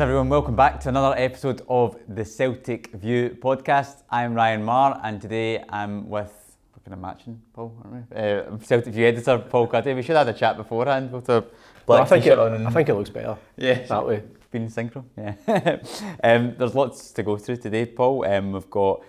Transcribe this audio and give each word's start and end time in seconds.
Yes, 0.00 0.06
everyone, 0.06 0.30
welcome 0.30 0.56
back 0.56 0.80
to 0.80 0.88
another 0.88 1.14
episode 1.18 1.60
of 1.68 1.94
the 2.08 2.24
Celtic 2.24 2.90
View 2.94 3.36
podcast. 3.38 4.02
I'm 4.08 4.32
Ryan 4.32 4.64
Marr, 4.64 4.98
and 5.04 5.20
today 5.20 5.62
I'm 5.68 6.08
with, 6.08 6.56
we're 6.72 6.82
kind 6.82 6.94
of 6.94 7.00
matching, 7.00 7.42
Paul, 7.52 7.76
aren't 7.84 8.10
we? 8.10 8.16
Uh, 8.16 8.56
Celtic 8.64 8.94
View 8.94 9.04
editor 9.04 9.36
Paul 9.40 9.66
Cuddy. 9.66 9.92
We 9.92 10.00
should 10.00 10.16
have 10.16 10.26
had 10.26 10.34
a 10.34 10.38
chat 10.38 10.56
beforehand 10.56 11.12
with 11.12 11.28
a 11.28 11.42
black 11.42 11.52
Well, 11.86 12.00
I 12.00 12.04
think 12.06 12.24
it, 12.24 12.38
on. 12.38 12.66
I 12.66 12.70
think 12.70 12.88
it 12.88 12.94
looks 12.94 13.10
better 13.10 13.36
yeah, 13.58 13.74
that 13.82 14.06
way. 14.06 14.22
been 14.50 14.68
synchro. 14.68 15.04
Yeah. 15.18 15.34
um, 16.24 16.54
there's 16.56 16.74
lots 16.74 17.12
to 17.12 17.22
go 17.22 17.36
through 17.36 17.56
today, 17.56 17.84
Paul. 17.84 18.24
Um, 18.24 18.52
we've 18.52 18.70
got 18.70 19.02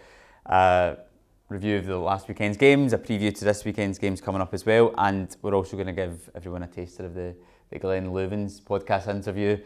a 0.45 0.97
review 1.47 1.77
of 1.77 1.85
the 1.85 1.95
last 1.95 2.27
weekend's 2.27 2.57
games, 2.57 2.91
a 2.91 2.97
preview 2.97 3.33
to 3.33 3.45
this 3.45 3.63
weekend's 3.63 3.97
games 3.97 4.19
coming 4.19 4.41
up 4.41 4.53
as 4.53 4.65
well, 4.65 4.93
and 4.97 5.37
we're 5.41 5.55
also 5.55 5.77
going 5.77 5.87
to 5.87 5.93
give 5.93 6.29
everyone 6.35 6.63
a 6.63 6.67
taster 6.67 7.05
of 7.05 7.13
the, 7.13 7.33
the 7.69 7.79
Glenn 7.79 8.07
Loovens 8.07 8.61
podcast 8.61 9.07
interview. 9.07 9.57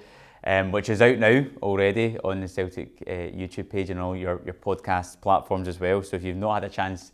Um, 0.48 0.72
which 0.72 0.90
is 0.90 1.02
out 1.02 1.17
now 1.17 1.44
already 1.63 2.20
on 2.23 2.40
the 2.40 2.48
Celtic 2.48 3.02
uh, 3.08 3.09
YouTube 3.09 3.67
page 3.67 3.90
and 3.90 3.99
all 3.99 4.16
your, 4.16 4.41
your 4.45 4.53
podcast 4.53 5.20
platforms 5.20 5.67
as 5.67 5.80
well. 5.80 6.03
So 6.03 6.17
if 6.17 6.23
you've 6.23 6.38
not 6.38 6.62
had 6.62 6.63
a 6.66 6.70
chance 6.70 7.12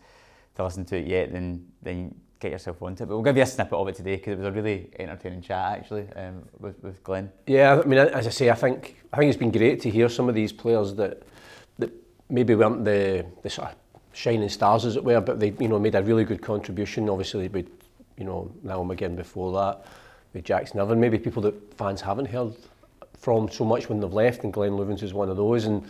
to 0.55 0.66
listen 0.66 0.84
to 0.85 0.98
it 0.98 1.08
yet, 1.08 1.31
then 1.31 1.66
then 1.81 2.13
get 2.41 2.52
yourself 2.52 2.81
onto 2.81 3.03
it. 3.03 3.08
But 3.08 3.16
we'll 3.16 3.23
give 3.23 3.38
you 3.38 3.44
a 3.44 3.45
snippet 3.45 3.73
of 3.73 3.88
it 3.88 3.95
today 3.95 4.17
because 4.17 4.34
it 4.34 4.38
was 4.39 4.48
a 4.48 4.52
really 4.52 4.89
entertaining 5.00 5.41
chat 5.41 5.78
actually 5.78 6.08
um, 6.16 6.44
with, 6.59 6.83
with 6.83 7.02
Glenn. 7.03 7.31
Yeah, 7.47 7.80
I 7.80 7.86
mean, 7.86 8.00
as 8.00 8.28
I 8.28 8.31
say, 8.31 8.50
I 8.50 8.56
think 8.56 9.02
I 9.14 9.17
think 9.17 9.30
it's 9.30 9.39
been 9.39 9.52
great 9.52 9.80
to 9.81 9.89
hear 9.89 10.09
some 10.09 10.28
of 10.28 10.36
these 10.36 10.52
players 10.52 10.95
that 10.95 11.23
that 11.80 11.91
maybe 12.30 12.56
weren't 12.56 12.84
the, 12.84 13.25
the 13.44 13.50
sort 13.50 13.69
of 13.69 13.75
shining 14.13 14.50
stars 14.50 14.86
as 14.86 14.97
it 14.97 15.03
were, 15.03 15.22
but 15.22 15.39
they 15.39 15.53
you 15.59 15.69
know 15.69 15.80
made 15.80 15.95
a 15.95 16.03
really 16.03 16.25
good 16.25 16.41
contribution. 16.41 17.08
Obviously, 17.08 17.47
with 17.47 17.69
you 18.17 18.25
know 18.25 18.52
now 18.63 18.89
again 18.91 19.16
before 19.16 19.53
that 19.53 19.86
with 20.34 20.44
Jackson 20.44 20.80
Irvine, 20.80 21.00
maybe 21.00 21.17
people 21.17 21.41
that 21.44 21.78
fans 21.78 22.02
haven't 22.02 22.25
heard 22.25 22.53
from 23.22 23.50
so 23.50 23.64
much 23.64 23.88
when 23.88 24.00
they've 24.00 24.11
left, 24.11 24.44
and 24.44 24.52
Glenn 24.52 24.72
Loovens 24.72 25.03
is 25.03 25.14
one 25.14 25.30
of 25.30 25.38
those. 25.38 25.66
And 25.66 25.83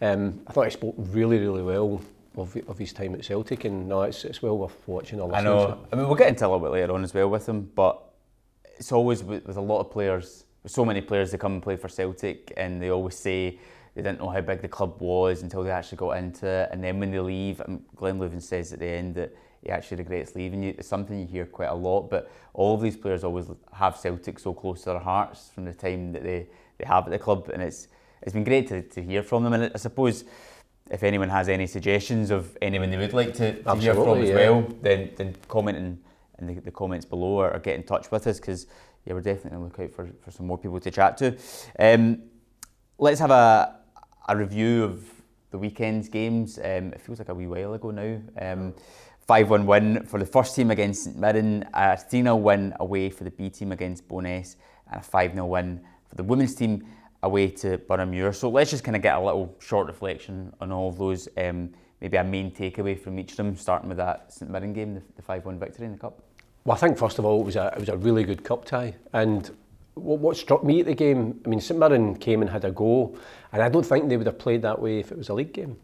um, 0.00 0.40
I 0.46 0.52
thought 0.52 0.64
he 0.64 0.70
spoke 0.70 0.94
really, 0.96 1.38
really 1.38 1.62
well 1.62 2.00
of, 2.36 2.56
of 2.68 2.78
his 2.78 2.92
time 2.92 3.14
at 3.14 3.24
Celtic, 3.24 3.64
and 3.64 3.88
no, 3.88 4.02
it's, 4.02 4.24
it's 4.24 4.40
well 4.40 4.56
worth 4.56 4.76
watching 4.86 5.20
or 5.20 5.34
I 5.34 5.40
know. 5.40 5.78
I 5.92 5.96
mean, 5.96 6.06
we'll 6.06 6.16
get 6.16 6.28
into 6.28 6.46
a 6.46 6.48
little 6.48 6.60
bit 6.60 6.72
later 6.72 6.92
on 6.92 7.02
as 7.02 7.12
well 7.12 7.28
with 7.28 7.48
him, 7.48 7.70
but 7.74 8.00
it's 8.78 8.92
always 8.92 9.22
with, 9.24 9.44
with 9.46 9.56
a 9.56 9.60
lot 9.60 9.80
of 9.80 9.90
players, 9.90 10.44
so 10.64 10.84
many 10.84 11.00
players 11.00 11.30
that 11.32 11.38
come 11.38 11.54
and 11.54 11.62
play 11.62 11.76
for 11.76 11.88
Celtic, 11.88 12.52
and 12.56 12.80
they 12.80 12.90
always 12.90 13.16
say 13.16 13.58
they 13.94 14.02
didn't 14.02 14.20
know 14.20 14.28
how 14.28 14.40
big 14.40 14.60
the 14.60 14.68
club 14.68 15.00
was 15.00 15.42
until 15.42 15.64
they 15.64 15.70
actually 15.70 15.98
got 15.98 16.12
into 16.12 16.46
it, 16.46 16.68
and 16.70 16.84
then 16.84 17.00
when 17.00 17.10
they 17.10 17.18
leave, 17.18 17.60
Glenn 17.96 18.18
Loovens 18.20 18.42
says 18.42 18.72
at 18.72 18.78
the 18.78 18.86
end 18.86 19.16
that 19.16 19.34
he 19.66 19.72
actually 19.72 19.96
regrets 19.96 20.36
leaving. 20.36 20.62
You, 20.62 20.74
it's 20.78 20.86
something 20.86 21.18
you 21.18 21.26
hear 21.26 21.44
quite 21.44 21.70
a 21.70 21.74
lot, 21.74 22.08
but 22.08 22.30
all 22.54 22.74
of 22.76 22.80
these 22.80 22.96
players 22.96 23.24
always 23.24 23.46
have 23.72 23.96
Celtic 23.96 24.38
so 24.38 24.54
close 24.54 24.82
to 24.82 24.90
their 24.90 25.00
hearts 25.00 25.50
from 25.52 25.64
the 25.64 25.74
time 25.74 26.12
that 26.12 26.22
they, 26.22 26.46
they 26.78 26.84
have 26.84 27.04
at 27.04 27.10
the 27.10 27.18
club, 27.18 27.50
and 27.52 27.60
it's 27.60 27.88
it's 28.22 28.32
been 28.32 28.44
great 28.44 28.68
to, 28.68 28.82
to 28.82 29.02
hear 29.02 29.22
from 29.22 29.42
them. 29.42 29.52
And 29.52 29.72
I 29.74 29.78
suppose 29.78 30.24
if 30.90 31.02
anyone 31.02 31.28
has 31.28 31.48
any 31.48 31.66
suggestions 31.66 32.30
of 32.30 32.56
anyone 32.62 32.90
they 32.90 32.96
would 32.96 33.12
like 33.12 33.34
to, 33.34 33.60
to 33.62 33.74
hear 33.74 33.94
from 33.94 34.22
as 34.22 34.28
yeah. 34.28 34.34
well, 34.36 34.62
then 34.82 35.10
then 35.16 35.34
comment 35.48 35.76
in, 35.76 35.98
in 36.38 36.46
the, 36.46 36.60
the 36.60 36.70
comments 36.70 37.04
below 37.04 37.40
or, 37.40 37.52
or 37.52 37.58
get 37.58 37.74
in 37.74 37.82
touch 37.82 38.10
with 38.12 38.26
us 38.28 38.38
because 38.38 38.68
yeah, 39.04 39.14
we're 39.14 39.20
definitely 39.20 39.50
going 39.50 39.70
to 39.70 39.78
look 39.78 39.80
out 39.80 39.94
for, 39.94 40.08
for 40.24 40.30
some 40.30 40.46
more 40.46 40.58
people 40.58 40.78
to 40.78 40.90
chat 40.90 41.16
to. 41.18 41.36
Um, 41.78 42.22
let's 42.98 43.20
have 43.20 43.30
a, 43.30 43.76
a 44.28 44.36
review 44.36 44.84
of 44.84 45.04
the 45.50 45.58
weekend's 45.58 46.08
games. 46.08 46.58
Um, 46.58 46.92
it 46.92 47.00
feels 47.00 47.18
like 47.18 47.28
a 47.28 47.34
wee 47.34 47.46
while 47.46 47.74
ago 47.74 47.90
now. 47.90 48.20
Um, 48.40 48.74
5 49.26 49.50
1 49.50 49.66
win 49.66 50.06
for 50.06 50.20
the 50.20 50.26
first 50.26 50.54
team 50.54 50.70
against 50.70 51.04
St 51.04 51.18
Mirren, 51.18 51.68
a 51.74 51.96
3 51.96 52.22
0 52.22 52.36
win 52.36 52.72
away 52.78 53.10
for 53.10 53.24
the 53.24 53.30
B 53.30 53.50
team 53.50 53.72
against 53.72 54.06
Bo'ness, 54.06 54.54
and 54.90 55.00
a 55.00 55.02
5 55.02 55.32
0 55.32 55.46
win 55.46 55.80
for 56.08 56.14
the 56.14 56.22
women's 56.22 56.54
team 56.54 56.86
away 57.24 57.48
to 57.48 57.78
Boroughmuir. 57.78 58.32
So 58.34 58.48
let's 58.48 58.70
just 58.70 58.84
kind 58.84 58.94
of 58.94 59.02
get 59.02 59.16
a 59.16 59.20
little 59.20 59.56
short 59.58 59.88
reflection 59.88 60.52
on 60.60 60.70
all 60.70 60.90
of 60.90 60.98
those. 60.98 61.28
Um, 61.36 61.70
maybe 62.00 62.16
a 62.18 62.24
main 62.24 62.52
takeaway 62.52 62.98
from 62.98 63.18
each 63.18 63.32
of 63.32 63.38
them, 63.38 63.56
starting 63.56 63.88
with 63.88 63.98
that 63.98 64.32
St 64.32 64.48
Mirren 64.48 64.72
game, 64.72 64.94
the, 64.94 65.02
the 65.16 65.22
5 65.22 65.44
1 65.44 65.58
victory 65.58 65.86
in 65.86 65.92
the 65.92 65.98
Cup. 65.98 66.22
Well, 66.64 66.76
I 66.76 66.78
think 66.78 66.98
first 66.98 67.18
of 67.18 67.24
all 67.24 67.40
it 67.40 67.44
was 67.44 67.56
a 67.56 67.72
it 67.74 67.80
was 67.80 67.88
a 67.88 67.96
really 67.96 68.22
good 68.22 68.44
cup 68.44 68.64
tie, 68.64 68.94
and 69.12 69.50
what, 69.94 70.18
what 70.20 70.36
struck 70.36 70.62
me 70.62 70.80
at 70.80 70.86
the 70.86 70.94
game, 70.94 71.40
I 71.44 71.48
mean, 71.48 71.60
St 71.60 71.78
Mirren 71.78 72.16
came 72.16 72.42
and 72.42 72.50
had 72.50 72.64
a 72.64 72.70
go, 72.70 73.16
and 73.52 73.62
I 73.62 73.68
don't 73.68 73.86
think 73.86 74.08
they 74.08 74.16
would 74.16 74.26
have 74.26 74.38
played 74.38 74.62
that 74.62 74.80
way 74.80 74.98
if 74.98 75.10
it 75.10 75.18
was 75.18 75.28
a 75.28 75.34
league 75.34 75.52
game, 75.52 75.76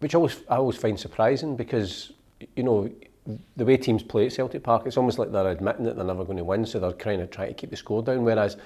which 0.00 0.14
I 0.14 0.18
always 0.18 0.42
I 0.50 0.56
always 0.56 0.76
find 0.76 0.98
surprising 0.98 1.54
because 1.54 2.13
you 2.56 2.62
know, 2.62 2.90
the 3.56 3.64
way 3.64 3.76
teams 3.76 4.02
play 4.02 4.26
at 4.26 4.32
Celtic 4.32 4.62
Park, 4.62 4.86
it's 4.86 4.96
almost 4.96 5.18
like 5.18 5.32
they're 5.32 5.48
admitting 5.48 5.84
that 5.84 5.96
they're 5.96 6.04
never 6.04 6.24
going 6.24 6.36
to 6.36 6.44
win, 6.44 6.66
so 6.66 6.78
they're 6.78 6.92
kind 6.92 7.22
of 7.22 7.30
trying 7.30 7.48
to 7.48 7.54
keep 7.54 7.70
the 7.70 7.76
score 7.76 8.02
down. 8.02 8.24
Whereas 8.24 8.56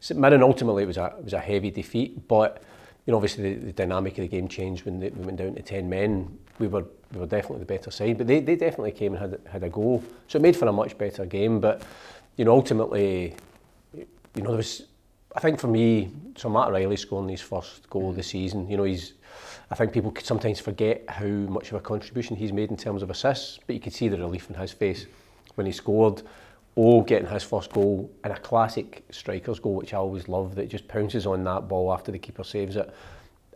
St 0.00 0.18
Mirren 0.18 0.42
ultimately 0.42 0.82
it 0.82 0.86
was 0.86 0.96
a 0.96 1.14
was 1.22 1.32
a 1.32 1.38
heavy 1.38 1.70
defeat, 1.70 2.26
but 2.28 2.62
you 3.06 3.12
know, 3.12 3.16
obviously 3.16 3.54
the, 3.54 3.66
the 3.66 3.72
dynamic 3.72 4.18
of 4.18 4.22
the 4.22 4.28
game 4.28 4.48
changed 4.48 4.84
when 4.84 5.00
they, 5.00 5.08
we 5.10 5.24
went 5.24 5.38
down 5.38 5.54
to 5.54 5.62
10 5.62 5.88
men. 5.88 6.38
We 6.58 6.66
were 6.66 6.84
we 7.12 7.20
were 7.20 7.26
definitely 7.26 7.60
the 7.60 7.64
better 7.64 7.90
side, 7.90 8.18
but 8.18 8.26
they, 8.26 8.40
they 8.40 8.56
definitely 8.56 8.92
came 8.92 9.14
and 9.14 9.20
had 9.20 9.40
had 9.48 9.62
a 9.62 9.70
go, 9.70 10.02
so 10.26 10.38
it 10.38 10.42
made 10.42 10.56
for 10.56 10.66
a 10.66 10.72
much 10.72 10.98
better 10.98 11.24
game. 11.24 11.60
But 11.60 11.82
you 12.36 12.44
know, 12.44 12.52
ultimately, 12.52 13.34
you 13.94 14.42
know, 14.42 14.50
there 14.50 14.56
was 14.56 14.82
I 15.36 15.40
think 15.40 15.60
for 15.60 15.68
me, 15.68 16.10
so 16.36 16.48
Matt 16.48 16.70
Riley 16.70 16.96
scoring 16.96 17.28
his 17.28 17.40
first 17.40 17.88
goal 17.88 18.10
of 18.10 18.16
the 18.16 18.22
season, 18.22 18.68
you 18.68 18.76
know, 18.76 18.84
he's 18.84 19.12
I 19.70 19.74
think 19.74 19.92
people 19.92 20.10
could 20.10 20.24
sometimes 20.24 20.60
forget 20.60 21.04
how 21.08 21.26
much 21.26 21.68
of 21.68 21.74
a 21.74 21.80
contribution 21.80 22.36
he's 22.36 22.52
made 22.52 22.70
in 22.70 22.76
terms 22.76 23.02
of 23.02 23.10
assists, 23.10 23.58
but 23.66 23.74
you 23.74 23.80
could 23.80 23.92
see 23.92 24.08
the 24.08 24.16
relief 24.16 24.48
in 24.48 24.56
his 24.56 24.72
face 24.72 25.06
when 25.56 25.66
he 25.66 25.72
scored. 25.72 26.22
Oh, 26.80 27.02
getting 27.02 27.26
his 27.28 27.42
first 27.42 27.72
goal 27.72 28.08
and 28.22 28.32
a 28.32 28.38
classic 28.38 29.04
striker's 29.10 29.58
goal, 29.58 29.74
which 29.74 29.92
I 29.92 29.96
always 29.96 30.28
love, 30.28 30.54
that 30.54 30.68
just 30.68 30.86
pounces 30.86 31.26
on 31.26 31.42
that 31.42 31.66
ball 31.66 31.92
after 31.92 32.12
the 32.12 32.20
keeper 32.20 32.44
saves 32.44 32.76
it. 32.76 32.94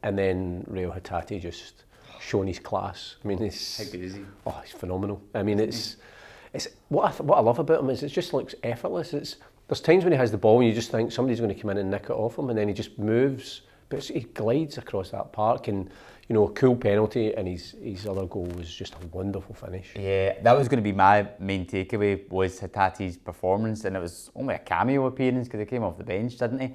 And 0.02 0.18
then 0.18 0.64
Reo 0.66 0.90
Hatate 0.90 1.40
just 1.40 1.84
showing 2.20 2.48
his 2.48 2.58
class. 2.58 3.14
I 3.24 3.28
mean, 3.28 3.40
it's 3.40 3.78
How 3.78 3.84
good 3.92 4.00
is 4.02 4.14
he? 4.14 4.22
oh, 4.44 4.60
he's 4.64 4.72
phenomenal. 4.72 5.22
I 5.36 5.44
mean, 5.44 5.60
it's 5.60 5.96
it's 6.52 6.66
what 6.88 7.04
I 7.04 7.10
th- 7.10 7.20
what 7.20 7.38
I 7.38 7.42
love 7.42 7.60
about 7.60 7.78
him 7.80 7.90
is 7.90 8.02
it 8.02 8.08
just 8.08 8.34
looks 8.34 8.56
effortless. 8.64 9.14
It's 9.14 9.36
there's 9.68 9.80
times 9.80 10.02
when 10.02 10.12
he 10.12 10.18
has 10.18 10.32
the 10.32 10.38
ball 10.38 10.58
and 10.58 10.68
you 10.68 10.74
just 10.74 10.90
think 10.90 11.12
somebody's 11.12 11.38
going 11.40 11.54
to 11.54 11.60
come 11.60 11.70
in 11.70 11.78
and 11.78 11.92
nick 11.92 12.04
it 12.04 12.10
off 12.10 12.36
him, 12.38 12.50
and 12.50 12.58
then 12.58 12.66
he 12.66 12.74
just 12.74 12.98
moves, 12.98 13.60
but 13.92 14.02
he 14.04 14.20
glides 14.20 14.78
across 14.78 15.10
that 15.10 15.32
park 15.32 15.68
and 15.68 15.90
you 16.28 16.34
know, 16.34 16.44
a 16.44 16.52
cool 16.52 16.76
penalty, 16.76 17.34
and 17.34 17.46
his 17.46 17.74
his 17.82 18.06
other 18.06 18.24
goal 18.24 18.46
was 18.56 18.72
just 18.72 18.94
a 18.94 19.06
wonderful 19.08 19.54
finish. 19.54 19.92
Yeah, 19.96 20.40
that 20.42 20.56
was 20.56 20.66
going 20.66 20.78
to 20.78 20.82
be 20.82 20.92
my 20.92 21.28
main 21.38 21.66
takeaway 21.66 22.26
was 22.30 22.58
Hatate's 22.58 23.18
performance, 23.18 23.84
and 23.84 23.96
it 23.96 24.00
was 24.00 24.30
only 24.34 24.54
a 24.54 24.58
cameo 24.58 25.06
appearance 25.06 25.46
because 25.46 25.60
he 25.60 25.66
came 25.66 25.82
off 25.82 25.98
the 25.98 26.04
bench, 26.04 26.38
didn't 26.38 26.60
he? 26.60 26.74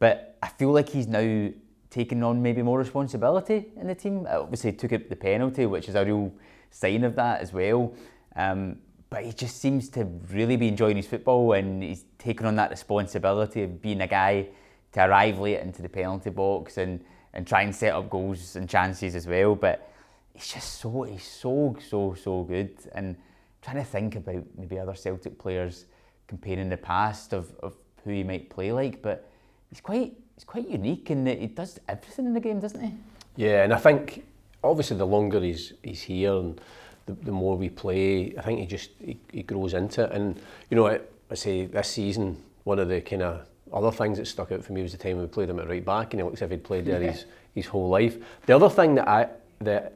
But 0.00 0.36
I 0.42 0.48
feel 0.48 0.72
like 0.72 0.88
he's 0.88 1.06
now 1.06 1.50
taking 1.88 2.24
on 2.24 2.42
maybe 2.42 2.62
more 2.62 2.78
responsibility 2.78 3.66
in 3.76 3.86
the 3.86 3.94
team. 3.94 4.26
Obviously, 4.28 4.72
he 4.72 4.76
took 4.76 4.90
it 4.90 5.08
the 5.08 5.16
penalty, 5.16 5.66
which 5.66 5.88
is 5.88 5.94
a 5.94 6.04
real 6.04 6.32
sign 6.70 7.04
of 7.04 7.14
that 7.14 7.42
as 7.42 7.52
well. 7.52 7.94
Um, 8.34 8.78
but 9.08 9.24
he 9.24 9.32
just 9.32 9.60
seems 9.60 9.88
to 9.90 10.04
really 10.32 10.56
be 10.56 10.66
enjoying 10.66 10.96
his 10.96 11.06
football, 11.06 11.52
and 11.52 11.82
he's 11.82 12.06
taking 12.18 12.46
on 12.46 12.56
that 12.56 12.70
responsibility 12.70 13.62
of 13.62 13.80
being 13.80 14.00
a 14.00 14.08
guy 14.08 14.48
to 14.96 15.04
arrive 15.04 15.38
late 15.38 15.60
into 15.60 15.82
the 15.82 15.88
penalty 15.88 16.30
box 16.30 16.78
and 16.78 17.04
and 17.34 17.46
try 17.46 17.62
and 17.62 17.74
set 17.74 17.92
up 17.92 18.08
goals 18.08 18.56
and 18.56 18.66
chances 18.68 19.14
as 19.14 19.26
well. 19.26 19.54
But 19.54 19.90
he's 20.34 20.54
just 20.54 20.80
so 20.80 21.02
he's 21.02 21.24
so 21.24 21.76
so 21.86 22.14
so 22.14 22.42
good. 22.44 22.74
And 22.94 23.16
trying 23.60 23.76
to 23.76 23.84
think 23.84 24.16
about 24.16 24.44
maybe 24.56 24.78
other 24.78 24.94
Celtic 24.94 25.38
players 25.38 25.84
comparing 26.26 26.70
the 26.70 26.78
past 26.78 27.34
of, 27.34 27.54
of 27.60 27.76
who 28.04 28.10
he 28.10 28.24
might 28.24 28.48
play 28.48 28.72
like, 28.72 29.02
but 29.02 29.28
he's 29.68 29.82
quite 29.82 30.16
he's 30.34 30.44
quite 30.44 30.68
unique 30.68 31.10
in 31.10 31.24
that 31.24 31.38
he 31.38 31.48
does 31.48 31.78
everything 31.88 32.26
in 32.26 32.32
the 32.32 32.40
game, 32.40 32.58
doesn't 32.58 32.80
he? 32.82 32.92
Yeah, 33.36 33.64
and 33.64 33.74
I 33.74 33.78
think 33.78 34.24
obviously 34.64 34.96
the 34.96 35.06
longer 35.06 35.40
he's 35.40 35.74
he's 35.82 36.00
here 36.00 36.32
and 36.36 36.58
the, 37.04 37.12
the 37.12 37.32
more 37.32 37.56
we 37.56 37.68
play, 37.68 38.34
I 38.38 38.40
think 38.40 38.60
he 38.60 38.66
just 38.66 38.90
he, 38.98 39.18
he 39.30 39.42
grows 39.42 39.74
into 39.74 40.04
it. 40.04 40.12
And 40.12 40.40
you 40.70 40.76
know, 40.76 40.86
I, 40.86 41.00
I 41.30 41.34
say 41.34 41.66
this 41.66 41.88
season, 41.88 42.42
one 42.64 42.78
of 42.78 42.88
the 42.88 43.02
kind 43.02 43.22
of 43.22 43.46
other 43.72 43.90
things 43.90 44.18
that 44.18 44.26
stuck 44.26 44.52
out 44.52 44.64
for 44.64 44.72
me 44.72 44.82
was 44.82 44.92
the 44.92 44.98
time 44.98 45.18
we 45.18 45.26
played 45.26 45.50
him 45.50 45.58
at 45.58 45.68
right 45.68 45.84
back, 45.84 46.12
and 46.12 46.20
he 46.20 46.24
looks 46.24 46.40
as 46.40 46.46
if 46.46 46.50
he'd 46.50 46.64
played 46.64 46.84
there 46.84 47.02
Yeah. 47.02 47.10
his 47.12 47.24
his 47.54 47.66
whole 47.66 47.88
life. 47.88 48.16
The 48.46 48.54
other 48.54 48.68
thing 48.68 48.94
that 48.96 49.08
I 49.08 49.28
that 49.60 49.94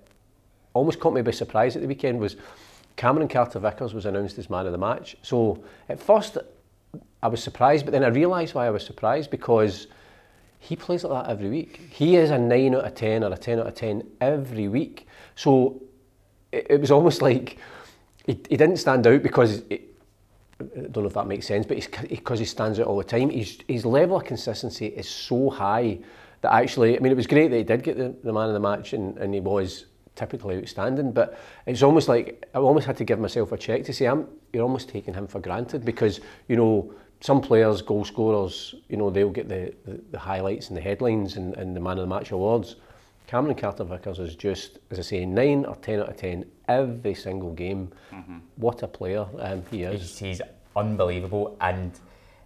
almost 0.72 0.99
caught 1.00 1.12
me 1.14 1.22
by 1.22 1.31
surprise 1.32 1.76
at 1.76 1.82
the 1.82 1.88
weekend 1.88 2.19
was 2.20 2.37
Cameron 2.96 3.28
Carter 3.28 3.58
Vickers 3.58 3.93
was 3.94 4.06
announced 4.06 4.38
as 4.38 4.49
man 4.50 4.67
of 4.67 4.72
the 4.72 4.78
match. 4.78 5.17
So 5.22 5.62
at 5.88 6.00
first 6.00 6.38
I 7.22 7.28
was 7.28 7.43
surprised, 7.43 7.84
but 7.84 7.93
then 7.93 8.05
I 8.05 8.08
realised 8.08 8.55
why 8.55 8.67
I 8.67 8.70
was 8.70 8.84
surprised 8.84 9.31
because 9.31 9.87
he 10.58 10.76
plays 10.76 11.05
like 11.05 11.25
that 11.25 11.31
every 11.31 11.49
week. 11.49 11.81
He 11.90 12.16
is 12.16 12.31
a 12.31 12.38
9 12.38 12.75
out 12.75 12.84
of 12.84 12.94
10 12.94 13.25
or 13.25 13.32
a 13.32 13.37
10 13.37 13.58
out 13.61 13.66
of 13.66 13.75
10 13.75 14.06
every 14.20 14.69
week. 14.69 15.06
So 15.34 15.81
it, 16.52 16.66
it 16.70 16.81
was 16.81 16.90
almost 16.90 17.20
like 17.23 17.58
he, 18.26 18.32
he 18.49 18.56
didn't 18.56 18.76
stand 18.76 19.06
out 19.06 19.23
because 19.23 19.62
it, 19.70 19.89
I 20.60 20.80
don't 20.88 21.04
know 21.04 21.06
if 21.06 21.14
that 21.14 21.26
makes 21.26 21.46
sense, 21.46 21.66
but 21.66 21.78
because 22.08 22.38
he 22.38 22.44
stands 22.44 22.78
out 22.78 22.86
all 22.86 22.98
the 22.98 23.04
time. 23.04 23.30
His, 23.30 23.58
his 23.68 23.84
level 23.84 24.16
of 24.16 24.24
consistency 24.24 24.86
is 24.86 25.08
so 25.08 25.50
high 25.50 25.98
that 26.42 26.52
actually, 26.52 26.96
I 26.96 27.00
mean, 27.00 27.12
it 27.12 27.16
was 27.16 27.26
great 27.26 27.48
that 27.50 27.56
he 27.56 27.64
did 27.64 27.82
get 27.82 27.96
the, 27.96 28.14
the 28.22 28.32
man 28.32 28.48
of 28.48 28.54
the 28.54 28.60
match 28.60 28.92
and, 28.92 29.16
and 29.18 29.34
he 29.34 29.40
was 29.40 29.86
typically 30.16 30.58
outstanding, 30.58 31.12
but 31.12 31.38
it's 31.66 31.82
almost 31.82 32.08
like 32.08 32.48
I 32.54 32.58
almost 32.58 32.86
had 32.86 32.96
to 32.98 33.04
give 33.04 33.18
myself 33.18 33.52
a 33.52 33.56
check 33.56 33.84
to 33.84 33.92
say, 33.92 34.06
I'm, 34.06 34.26
you're 34.52 34.62
almost 34.62 34.88
taking 34.88 35.14
him 35.14 35.26
for 35.26 35.40
granted 35.40 35.84
because, 35.84 36.20
you 36.48 36.56
know, 36.56 36.92
some 37.20 37.40
players, 37.40 37.82
goal 37.82 38.04
scorers, 38.04 38.74
you 38.88 38.96
know, 38.96 39.10
they'll 39.10 39.30
get 39.30 39.48
the, 39.48 39.74
the, 39.84 40.00
the 40.10 40.18
highlights 40.18 40.68
and 40.68 40.76
the 40.76 40.80
headlines 40.80 41.36
and, 41.36 41.54
and 41.54 41.76
the 41.76 41.80
man 41.80 41.98
of 41.98 42.08
the 42.08 42.14
match 42.14 42.30
awards. 42.30 42.76
Cameron 43.30 43.54
Carter 43.54 43.84
Vickers 43.84 44.18
is 44.18 44.34
just, 44.34 44.80
as 44.90 44.98
I 44.98 45.02
say, 45.02 45.24
9 45.24 45.64
or 45.66 45.76
10 45.76 46.00
out 46.00 46.08
of 46.08 46.16
10 46.16 46.44
every 46.66 47.14
single 47.14 47.52
game. 47.52 47.92
Mm-hmm. 48.10 48.38
What 48.56 48.82
a 48.82 48.88
player 48.88 49.24
um, 49.38 49.62
he 49.70 49.84
is. 49.84 50.00
He's, 50.00 50.18
he's, 50.18 50.42
unbelievable. 50.74 51.56
And 51.60 51.92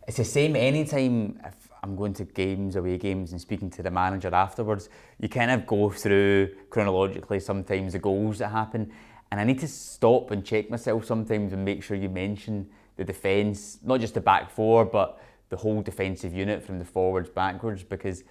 it's 0.07 0.19
the 0.19 0.25
same 0.27 0.55
anytime 0.55 1.41
if 1.43 1.55
I'm 1.83 1.97
going 1.97 2.13
to 2.15 2.25
games, 2.25 2.77
away 2.77 2.99
games, 2.99 3.33
and 3.33 3.41
speaking 3.41 3.71
to 3.71 3.83
the 3.83 3.91
manager 3.91 4.29
afterwards, 4.35 4.91
you 5.19 5.31
kind 5.31 5.51
of 5.51 5.67
go 5.67 5.89
through 5.89 6.51
chronologically 6.69 7.41
sometimes 7.41 7.95
the 7.95 7.99
goals 7.99 8.37
that 8.41 8.49
happen. 8.49 8.93
And 9.31 9.41
I 9.41 9.45
need 9.45 9.61
to 9.61 9.69
stop 9.69 10.33
and 10.33 10.45
check 10.45 10.69
myself 10.69 11.07
sometimes 11.07 11.55
and 11.55 11.65
make 11.65 11.83
sure 11.83 11.97
you 11.97 12.11
mention 12.11 12.69
the 12.97 13.05
defence, 13.05 13.79
not 13.83 14.01
just 14.01 14.13
the 14.13 14.21
back 14.21 14.51
four, 14.51 14.85
but 14.85 15.19
the 15.49 15.57
whole 15.57 15.81
defensive 15.81 16.35
unit 16.35 16.63
from 16.63 16.79
the 16.79 16.85
forwards 16.85 17.31
backwards 17.31 17.83
because 17.83 18.23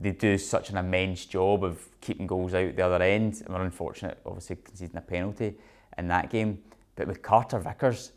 they 0.00 0.12
do 0.12 0.38
such 0.38 0.70
an 0.70 0.76
immense 0.76 1.26
job 1.26 1.64
of 1.64 1.88
keeping 2.00 2.26
goals 2.26 2.54
out 2.54 2.76
the 2.76 2.82
other 2.82 3.02
end. 3.02 3.42
And 3.44 3.54
we're 3.54 3.64
unfortunate, 3.64 4.18
obviously, 4.24 4.56
conceding 4.56 4.96
a 4.96 5.00
penalty 5.00 5.54
in 5.96 6.08
that 6.08 6.30
game. 6.30 6.62
But 6.94 7.08
with 7.08 7.20
Carter 7.20 7.58
Vickers, 7.58 8.12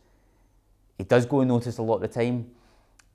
he 0.97 1.03
does 1.03 1.25
go 1.25 1.41
unnoticed 1.41 1.79
a 1.79 1.81
lot 1.81 1.95
of 1.95 2.01
the 2.01 2.07
time. 2.07 2.51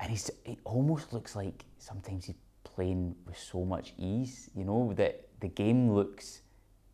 And 0.01 0.11
he's, 0.11 0.31
he 0.45 0.59
almost 0.65 1.13
looks 1.13 1.37
like 1.37 1.65
sometimes 1.79 2.27
he's 2.27 2.35
playing 2.65 3.15
with 3.27 3.39
so 3.39 3.65
much 3.65 3.95
ease, 3.99 4.51
you 4.55 4.65
know, 4.65 4.93
that 4.97 5.29
the 5.41 5.49
game 5.49 5.93
looks 5.93 6.43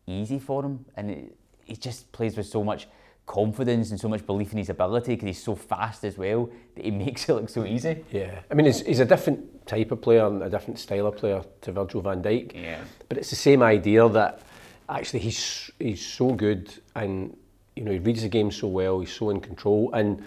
easy 0.05 0.37
for 0.39 0.63
him. 0.63 0.85
And 0.95 1.09
it, 1.09 1.37
he 1.65 1.75
just 1.75 2.11
plays 2.11 2.37
with 2.37 2.45
so 2.45 2.63
much 2.63 2.87
confidence 3.25 3.91
and 3.91 3.99
so 3.99 4.09
much 4.09 4.25
belief 4.25 4.51
in 4.51 4.57
his 4.57 4.69
ability 4.69 5.13
because 5.13 5.27
he's 5.27 5.43
so 5.43 5.55
fast 5.55 6.03
as 6.03 6.17
well 6.17 6.49
that 6.75 6.85
he 6.85 6.91
makes 7.05 7.27
it 7.27 7.33
look 7.33 7.49
so 7.49 7.65
easy. 7.65 8.03
Yeah, 8.11 8.39
I 8.49 8.53
mean, 8.53 8.65
he's, 8.65 8.81
he's 8.81 8.99
a 8.99 9.05
different 9.05 9.65
type 9.65 9.91
of 9.91 10.01
player 10.01 10.27
and 10.27 10.43
a 10.43 10.49
different 10.49 10.79
style 10.79 11.07
of 11.07 11.17
player 11.17 11.41
to 11.61 11.71
Virgil 11.71 12.01
van 12.01 12.21
Dijk. 12.21 12.53
Yeah. 12.53 12.83
But 13.07 13.17
it's 13.17 13.29
the 13.29 13.35
same 13.35 13.63
idea 13.63 14.07
that 14.09 14.41
actually 14.89 15.19
he's 15.19 15.71
he's 15.79 16.05
so 16.05 16.33
good 16.33 16.73
and 16.95 17.35
you 17.75 17.83
know 17.83 17.91
he 17.91 17.99
reads 17.99 18.23
the 18.23 18.29
game 18.29 18.51
so 18.51 18.67
well. 18.67 18.99
He's 18.99 19.13
so 19.13 19.29
in 19.29 19.39
control 19.39 19.91
and 19.93 20.23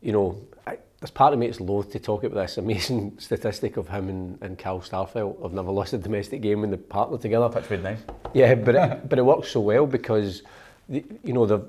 you 0.00 0.12
know. 0.12 0.40
I, 0.66 0.78
there's 1.00 1.10
part 1.10 1.32
of 1.32 1.38
me 1.38 1.46
that's 1.46 1.60
loath 1.60 1.90
to 1.92 1.98
talk 1.98 2.24
about 2.24 2.42
this 2.42 2.58
amazing 2.58 3.14
statistic 3.18 3.78
of 3.78 3.88
him 3.88 4.10
and, 4.10 4.38
and 4.42 4.58
Carl 4.58 4.80
Starfelt 4.80 5.42
have 5.42 5.54
never 5.54 5.70
lost 5.70 5.94
a 5.94 5.98
domestic 5.98 6.42
game 6.42 6.60
when 6.60 6.70
they 6.70 6.76
partner 6.76 7.16
together. 7.16 7.48
That's 7.48 7.70
really 7.70 7.82
nice. 7.82 8.00
Yeah, 8.34 8.54
but 8.54 8.74
it, 8.74 9.08
but 9.08 9.18
it 9.18 9.22
works 9.22 9.48
so 9.48 9.60
well 9.60 9.86
because 9.86 10.42
the, 10.90 11.02
you 11.24 11.32
know 11.32 11.46
the 11.46 11.66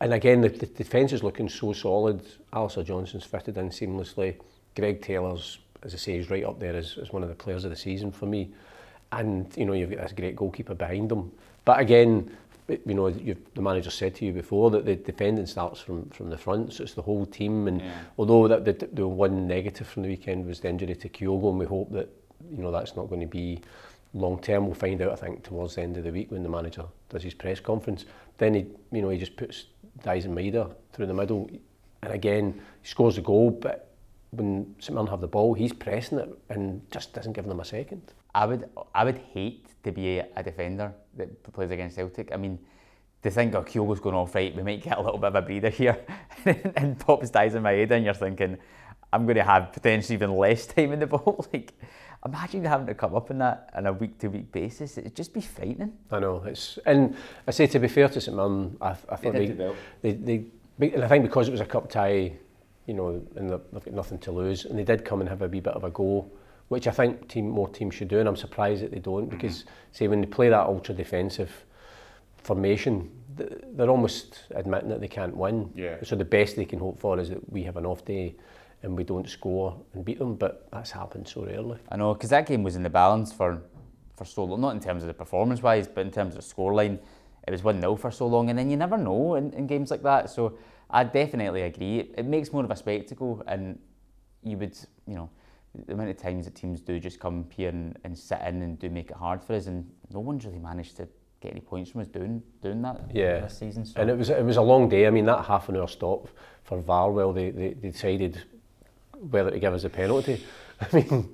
and 0.00 0.14
again, 0.14 0.40
the, 0.40 0.48
the 0.48 0.66
defence 0.66 1.12
is 1.12 1.22
looking 1.22 1.48
so 1.48 1.72
solid. 1.72 2.22
Alistair 2.52 2.84
Johnston's 2.84 3.24
fitted 3.24 3.58
in 3.58 3.68
seamlessly. 3.68 4.36
Greg 4.74 5.02
Taylor's, 5.02 5.58
as 5.82 5.94
I 5.94 5.98
say, 5.98 6.16
is 6.16 6.30
right 6.30 6.44
up 6.44 6.58
there 6.58 6.74
as, 6.74 6.96
as 7.00 7.12
one 7.12 7.22
of 7.22 7.28
the 7.28 7.34
players 7.34 7.64
of 7.64 7.70
the 7.70 7.76
season 7.76 8.10
for 8.10 8.26
me. 8.26 8.50
And, 9.12 9.52
you 9.56 9.66
know, 9.66 9.72
you've 9.72 9.90
got 9.90 10.02
this 10.02 10.12
great 10.12 10.36
goalkeeper 10.36 10.74
behind 10.74 11.10
them. 11.10 11.32
But 11.64 11.80
again, 11.80 12.34
you 12.68 12.94
know, 12.94 13.10
the 13.10 13.62
manager 13.62 13.90
said 13.90 14.14
to 14.16 14.24
you 14.24 14.32
before 14.32 14.70
that 14.70 14.86
the 14.86 14.96
defending 14.96 15.46
starts 15.46 15.80
from, 15.80 16.08
from 16.10 16.30
the 16.30 16.38
front, 16.38 16.72
so 16.72 16.84
it's 16.84 16.94
the 16.94 17.02
whole 17.02 17.26
team. 17.26 17.68
And 17.68 17.80
yeah. 17.80 17.92
although 18.16 18.48
that 18.48 18.64
the, 18.64 18.88
the 18.92 19.06
one 19.06 19.46
negative 19.46 19.86
from 19.86 20.02
the 20.02 20.08
weekend 20.08 20.46
was 20.46 20.60
the 20.60 20.68
injury 20.68 20.94
to 20.94 21.08
Kyogo, 21.08 21.50
and 21.50 21.58
we 21.58 21.66
hope 21.66 21.90
that, 21.92 22.08
you 22.50 22.62
know, 22.62 22.70
that's 22.70 22.96
not 22.96 23.08
going 23.08 23.20
to 23.20 23.26
be 23.26 23.60
long 24.14 24.40
term. 24.40 24.66
We'll 24.66 24.74
find 24.74 25.00
out, 25.02 25.12
I 25.12 25.16
think, 25.16 25.42
towards 25.42 25.74
the 25.74 25.82
end 25.82 25.96
of 25.96 26.04
the 26.04 26.12
week 26.12 26.30
when 26.30 26.42
the 26.42 26.48
manager 26.48 26.84
does 27.08 27.22
his 27.22 27.34
press 27.34 27.60
conference. 27.60 28.04
Then 28.38 28.54
he, 28.54 28.66
you 28.92 29.02
know, 29.02 29.10
he 29.10 29.18
just 29.18 29.36
puts 29.36 29.66
Daizen 30.02 30.32
Maeda 30.32 30.74
through 30.92 31.06
the 31.06 31.14
middle. 31.14 31.50
And 32.02 32.12
again, 32.12 32.60
he 32.82 32.88
scores 32.88 33.18
a 33.18 33.20
goal, 33.20 33.50
but 33.50 33.92
when 34.30 34.74
St 34.78 34.94
Mirren 34.94 35.08
have 35.08 35.20
the 35.20 35.28
ball, 35.28 35.54
he's 35.54 35.72
pressing 35.72 36.18
it 36.18 36.38
and 36.48 36.82
just 36.90 37.12
doesn't 37.12 37.32
give 37.32 37.46
them 37.46 37.60
a 37.60 37.64
second. 37.64 38.12
I 38.34 38.46
would, 38.46 38.70
I 38.94 39.04
would 39.04 39.18
hate 39.18 39.66
to 39.82 39.92
be 39.92 40.18
a 40.18 40.42
defender 40.42 40.92
that 41.16 41.52
plays 41.52 41.70
against 41.70 41.96
Celtic. 41.96 42.32
I 42.32 42.36
mean, 42.36 42.58
to 43.22 43.30
think, 43.30 43.54
oh, 43.54 43.62
Kyogo's 43.62 44.00
going 44.00 44.14
off 44.14 44.34
right, 44.34 44.54
we 44.54 44.62
might 44.62 44.82
get 44.82 44.96
a 44.96 45.02
little 45.02 45.18
bit 45.18 45.28
of 45.28 45.34
a 45.34 45.42
breather 45.42 45.68
here, 45.68 45.98
and 46.44 46.98
pops 46.98 47.30
Daizen 47.30 47.62
Maeda, 47.62 47.92
and 47.92 48.04
you're 48.04 48.14
thinking, 48.14 48.56
I'm 49.12 49.24
going 49.26 49.36
to 49.36 49.44
have 49.44 49.72
potentially 49.72 50.14
even 50.14 50.36
less 50.36 50.66
time 50.66 50.92
in 50.92 51.00
the 51.00 51.06
ball. 51.06 51.44
like, 51.52 51.72
imagine 52.24 52.64
having 52.64 52.86
to 52.86 52.94
come 52.94 53.14
up 53.14 53.30
in 53.30 53.38
that 53.38 53.70
on 53.74 53.86
a 53.86 53.92
week 53.92 54.18
to 54.18 54.28
week 54.28 54.52
basis. 54.52 54.98
It'd 54.98 55.16
just 55.16 55.32
be 55.32 55.40
frightening. 55.40 55.92
I 56.10 56.20
know. 56.20 56.42
It's 56.44 56.78
and 56.86 57.16
I 57.46 57.50
say 57.50 57.66
to 57.68 57.78
be 57.78 57.88
fair 57.88 58.08
to 58.08 58.20
St 58.20 58.36
Mirren, 58.36 58.76
I, 58.80 58.90
I 58.90 59.16
thought 59.16 59.32
they, 59.32 59.46
they, 60.02 60.12
they, 60.12 60.44
they, 60.78 60.92
and 60.92 61.04
I 61.04 61.08
think 61.08 61.24
because 61.24 61.48
it 61.48 61.52
was 61.52 61.60
a 61.60 61.66
cup 61.66 61.90
tie, 61.90 62.32
you 62.86 62.94
know, 62.94 63.22
and 63.36 63.50
they've 63.50 63.84
got 63.84 63.92
nothing 63.92 64.18
to 64.18 64.32
lose, 64.32 64.64
and 64.64 64.78
they 64.78 64.84
did 64.84 65.04
come 65.04 65.20
and 65.20 65.28
have 65.28 65.42
a 65.42 65.48
wee 65.48 65.60
bit 65.60 65.74
of 65.74 65.84
a 65.84 65.90
go. 65.90 66.30
Which 66.68 66.86
I 66.86 66.92
think 66.92 67.26
team 67.26 67.48
more 67.48 67.68
teams 67.68 67.96
should 67.96 68.06
do, 68.06 68.20
and 68.20 68.28
I'm 68.28 68.36
surprised 68.36 68.84
that 68.84 68.92
they 68.92 69.00
don't 69.00 69.26
mm-hmm. 69.26 69.36
because, 69.36 69.64
say, 69.90 70.06
when 70.06 70.20
they 70.20 70.28
play 70.28 70.50
that 70.50 70.66
ultra 70.66 70.94
defensive 70.94 71.50
formation, 72.36 73.10
they're 73.36 73.90
almost 73.90 74.44
admitting 74.54 74.88
that 74.88 75.00
they 75.00 75.08
can't 75.08 75.36
win. 75.36 75.70
Yeah. 75.74 75.96
So 76.04 76.14
the 76.14 76.24
best 76.24 76.54
they 76.54 76.64
can 76.64 76.78
hope 76.78 77.00
for 77.00 77.18
is 77.18 77.30
that 77.30 77.52
we 77.52 77.64
have 77.64 77.76
an 77.76 77.86
off 77.86 78.04
day 78.04 78.36
and 78.82 78.96
we 78.96 79.04
don't 79.04 79.28
score 79.28 79.76
and 79.94 80.04
beat 80.04 80.18
them, 80.18 80.34
but 80.34 80.68
that's 80.72 80.90
happened 80.90 81.28
so 81.28 81.44
rarely. 81.44 81.78
I 81.90 81.96
know, 81.96 82.14
because 82.14 82.30
that 82.30 82.46
game 82.46 82.62
was 82.62 82.76
in 82.76 82.82
the 82.82 82.90
balance 82.90 83.32
for, 83.32 83.62
for 84.16 84.24
so 84.24 84.44
long, 84.44 84.60
not 84.60 84.74
in 84.74 84.80
terms 84.80 85.02
of 85.02 85.06
the 85.08 85.14
performance 85.14 85.62
wise, 85.62 85.86
but 85.86 86.02
in 86.02 86.10
terms 86.10 86.36
of 86.36 86.42
scoreline. 86.42 86.98
It 87.46 87.50
was 87.50 87.62
1 87.62 87.80
0 87.80 87.96
for 87.96 88.10
so 88.10 88.26
long, 88.26 88.50
and 88.50 88.58
then 88.58 88.70
you 88.70 88.76
never 88.76 88.96
know 88.96 89.34
in, 89.34 89.52
in 89.54 89.66
games 89.66 89.90
like 89.90 90.02
that. 90.02 90.30
So 90.30 90.58
I 90.88 91.04
definitely 91.04 91.62
agree. 91.62 91.98
It, 92.00 92.14
it 92.18 92.26
makes 92.26 92.52
more 92.52 92.64
of 92.64 92.70
a 92.70 92.76
spectacle, 92.76 93.42
and 93.46 93.78
you 94.42 94.56
would, 94.58 94.76
you 95.06 95.14
know, 95.14 95.30
the 95.86 95.94
amount 95.94 96.10
of 96.10 96.16
times 96.16 96.46
that 96.46 96.54
teams 96.54 96.80
do 96.80 96.98
just 96.98 97.20
come 97.20 97.46
here 97.50 97.68
and, 97.68 97.98
and 98.04 98.16
sit 98.16 98.40
in 98.42 98.62
and 98.62 98.78
do 98.78 98.88
make 98.90 99.10
it 99.10 99.16
hard 99.16 99.42
for 99.42 99.54
us, 99.54 99.66
and 99.66 99.90
no 100.10 100.20
one's 100.20 100.44
really 100.44 100.58
managed 100.58 100.96
to 100.96 101.08
get 101.40 101.52
any 101.52 101.60
points 101.60 101.90
from 101.90 102.02
us 102.02 102.08
doing 102.08 102.42
doing 102.60 102.82
that 102.82 103.00
yeah. 103.14 103.40
this 103.40 103.58
season. 103.58 103.84
So. 103.84 104.00
And 104.00 104.10
it 104.10 104.16
was 104.16 104.30
it 104.30 104.44
was 104.44 104.56
a 104.56 104.62
long 104.62 104.88
day. 104.88 105.06
I 105.06 105.10
mean, 105.10 105.26
that 105.26 105.44
half 105.44 105.68
an 105.68 105.76
hour 105.76 105.88
stop 105.88 106.28
for 106.62 106.80
VAR, 106.80 107.12
well, 107.12 107.32
they, 107.32 107.50
they, 107.50 107.72
they 107.72 107.90
decided 107.90 108.42
whether 109.30 109.50
to 109.50 109.58
give 109.58 109.74
us 109.74 109.84
a 109.84 109.90
penalty. 109.90 110.44
I 110.80 110.96
mean, 110.96 111.28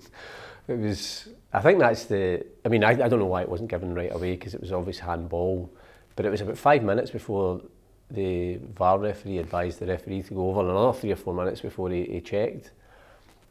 it 0.69 0.78
was. 0.78 1.28
I 1.52 1.61
think 1.61 1.78
that's 1.78 2.05
the. 2.05 2.45
I 2.64 2.69
mean, 2.69 2.85
I, 2.85 2.90
I 2.90 3.09
don't 3.09 3.19
know 3.19 3.26
why 3.26 3.43
it 3.43 3.49
wasn't 3.49 3.71
given 3.71 3.95
right 3.95 4.12
away 4.12 4.33
because 4.33 4.55
it 4.55 4.61
was 4.61 4.73
obvious 4.73 4.99
handball, 4.99 5.73
but 6.16 6.26
it 6.26 6.31
was 6.31 6.40
about 6.40 6.59
five 6.59 6.83
minutes 6.83 7.11
before 7.11 7.62
the 8.11 8.57
VAR 8.75 8.99
referee 8.99 9.38
advised 9.38 9.81
the 9.81 9.87
referee 9.87 10.23
to 10.23 10.35
go 10.35 10.50
over, 10.50 10.61
and 10.61 10.71
another 10.71 10.99
three 10.99 11.12
or 11.12 11.16
four 11.16 11.35
minutes 11.35 11.61
before 11.61 11.90
he, 11.90 12.05
he 12.05 12.21
checked. 12.21 12.73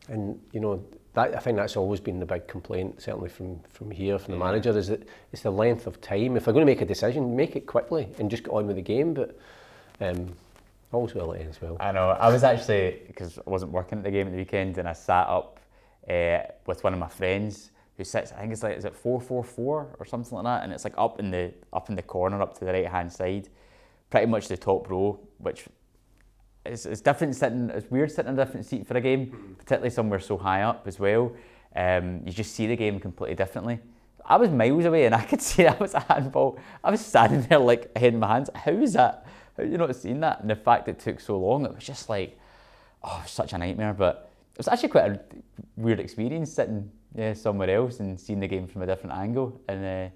And 0.08 0.40
you 0.52 0.60
know, 0.60 0.84
that 1.14 1.36
I 1.36 1.40
think 1.40 1.58
that's 1.58 1.78
always 1.78 2.00
been 2.00 2.20
the 2.20 2.26
big 2.26 2.48
complaint, 2.48 3.02
certainly 3.02 3.30
from 3.30 3.60
from 3.70 3.92
here, 3.92 4.20
from 4.20 4.34
the 4.34 4.40
manager, 4.40 4.78
is 4.78 4.88
that 4.88 5.08
it's 5.32 5.42
the 5.42 5.52
length 5.52 5.88
of 5.88 6.02
time. 6.02 6.36
If 6.36 6.46
they're 6.46 6.54
going 6.54 6.66
to 6.66 6.72
make 6.72 6.82
a 6.82 6.86
decision, 6.86 7.36
make 7.36 7.56
it 7.56 7.66
quickly 7.66 8.08
and 8.20 8.30
just 8.30 8.44
get 8.44 8.52
on 8.52 8.68
with 8.68 8.76
the 8.76 8.82
game. 8.82 9.14
But 9.14 9.38
um, 10.02 10.34
All's 10.92 11.14
well 11.14 11.32
that 11.32 11.42
ends 11.42 11.62
well. 11.62 11.78
I 11.80 11.92
know. 11.92 12.10
I 12.10 12.32
was 12.32 12.44
actually 12.44 13.02
because 13.08 13.38
I 13.38 13.50
wasn't 13.50 13.72
working 13.72 13.98
at 13.98 14.04
the 14.04 14.12
game 14.12 14.28
at 14.28 14.32
the 14.32 14.38
weekend, 14.38 14.78
and 14.78 14.88
I 14.88 14.94
sat 14.94 15.28
up 15.28 15.60
uh, 16.10 16.40
with 16.66 16.84
one 16.84 16.94
of 16.94 17.00
my 17.00 17.08
friends 17.10 17.72
who 17.98 18.04
sits. 18.04 18.32
I 18.32 18.42
think 18.42 18.54
it's 18.54 18.64
like 18.64 18.78
is 18.78 18.86
it 18.86 18.96
four 18.96 19.20
four 19.20 19.44
four 19.44 19.96
or 20.00 20.06
something 20.06 20.36
like 20.36 20.46
that, 20.46 20.64
and 20.64 20.72
it's 20.72 20.84
like 20.84 20.94
up 20.98 21.20
in 21.20 21.32
the 21.32 21.54
up 21.74 21.90
in 21.90 21.96
the 21.96 22.02
corner, 22.02 22.42
up 22.42 22.58
to 22.60 22.66
the 22.66 22.72
right 22.72 22.88
hand 22.88 23.12
side, 23.12 23.50
pretty 24.10 24.28
much 24.28 24.48
the 24.48 24.58
top 24.58 24.90
row, 24.90 25.20
which 25.40 25.66
is 26.66 26.86
it's 26.86 27.02
different 27.02 27.36
sitting. 27.36 27.70
It's 27.70 27.90
weird 27.92 28.12
sitting 28.12 28.32
in 28.34 28.40
a 28.40 28.46
different 28.46 28.66
seat 28.66 28.88
for 28.88 28.96
a 28.96 29.02
game, 29.02 29.56
particularly 29.58 29.90
somewhere 29.90 30.20
so 30.20 30.38
high 30.38 30.62
up 30.64 30.88
as 30.88 31.00
well. 31.00 31.34
Um, 31.76 32.22
you 32.26 32.32
just 32.32 32.56
see 32.56 32.68
the 32.68 32.76
game 32.76 33.00
completely 33.00 33.36
differently. 33.36 33.80
I 34.28 34.38
was 34.38 34.50
miles 34.50 34.86
away 34.86 35.06
and 35.06 35.14
I 35.14 35.24
could 35.24 35.42
see 35.50 35.64
that 35.64 35.80
was 35.80 35.94
a 35.94 36.00
handball. 36.00 36.58
I 36.84 36.92
was 36.92 37.06
standing 37.06 37.42
there 37.44 37.60
like 37.60 37.96
head 37.98 38.14
in 38.14 38.20
my 38.20 38.28
hands. 38.28 38.50
How 38.56 38.72
is 38.72 38.94
that? 38.94 39.26
How 39.58 39.64
you 39.64 39.78
not 39.78 39.96
seen 39.96 40.20
that? 40.22 40.42
And 40.42 40.50
the 40.50 40.56
fact 40.56 40.88
it 40.88 41.00
took 41.00 41.20
so 41.20 41.40
long, 41.40 41.66
it 41.66 41.74
was 41.74 41.84
just 41.84 42.10
like, 42.10 42.38
oh, 43.04 43.24
such 43.26 43.54
a 43.54 43.58
nightmare. 43.58 43.94
But 43.94 44.30
it 44.54 44.58
was 44.58 44.68
actually 44.68 44.90
quite 44.90 45.12
a 45.12 45.20
weird 45.78 46.00
experience 46.00 46.54
sitting 46.54 46.92
yeah, 47.16 47.34
somewhere 47.34 47.70
else 47.70 48.00
and 48.00 48.20
seeing 48.20 48.40
the 48.40 48.48
game 48.48 48.68
from 48.68 48.82
a 48.82 48.86
different 48.86 49.16
angle. 49.16 49.62
And 49.70 49.86
uh, 49.86 50.14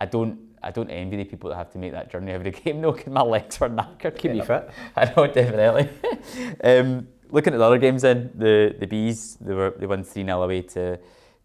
I 0.00 0.06
don't, 0.06 0.38
I 0.62 0.70
don't 0.70 0.90
envy 0.90 1.16
the 1.16 1.24
people 1.24 1.50
that 1.50 1.56
have 1.56 1.72
to 1.72 1.78
make 1.78 1.92
that 1.92 2.10
journey 2.10 2.32
every 2.32 2.50
game 2.64 2.80
though, 2.80 2.92
because 2.92 3.12
my 3.12 3.22
legs 3.22 3.58
were 3.58 3.70
knackered. 3.70 4.18
Keep 4.18 4.34
you 4.34 4.44
fit. 4.44 4.70
I 4.96 5.06
know, 5.06 5.26
definitely. 5.26 5.88
um, 6.64 7.08
looking 7.30 7.54
at 7.54 7.58
the 7.58 7.64
other 7.64 7.78
games 7.78 8.02
then, 8.02 8.30
the 8.34 8.76
the 8.78 8.86
bees 8.86 9.36
they 9.40 9.54
were 9.54 9.74
they 9.78 9.86
won 9.86 10.04
three 10.04 10.24
0 10.24 10.42
away 10.42 10.62
to 10.62 10.98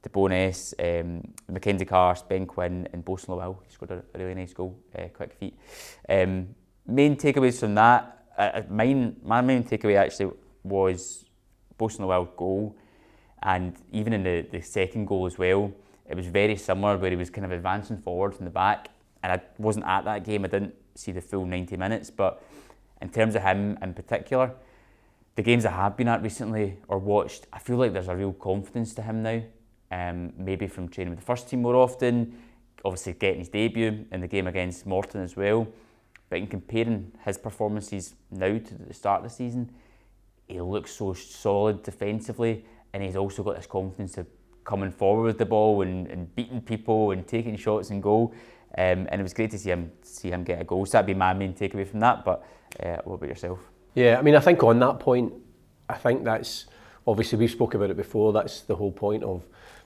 to 0.04 0.10
Bo'ness, 0.10 0.74
um, 0.80 1.24
Mackenzie 1.50 1.86
Carr, 1.86 2.16
Ben 2.30 2.46
Quinn, 2.46 2.88
and 2.94 3.04
Bosun 3.04 3.30
Lawal. 3.30 3.58
He 3.66 3.74
scored 3.74 3.92
a, 3.92 4.04
a 4.14 4.20
really 4.20 4.36
nice 4.36 4.54
goal, 4.54 4.78
uh, 4.98 5.08
quick 5.08 5.34
feet. 5.34 5.58
Um, 6.08 6.50
main 6.88 7.16
takeaways 7.16 7.60
from 7.60 7.76
that, 7.76 8.26
uh, 8.38 8.42
uh, 8.42 8.64
mine, 8.70 9.18
my 9.24 9.42
main 9.42 9.64
takeaway 9.64 9.98
actually 9.98 10.32
was 10.64 11.26
Bosun 11.78 12.06
Lawal 12.06 12.36
goal, 12.36 12.76
and 13.44 13.76
even 13.92 14.14
in 14.14 14.24
the, 14.24 14.48
the 14.52 14.62
second 14.62 15.06
goal 15.06 15.26
as 15.26 15.38
well, 15.38 15.72
it 16.10 16.16
was 16.16 16.28
very 16.28 16.56
similar 16.56 16.98
where 16.98 17.10
he 17.10 17.16
was 17.16 17.30
kind 17.30 17.46
of 17.46 17.52
advancing 17.52 17.98
forward 17.98 18.34
from 18.34 18.46
the 18.46 18.52
back, 18.52 18.90
and 19.24 19.32
I 19.32 19.42
wasn't 19.58 19.86
at 19.86 20.06
that 20.06 20.24
game, 20.24 20.46
I 20.46 20.48
didn't 20.48 20.76
see 20.96 21.12
the 21.12 21.22
full 21.22 21.46
90 21.46 21.78
minutes, 21.78 22.10
but 22.10 22.42
in 23.02 23.10
terms 23.10 23.36
of 23.36 23.44
him 23.44 23.78
in 23.82 23.94
particular, 23.94 24.52
the 25.36 25.44
games 25.44 25.66
I 25.66 25.72
have 25.72 25.96
been 25.96 26.08
at 26.08 26.24
recently 26.24 26.78
or 26.88 26.98
watched, 26.98 27.46
I 27.54 27.60
feel 27.60 27.78
like 27.78 27.94
there's 27.94 28.08
a 28.08 28.16
real 28.16 28.34
confidence 28.34 28.96
to 28.96 29.04
him 29.04 29.22
now. 29.22 29.44
Um, 29.90 30.34
maybe 30.38 30.68
from 30.68 30.90
training 30.90 31.12
with 31.12 31.20
the 31.20 31.26
first 31.26 31.48
team 31.48 31.62
more 31.62 31.76
often, 31.76 32.38
obviously 32.84 33.14
getting 33.14 33.40
his 33.40 33.50
debut 33.50 34.06
in 34.12 34.20
the 34.20 34.28
game 34.28 34.48
against 34.48 34.86
Morton 34.86 35.22
as 35.22 35.38
well. 35.38 35.68
But 36.30 36.40
in 36.40 36.48
comparing 36.48 37.12
his 37.24 37.38
performances 37.38 38.16
now 38.32 38.58
to 38.58 38.76
the 38.76 38.94
start 38.94 39.24
of 39.24 39.30
the 39.30 39.36
season, 39.36 39.72
he 40.48 40.60
looks 40.62 40.92
so 40.92 41.14
solid 41.14 41.84
defensively, 41.84 42.66
and 42.94 43.04
he's 43.04 43.16
also 43.16 43.44
got 43.44 43.56
this 43.56 43.68
confidence 43.68 44.18
of 44.18 44.28
coming 44.64 44.92
forward 44.92 45.24
with 45.24 45.38
the 45.38 45.46
ball 45.46 45.82
and, 45.82 46.08
and 46.08 46.36
beating 46.36 46.62
people 46.62 47.12
and 47.12 47.26
taking 47.28 47.56
shots 47.56 47.90
and 47.90 48.04
goal. 48.04 48.34
Um, 48.78 49.08
and 49.10 49.22
it 49.22 49.24
was 49.24 49.34
great 49.34 49.52
to 49.52 49.58
see 49.58 49.70
him 49.70 49.92
see 50.02 50.30
him 50.30 50.44
get 50.44 50.62
a 50.62 50.64
goal. 50.66 50.86
So 50.86 50.94
that'd 50.94 51.08
be 51.08 51.14
my 51.14 51.34
main 51.34 51.54
takeaway 51.54 51.88
from 51.88 52.02
that. 52.02 52.26
But 52.26 52.46
uh, 52.84 52.98
what 53.06 53.16
about 53.16 53.30
yourself? 53.30 53.60
Yeah, 53.96 54.20
I 54.20 54.22
mean, 54.22 54.36
I 54.36 54.40
think 54.40 54.62
on 54.64 54.80
that 54.80 55.00
point, 55.00 55.34
I 55.90 55.96
think 55.96 56.26
that's 56.26 56.66
obviously 57.08 57.40
we've 57.40 57.52
spoken 57.52 57.80
about 57.80 57.92
it 57.92 57.98
before. 57.98 58.34
That's 58.34 58.62
the 58.62 58.76
whole 58.76 58.92
point 58.92 59.24
of, 59.24 59.46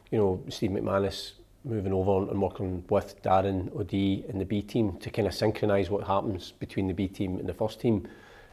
you 0.09 0.17
know, 0.17 0.43
Steve 0.49 0.71
McManus 0.71 1.33
moving 1.63 1.93
over 1.93 2.29
and 2.31 2.41
working 2.41 2.83
with 2.89 3.21
Darren, 3.21 3.73
O'D 3.75 3.93
in 3.93 4.39
the 4.39 4.45
B 4.45 4.61
team 4.61 4.97
to 4.97 5.09
kind 5.09 5.27
of 5.27 5.33
synchronise 5.33 5.89
what 5.89 6.05
happens 6.07 6.53
between 6.59 6.87
the 6.87 6.93
B 6.93 7.07
team 7.07 7.37
and 7.37 7.47
the 7.47 7.53
first 7.53 7.79
team 7.79 8.07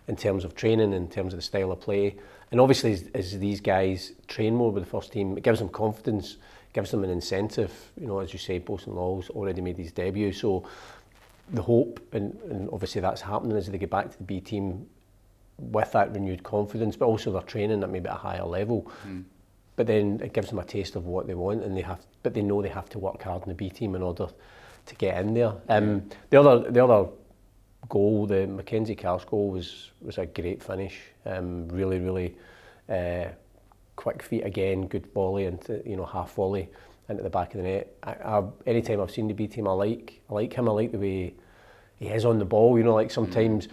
in 0.08 0.16
terms 0.16 0.44
of 0.44 0.54
training, 0.54 0.92
in 0.92 1.08
terms 1.08 1.32
of 1.32 1.38
the 1.38 1.42
style 1.42 1.72
of 1.72 1.80
play. 1.80 2.16
And 2.50 2.60
obviously, 2.60 2.92
as, 2.92 3.10
as 3.14 3.38
these 3.38 3.60
guys 3.60 4.12
train 4.26 4.54
more 4.54 4.72
with 4.72 4.84
the 4.84 4.90
first 4.90 5.12
team, 5.12 5.36
it 5.36 5.42
gives 5.42 5.58
them 5.58 5.68
confidence, 5.68 6.36
gives 6.72 6.90
them 6.90 7.04
an 7.04 7.10
incentive. 7.10 7.72
You 8.00 8.06
know, 8.06 8.20
as 8.20 8.32
you 8.32 8.38
say, 8.38 8.58
Boston 8.58 8.94
Law's 8.94 9.30
already 9.30 9.60
made 9.60 9.76
his 9.76 9.92
debut, 9.92 10.32
so 10.32 10.64
the 11.52 11.62
hope, 11.62 12.00
and, 12.12 12.38
and 12.50 12.68
obviously 12.72 13.00
that's 13.00 13.20
happening 13.20 13.56
as 13.56 13.68
they 13.68 13.78
get 13.78 13.90
back 13.90 14.10
to 14.10 14.18
the 14.18 14.24
B 14.24 14.40
team 14.40 14.86
with 15.58 15.92
that 15.92 16.12
renewed 16.12 16.42
confidence, 16.42 16.96
but 16.96 17.06
also 17.06 17.32
their 17.32 17.42
training 17.42 17.82
at 17.82 17.90
maybe 17.90 18.08
a 18.08 18.14
higher 18.14 18.44
level. 18.44 18.90
Mm 19.06 19.24
but 19.78 19.86
then 19.86 20.20
it 20.24 20.32
gives 20.32 20.48
them 20.48 20.58
a 20.58 20.64
taste 20.64 20.96
of 20.96 21.06
what 21.06 21.28
they 21.28 21.34
want 21.34 21.62
and 21.62 21.76
they 21.76 21.82
have 21.82 22.04
but 22.24 22.34
they 22.34 22.42
know 22.42 22.60
they 22.60 22.68
have 22.68 22.90
to 22.90 22.98
work 22.98 23.22
hard 23.22 23.44
in 23.44 23.48
the 23.48 23.54
B 23.54 23.70
team 23.70 23.94
in 23.94 24.02
order 24.02 24.26
to 24.86 24.94
get 24.96 25.20
in 25.20 25.34
there. 25.34 25.54
Um, 25.68 26.10
the 26.30 26.40
other 26.40 26.68
the 26.68 26.84
other 26.84 27.08
goal, 27.88 28.26
the 28.26 28.48
Mackenzie 28.48 28.96
Carr's 28.96 29.24
goal 29.24 29.50
was 29.50 29.92
was 30.02 30.18
a 30.18 30.26
great 30.26 30.62
finish. 30.62 30.98
Um, 31.24 31.68
really, 31.68 32.00
really 32.00 32.34
uh, 32.88 33.26
quick 33.94 34.20
feet 34.20 34.44
again, 34.44 34.88
good 34.88 35.06
volley 35.14 35.44
and 35.44 35.60
you 35.86 35.96
know 35.96 36.04
half 36.04 36.34
volley 36.34 36.68
into 37.08 37.22
the 37.22 37.30
back 37.30 37.54
of 37.54 37.62
the 37.62 37.68
net. 37.68 37.96
I, 38.02 38.10
I, 38.10 38.42
any 38.66 38.82
time 38.82 39.00
I've 39.00 39.12
seen 39.12 39.28
the 39.28 39.34
B 39.34 39.46
team, 39.46 39.68
I 39.68 39.72
like 39.72 40.20
I 40.28 40.34
like 40.34 40.54
him. 40.54 40.68
I 40.68 40.72
like 40.72 40.90
the 40.90 40.98
way 40.98 41.34
he 42.00 42.08
is 42.08 42.24
on 42.24 42.40
the 42.40 42.44
ball. 42.44 42.76
You 42.76 42.82
know, 42.82 42.94
like 42.94 43.12
sometimes. 43.12 43.68
Mm. 43.68 43.72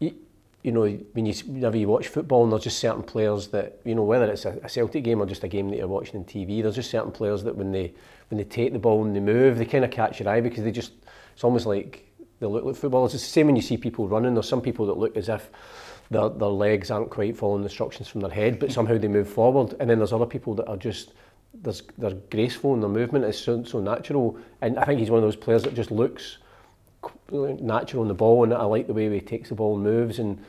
You, 0.00 0.14
you 0.62 0.72
know, 0.72 0.82
when 0.82 1.26
you 1.26 1.32
whenever 1.46 1.76
you 1.76 1.88
watch 1.88 2.08
football, 2.08 2.42
and 2.42 2.52
there's 2.52 2.64
just 2.64 2.78
certain 2.78 3.02
players 3.02 3.48
that 3.48 3.80
you 3.84 3.94
know 3.94 4.02
whether 4.04 4.30
it's 4.30 4.44
a, 4.44 4.68
Celtic 4.68 5.04
game 5.04 5.20
or 5.20 5.26
just 5.26 5.44
a 5.44 5.48
game 5.48 5.70
that 5.70 5.76
you're 5.76 5.88
watching 5.88 6.16
on 6.16 6.24
TV. 6.24 6.62
There's 6.62 6.74
just 6.74 6.90
certain 6.90 7.12
players 7.12 7.42
that 7.44 7.56
when 7.56 7.72
they 7.72 7.94
when 8.28 8.38
they 8.38 8.44
take 8.44 8.72
the 8.72 8.78
ball 8.78 9.04
and 9.04 9.16
they 9.16 9.20
move, 9.20 9.58
they 9.58 9.64
kind 9.64 9.84
of 9.84 9.90
catch 9.90 10.20
your 10.20 10.28
eye 10.28 10.40
because 10.40 10.64
they 10.64 10.70
just 10.70 10.92
it's 11.32 11.44
almost 11.44 11.66
like 11.66 12.06
they 12.40 12.46
look 12.46 12.64
like 12.64 12.76
footballers. 12.76 13.14
It's 13.14 13.24
the 13.24 13.30
same 13.30 13.46
when 13.46 13.56
you 13.56 13.62
see 13.62 13.76
people 13.76 14.08
running. 14.08 14.34
There's 14.34 14.48
some 14.48 14.60
people 14.60 14.86
that 14.86 14.98
look 14.98 15.16
as 15.16 15.28
if 15.28 15.50
their, 16.10 16.28
their 16.28 16.48
legs 16.48 16.90
aren't 16.90 17.10
quite 17.10 17.36
following 17.36 17.62
instructions 17.62 18.08
from 18.08 18.20
their 18.20 18.30
head, 18.30 18.58
but 18.58 18.72
somehow 18.72 18.98
they 18.98 19.08
move 19.08 19.28
forward. 19.28 19.74
And 19.78 19.88
then 19.88 19.98
there's 19.98 20.12
other 20.12 20.26
people 20.26 20.54
that 20.54 20.66
are 20.66 20.76
just 20.76 21.12
there's, 21.54 21.82
they're 21.98 22.14
graceful 22.30 22.74
in 22.74 22.80
their 22.80 22.88
movement. 22.88 23.24
It's 23.24 23.38
so, 23.38 23.62
so 23.64 23.80
natural. 23.80 24.38
And 24.60 24.78
I 24.78 24.84
think 24.84 25.00
he's 25.00 25.10
one 25.10 25.18
of 25.18 25.24
those 25.24 25.36
players 25.36 25.62
that 25.64 25.74
just 25.74 25.90
looks 25.90 26.38
natural 27.30 28.02
on 28.02 28.08
the 28.08 28.14
ball. 28.14 28.44
And 28.44 28.54
I 28.54 28.64
like 28.64 28.86
the 28.86 28.94
way 28.94 29.12
he 29.12 29.20
takes 29.20 29.48
the 29.48 29.54
ball 29.54 29.74
and 29.74 29.84
moves. 29.84 30.18
And 30.18 30.44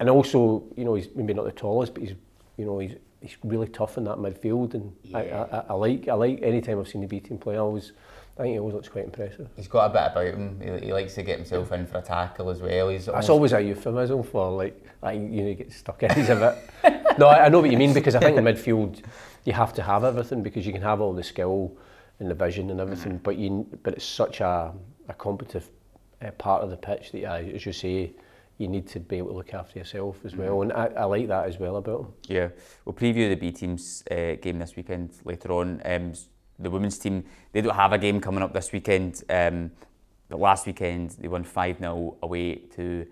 and 0.00 0.08
also, 0.10 0.64
you 0.76 0.84
know, 0.84 0.94
he's 0.94 1.08
maybe 1.14 1.34
not 1.34 1.44
the 1.44 1.52
tallest, 1.52 1.94
but 1.94 2.02
he's 2.02 2.14
you 2.56 2.64
know 2.64 2.78
he's 2.78 2.96
he's 3.20 3.36
really 3.44 3.68
tough 3.68 3.98
in 3.98 4.04
that 4.04 4.18
midfield. 4.18 4.74
And 4.74 4.92
yeah. 5.02 5.18
I, 5.18 5.56
I, 5.56 5.64
I 5.68 5.72
like 5.74 6.08
I 6.08 6.14
like 6.14 6.40
any 6.42 6.60
time 6.60 6.80
I've 6.80 6.88
seen 6.88 7.00
the 7.00 7.06
B 7.06 7.20
team 7.20 7.38
play, 7.38 7.54
I 7.54 7.58
always 7.58 7.92
I 8.38 8.42
think 8.42 8.54
he 8.54 8.58
always 8.58 8.74
looks 8.74 8.88
quite 8.88 9.04
impressive. 9.04 9.48
He's 9.56 9.68
got 9.68 9.86
a 9.86 9.88
bit 9.90 10.10
about 10.10 10.26
him. 10.26 10.58
He, 10.60 10.86
he 10.86 10.92
likes 10.92 11.14
to 11.14 11.22
get 11.22 11.36
himself 11.36 11.70
in 11.72 11.86
for 11.86 11.98
a 11.98 12.02
tackle 12.02 12.48
as 12.48 12.62
well. 12.62 12.88
He's 12.88 13.06
That's 13.06 13.28
always 13.28 13.52
a 13.52 13.60
euphemism 13.60 14.22
for 14.22 14.50
like, 14.50 14.82
like 15.02 15.20
you 15.20 15.42
know, 15.42 15.54
get 15.54 15.72
stuck 15.72 16.02
in. 16.02 16.10
He's 16.14 16.30
a 16.30 16.58
bit. 16.82 17.18
no, 17.18 17.26
I, 17.26 17.44
I 17.44 17.48
know 17.50 17.60
what 17.60 17.70
you 17.70 17.76
mean 17.76 17.92
because 17.92 18.14
I 18.14 18.20
think 18.20 18.38
in 18.38 18.44
midfield 18.44 19.02
you 19.44 19.52
have 19.52 19.74
to 19.74 19.82
have 19.82 20.04
everything 20.04 20.42
because 20.42 20.66
you 20.66 20.72
can 20.72 20.82
have 20.82 21.00
all 21.00 21.12
the 21.12 21.22
skill 21.22 21.76
and 22.20 22.30
the 22.30 22.34
vision 22.34 22.70
and 22.70 22.80
everything, 22.80 23.12
mm-hmm. 23.12 23.22
but 23.22 23.36
you 23.36 23.66
but 23.82 23.94
it's 23.94 24.04
such 24.04 24.40
a 24.40 24.72
a 25.08 25.14
competitive 25.14 25.68
uh, 26.22 26.30
part 26.32 26.62
of 26.62 26.70
the 26.70 26.76
pitch 26.76 27.12
that, 27.12 27.18
yeah, 27.18 27.34
as 27.34 27.66
you 27.66 27.72
say, 27.72 28.12
you 28.58 28.68
need 28.68 28.86
to 28.88 29.00
be 29.00 29.18
able 29.18 29.30
to 29.30 29.36
look 29.36 29.54
after 29.54 29.78
yourself 29.78 30.18
as 30.24 30.36
well, 30.36 30.58
mm-hmm. 30.58 30.70
and 30.70 30.96
I, 30.96 31.02
I 31.02 31.04
like 31.04 31.28
that 31.28 31.48
as 31.48 31.58
well 31.58 31.76
about 31.76 32.00
him. 32.00 32.06
Yeah, 32.28 32.48
we'll 32.84 32.94
preview 32.94 33.28
the 33.28 33.34
B 33.34 33.50
team's 33.50 34.04
uh, 34.10 34.36
game 34.40 34.58
this 34.58 34.76
weekend 34.76 35.10
later 35.24 35.52
on. 35.52 35.80
Um, 35.84 36.12
the 36.58 36.70
women's 36.70 36.98
team, 36.98 37.24
they 37.52 37.60
don't 37.60 37.74
have 37.74 37.92
a 37.92 37.98
game 37.98 38.20
coming 38.20 38.42
up 38.42 38.52
this 38.52 38.70
weekend. 38.72 39.22
Um, 39.28 39.72
but 40.28 40.40
last 40.40 40.66
weekend 40.66 41.10
they 41.18 41.28
won 41.28 41.44
5 41.44 41.78
0 41.78 42.16
away 42.22 42.54
to 42.76 43.06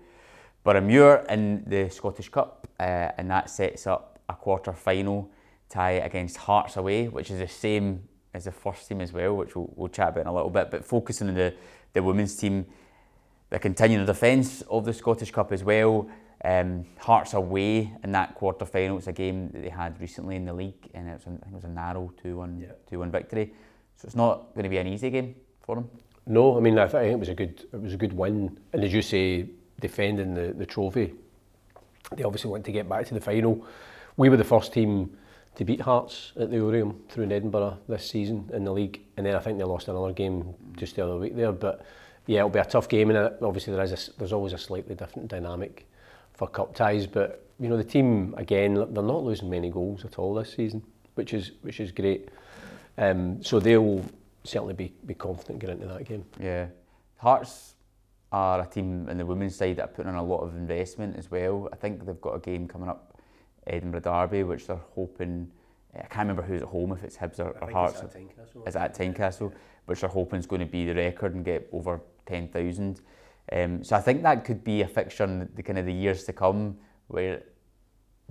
Boroughmuir 0.65 1.29
in 1.29 1.63
the 1.67 1.89
Scottish 1.89 2.29
Cup, 2.29 2.67
uh, 2.79 3.11
and 3.17 3.29
that 3.29 3.49
sets 3.49 3.85
up 3.87 4.19
a 4.29 4.33
quarter 4.33 4.73
final 4.73 5.29
tie 5.69 5.91
against 5.91 6.37
Hearts 6.37 6.77
away, 6.77 7.07
which 7.07 7.29
is 7.29 7.39
the 7.39 7.47
same 7.47 8.07
as 8.33 8.45
the 8.45 8.51
first 8.51 8.87
team 8.87 9.01
as 9.01 9.11
well, 9.11 9.35
which 9.35 9.55
we'll, 9.55 9.71
we'll 9.75 9.87
chat 9.89 10.09
about 10.09 10.21
in 10.21 10.27
a 10.27 10.33
little 10.33 10.49
bit. 10.49 10.71
But 10.71 10.85
focusing 10.85 11.29
on 11.29 11.35
the, 11.35 11.53
the 11.93 12.01
women's 12.01 12.35
team, 12.35 12.65
the 13.51 13.59
continuing 13.59 14.05
defence 14.05 14.61
of 14.63 14.85
the 14.85 14.93
Scottish 14.93 15.29
Cup 15.29 15.51
as 15.51 15.63
well. 15.63 16.09
Um, 16.43 16.85
Hearts 16.97 17.33
away 17.33 17.93
in 18.03 18.11
that 18.13 18.33
quarter 18.33 18.65
final. 18.65 18.97
It's 18.97 19.07
a 19.07 19.11
game 19.11 19.51
that 19.51 19.61
they 19.61 19.69
had 19.69 19.99
recently 20.01 20.37
in 20.37 20.45
the 20.45 20.53
league, 20.53 20.89
and 20.95 21.07
it 21.07 21.13
was, 21.13 21.21
I 21.21 21.29
think 21.29 21.41
it 21.47 21.53
was 21.53 21.63
a 21.65 21.69
narrow 21.69 22.11
2 22.23 22.37
1 22.37 22.59
yeah. 22.59 22.67
2 22.89 22.97
1 22.97 23.11
victory. 23.11 23.53
So 23.97 24.07
it's 24.07 24.15
not 24.15 24.55
going 24.55 24.63
to 24.63 24.69
be 24.69 24.77
an 24.77 24.87
easy 24.87 25.11
game 25.11 25.35
for 25.61 25.75
them. 25.75 25.89
No, 26.25 26.57
I 26.57 26.61
mean 26.61 26.79
I 26.79 26.87
think 26.87 27.13
it 27.13 27.19
was 27.19 27.29
a 27.29 27.35
good 27.35 27.65
it 27.71 27.81
was 27.81 27.93
a 27.93 27.97
good 27.97 28.13
win, 28.13 28.57
and 28.73 28.83
as 28.83 28.93
you 28.93 29.01
say, 29.01 29.49
defending 29.79 30.33
the, 30.33 30.53
the 30.53 30.65
trophy. 30.65 31.13
They 32.15 32.23
obviously 32.23 32.49
want 32.49 32.65
to 32.65 32.71
get 32.71 32.87
back 32.87 33.05
to 33.07 33.13
the 33.13 33.21
final. 33.21 33.65
We 34.17 34.29
were 34.29 34.37
the 34.37 34.43
first 34.43 34.73
team 34.73 35.17
to 35.55 35.65
beat 35.65 35.81
Hearts 35.81 36.31
at 36.39 36.49
the 36.49 36.57
Oriam 36.57 36.95
through 37.09 37.25
in 37.25 37.31
Edinburgh 37.31 37.79
this 37.87 38.09
season 38.09 38.49
in 38.53 38.63
the 38.63 38.71
league, 38.71 39.01
and 39.17 39.25
then 39.25 39.35
I 39.35 39.39
think 39.39 39.57
they 39.57 39.63
lost 39.65 39.89
another 39.89 40.13
game 40.13 40.53
just 40.77 40.95
the 40.95 41.03
other 41.03 41.17
week 41.17 41.35
there. 41.35 41.51
But 41.51 41.85
yeah, 42.31 42.39
it'll 42.39 42.49
be 42.49 42.59
a 42.59 42.65
tough 42.65 42.87
game, 42.87 43.09
and 43.09 43.17
obviously 43.41 43.73
there 43.73 43.83
is 43.83 43.91
a, 43.91 44.17
there's 44.17 44.31
always 44.31 44.53
a 44.53 44.57
slightly 44.57 44.95
different 44.95 45.27
dynamic 45.27 45.85
for 46.33 46.47
cup 46.47 46.73
ties. 46.73 47.05
But 47.05 47.45
you 47.59 47.67
know 47.67 47.75
the 47.75 47.83
team 47.83 48.33
again, 48.37 48.75
they're 48.75 49.03
not 49.03 49.23
losing 49.23 49.49
many 49.49 49.69
goals 49.69 50.05
at 50.05 50.17
all 50.17 50.33
this 50.33 50.53
season, 50.53 50.81
which 51.15 51.33
is 51.33 51.51
which 51.61 51.81
is 51.81 51.91
great. 51.91 52.29
Um, 52.97 53.43
so 53.43 53.59
they'll 53.59 54.05
certainly 54.45 54.73
be, 54.73 54.93
be 55.05 55.13
confident 55.13 55.59
getting 55.59 55.81
into 55.81 55.93
that 55.93 56.05
game. 56.05 56.23
Yeah, 56.39 56.67
Hearts 57.17 57.75
are 58.31 58.61
a 58.61 58.65
team 58.65 59.09
in 59.09 59.17
the 59.17 59.25
women's 59.25 59.57
side 59.57 59.75
that 59.75 59.83
are 59.83 59.87
putting 59.87 60.11
in 60.13 60.17
a 60.17 60.23
lot 60.23 60.39
of 60.39 60.55
investment 60.55 61.17
as 61.17 61.29
well. 61.29 61.67
I 61.73 61.75
think 61.75 62.05
they've 62.05 62.21
got 62.21 62.35
a 62.35 62.39
game 62.39 62.65
coming 62.65 62.87
up, 62.87 63.19
Edinburgh 63.67 64.01
Derby, 64.01 64.43
which 64.43 64.67
they're 64.67 64.79
hoping. 64.95 65.51
I 65.93 66.03
can't 66.03 66.29
remember 66.29 66.43
who's 66.43 66.61
at 66.61 66.69
home 66.69 66.93
if 66.93 67.03
it's 67.03 67.17
Hibs 67.17 67.39
or, 67.39 67.49
or 67.61 67.69
Hearts. 67.69 68.01
It's 68.01 68.15
at 68.15 68.21
Tynecastle. 68.21 68.67
Is 68.69 68.75
at 68.77 68.97
Tynecastle, 68.97 69.53
which 69.87 69.99
they're 69.99 70.09
hoping 70.09 70.39
is 70.39 70.45
going 70.45 70.61
to 70.61 70.65
be 70.65 70.85
the 70.85 70.95
record 70.95 71.35
and 71.35 71.43
get 71.43 71.67
over 71.73 71.99
ten 72.25 72.47
thousand. 72.47 73.01
Um, 73.51 73.83
so 73.83 73.95
I 73.95 74.01
think 74.01 74.23
that 74.23 74.45
could 74.45 74.63
be 74.63 74.81
a 74.81 74.87
fixture 74.87 75.23
in 75.25 75.49
the 75.55 75.63
kind 75.63 75.77
of 75.77 75.85
the 75.85 75.93
years 75.93 76.23
to 76.25 76.33
come 76.33 76.77
where 77.07 77.43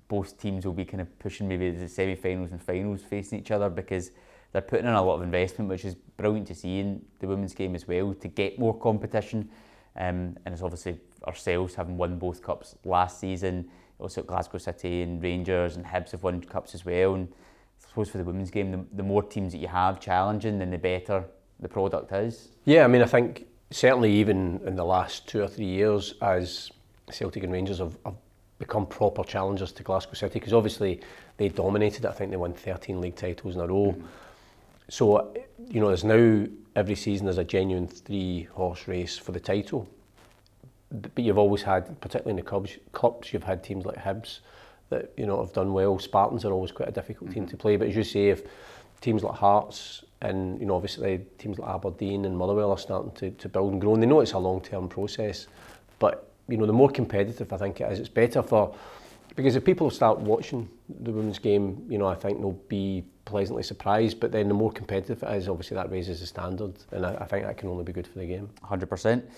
both 0.08 0.38
teams 0.38 0.64
will 0.64 0.72
be 0.72 0.84
kind 0.84 1.00
of 1.00 1.18
pushing 1.18 1.46
maybe 1.46 1.70
the 1.70 1.88
semi-finals 1.88 2.50
and 2.52 2.62
finals 2.62 3.02
facing 3.02 3.38
each 3.38 3.50
other 3.50 3.68
because 3.68 4.10
they're 4.52 4.62
putting 4.62 4.86
in 4.86 4.94
a 4.94 5.02
lot 5.02 5.14
of 5.16 5.22
investment, 5.22 5.68
which 5.68 5.84
is 5.84 5.94
brilliant 5.94 6.46
to 6.48 6.54
see 6.54 6.80
in 6.80 7.02
the 7.20 7.28
women's 7.28 7.54
game 7.54 7.74
as 7.74 7.86
well 7.86 8.14
to 8.14 8.28
get 8.28 8.58
more 8.58 8.76
competition. 8.76 9.48
Um, 9.96 10.36
and 10.44 10.52
it's 10.52 10.62
obviously 10.62 10.98
ourselves 11.26 11.74
having 11.74 11.96
won 11.96 12.18
both 12.18 12.42
cups 12.42 12.76
last 12.84 13.20
season. 13.20 13.68
Also, 13.98 14.22
Glasgow 14.22 14.58
City 14.58 15.02
and 15.02 15.22
Rangers 15.22 15.76
and 15.76 15.84
Hibs 15.84 16.12
have 16.12 16.22
won 16.22 16.40
cups 16.40 16.74
as 16.74 16.84
well. 16.84 17.14
And 17.14 17.28
I 17.28 17.88
suppose 17.88 18.08
for 18.08 18.18
the 18.18 18.24
women's 18.24 18.50
game, 18.50 18.70
the, 18.70 18.84
the 18.94 19.02
more 19.02 19.22
teams 19.22 19.52
that 19.52 19.58
you 19.58 19.68
have 19.68 20.00
challenging, 20.00 20.58
then 20.58 20.70
the 20.70 20.78
better 20.78 21.24
the 21.60 21.68
product 21.68 22.10
is. 22.12 22.48
Yeah, 22.64 22.84
I 22.84 22.88
mean, 22.88 23.02
I 23.02 23.06
think 23.06 23.46
certainly 23.70 24.12
even 24.12 24.60
in 24.66 24.76
the 24.76 24.84
last 24.84 25.28
two 25.28 25.42
or 25.42 25.48
three 25.48 25.66
years 25.66 26.14
as 26.22 26.70
Celtic 27.10 27.44
and 27.44 27.52
Rangers 27.52 27.78
have, 27.78 27.96
have 28.04 28.16
become 28.58 28.86
proper 28.86 29.24
challengers 29.24 29.72
to 29.72 29.82
Glasgow 29.82 30.14
City 30.14 30.38
because 30.38 30.52
obviously 30.52 31.00
they 31.36 31.48
dominated 31.48 32.04
it. 32.04 32.08
I 32.08 32.12
think 32.12 32.30
they 32.30 32.36
won 32.36 32.52
13 32.52 33.00
league 33.00 33.16
titles 33.16 33.54
in 33.54 33.60
a 33.60 33.66
row. 33.66 33.94
Mm. 33.96 34.04
So, 34.88 35.34
you 35.68 35.80
know, 35.80 35.88
there's 35.88 36.04
now 36.04 36.46
every 36.76 36.94
season 36.94 37.26
there's 37.26 37.38
a 37.38 37.44
genuine 37.44 37.86
three 37.86 38.44
horse 38.52 38.86
race 38.88 39.16
for 39.16 39.32
the 39.32 39.40
title. 39.40 39.88
But 40.90 41.22
you've 41.22 41.38
always 41.38 41.62
had, 41.62 42.00
particularly 42.00 42.30
in 42.30 42.36
the 42.36 42.48
clubs, 42.48 42.76
clubs 42.92 43.32
you've 43.32 43.44
had 43.44 43.62
teams 43.62 43.86
like 43.86 43.96
Hibs 43.96 44.40
that, 44.88 45.12
you 45.16 45.24
know, 45.24 45.40
have 45.40 45.52
done 45.52 45.72
well. 45.72 45.98
Spartans 46.00 46.44
are 46.44 46.52
always 46.52 46.72
quite 46.72 46.88
a 46.88 46.92
difficult 46.92 47.30
mm. 47.30 47.34
team 47.34 47.42
mm-hmm. 47.44 47.50
to 47.50 47.56
play. 47.56 47.76
But 47.76 47.88
as 47.88 47.96
you 47.96 48.02
say, 48.02 48.28
if 48.30 48.42
teams 49.00 49.22
like 49.22 49.36
Hearts 49.36 50.04
and 50.22 50.60
you 50.60 50.66
know 50.66 50.76
obviously 50.76 51.20
teams 51.38 51.58
like 51.58 51.70
Aberdeen 51.74 52.24
and 52.24 52.36
Motherwell 52.36 52.70
are 52.70 52.78
starting 52.78 53.12
to, 53.12 53.30
to 53.30 53.48
build 53.48 53.72
and 53.72 53.80
grow 53.80 53.94
and 53.94 54.02
they 54.02 54.06
know 54.06 54.20
it's 54.20 54.32
a 54.32 54.38
long 54.38 54.60
term 54.60 54.88
process 54.88 55.46
but 55.98 56.30
you 56.48 56.56
know 56.56 56.66
the 56.66 56.72
more 56.72 56.90
competitive 56.90 57.52
I 57.52 57.56
think 57.56 57.80
it 57.80 57.90
is 57.92 57.98
it's 57.98 58.08
better 58.08 58.42
for 58.42 58.74
Because 59.36 59.56
if 59.56 59.64
people 59.64 59.90
start 59.90 60.18
watching 60.18 60.68
the 60.88 61.12
women's 61.12 61.38
game, 61.38 61.86
you 61.88 61.98
know, 61.98 62.06
I 62.06 62.14
think 62.14 62.40
they'll 62.40 62.60
be 62.68 63.04
pleasantly 63.24 63.62
surprised. 63.62 64.18
But 64.18 64.32
then 64.32 64.48
the 64.48 64.54
more 64.54 64.72
competitive 64.72 65.22
it 65.22 65.36
is, 65.36 65.48
obviously 65.48 65.76
that 65.76 65.90
raises 65.90 66.20
the 66.20 66.26
standard, 66.26 66.74
and 66.92 67.06
I, 67.06 67.14
I 67.14 67.24
think 67.26 67.46
that 67.46 67.56
can 67.56 67.68
only 67.68 67.84
be 67.84 67.92
good 67.92 68.06
for 68.06 68.18
the 68.18 68.26
game. 68.26 68.50
Hundred 68.62 68.86
um, 68.86 68.88
percent. 68.88 69.30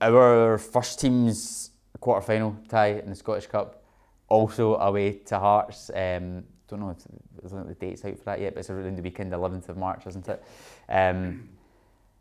Our 0.00 0.58
first 0.58 1.00
team's 1.00 1.70
quarter 2.00 2.20
final 2.20 2.56
tie 2.68 3.00
in 3.02 3.10
the 3.10 3.16
Scottish 3.16 3.46
Cup, 3.46 3.82
also 4.28 4.76
away 4.76 5.12
to 5.26 5.38
Hearts. 5.38 5.90
Um, 5.94 6.44
don't 6.68 6.80
know 6.80 6.90
if 6.90 7.68
the 7.68 7.74
dates 7.74 8.04
out 8.04 8.18
for 8.18 8.24
that 8.24 8.40
yet, 8.40 8.54
but 8.54 8.60
it's 8.60 8.70
around 8.70 8.96
the 8.96 9.02
weekend, 9.02 9.32
the 9.32 9.38
11th 9.38 9.68
of 9.68 9.76
March, 9.76 10.06
isn't 10.06 10.28
it? 10.28 10.44
Um, 10.88 11.48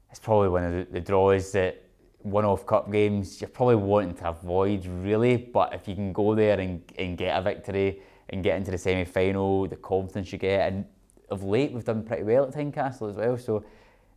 it's 0.10 0.20
probably 0.20 0.50
one 0.50 0.64
of 0.64 0.74
the, 0.74 0.94
the 0.94 1.02
draws 1.02 1.52
that 1.54 1.82
one-off 2.20 2.66
cup 2.66 2.92
games 2.92 3.40
you're 3.40 3.48
probably 3.48 3.75
wanting 3.75 4.16
to 4.16 4.30
avoid 4.30 4.86
really. 4.86 5.38
But 5.38 5.74
if 5.74 5.88
you 5.88 5.96
can 5.96 6.12
go 6.12 6.34
there 6.34 6.60
and, 6.60 6.82
and 6.98 7.18
get 7.18 7.38
a 7.38 7.42
victory 7.42 8.02
and 8.30 8.44
get 8.44 8.58
into 8.58 8.72
the 8.72 8.78
semi-final 8.78 9.68
the 9.68 9.75
confidence 9.75 10.32
you 10.32 10.38
get 10.38 10.72
and 10.72 10.86
of 11.30 11.44
late 11.44 11.72
we've 11.72 11.86
done 11.86 12.04
pretty 12.04 12.24
well 12.24 12.46
at 12.46 12.54
Tynecastle 12.54 13.10
as 13.10 13.16
well 13.16 13.38
so 13.38 13.64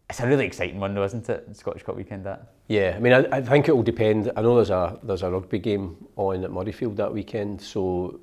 it's 0.09 0.21
a 0.21 0.27
really 0.27 0.47
exciting 0.47 0.81
one 0.81 0.95
though 0.95 1.05
isn't 1.05 1.29
it? 1.29 1.55
Scottish 1.55 1.83
Cup 1.83 1.97
weekend 1.97 2.25
that. 2.25 2.55
Yeah 2.69 2.95
I 2.97 3.01
mean 3.01 3.13
I, 3.13 3.19
I 3.31 3.43
think 3.43 3.69
it 3.69 3.77
will 3.77 3.83
depend. 3.83 4.33
I 4.37 4.43
know 4.43 4.57
there's 4.57 4.71
a 4.71 4.99
there's 5.03 5.23
a 5.23 5.31
rugby 5.31 5.59
game 5.59 6.07
on 6.17 6.45
at 6.45 6.51
Murrayfield 6.51 6.97
that 6.97 7.13
weekend 7.13 7.61
so 7.61 8.21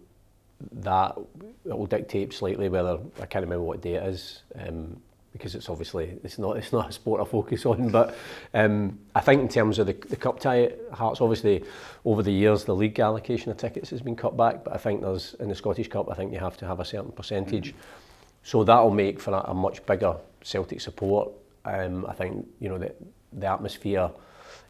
that 0.72 1.18
will 1.64 1.86
dictate 1.86 2.34
slightly 2.34 2.70
whether 2.70 3.00
I 3.22 3.26
can't 3.26 3.44
remember 3.44 3.64
what 3.64 3.82
day 3.82 3.96
it 3.96 4.04
is 4.04 4.42
um, 4.56 5.02
because 5.34 5.54
it's 5.54 5.68
obviously 5.68 6.18
it's 6.24 6.40
not 6.40 6.56
it's 6.56 6.72
not 6.72 6.90
a 6.90 6.92
sport 6.94 7.22
I 7.22 7.26
focus 7.26 7.66
on. 7.66 7.90
But 7.92 8.16
um, 8.54 9.00
I 9.14 9.20
think 9.20 9.42
in 9.42 9.50
terms 9.50 9.80
of 9.80 9.88
the, 9.88 9.94
the 9.94 10.16
cup 10.16 10.40
tie 10.40 10.72
Hearts, 10.94 11.20
obviously 11.20 11.64
over 12.06 12.24
the 12.24 12.32
years 12.32 12.64
the 12.64 12.76
league 12.76 13.00
allocation 13.00 13.52
of 13.52 13.58
tickets 13.58 13.90
has 13.90 14.02
been 14.02 14.16
cut 14.16 14.38
back. 14.38 14.64
But 14.64 14.74
I 14.74 14.78
think 14.78 15.02
there's 15.02 15.36
in 15.40 15.50
the 15.50 15.56
Scottish 15.56 15.90
Cup 15.90 16.10
I 16.10 16.16
think 16.16 16.32
you 16.32 16.40
have 16.40 16.58
to 16.58 16.66
have 16.66 16.80
a 16.80 16.86
certain 16.86 17.12
percentage, 17.12 17.72
mm 17.72 17.78
-hmm. 17.78 18.50
so 18.50 18.64
that'll 18.64 18.96
make 19.06 19.20
for 19.20 19.34
a, 19.34 19.42
a 19.52 19.54
much 19.54 19.86
bigger 19.86 20.16
Celtic 20.44 20.82
support. 20.82 21.30
Um, 21.66 22.06
I 22.06 22.14
think 22.14 22.46
you 22.60 22.70
know 22.70 22.80
that 22.80 22.96
the 23.40 23.48
atmosphere 23.48 24.10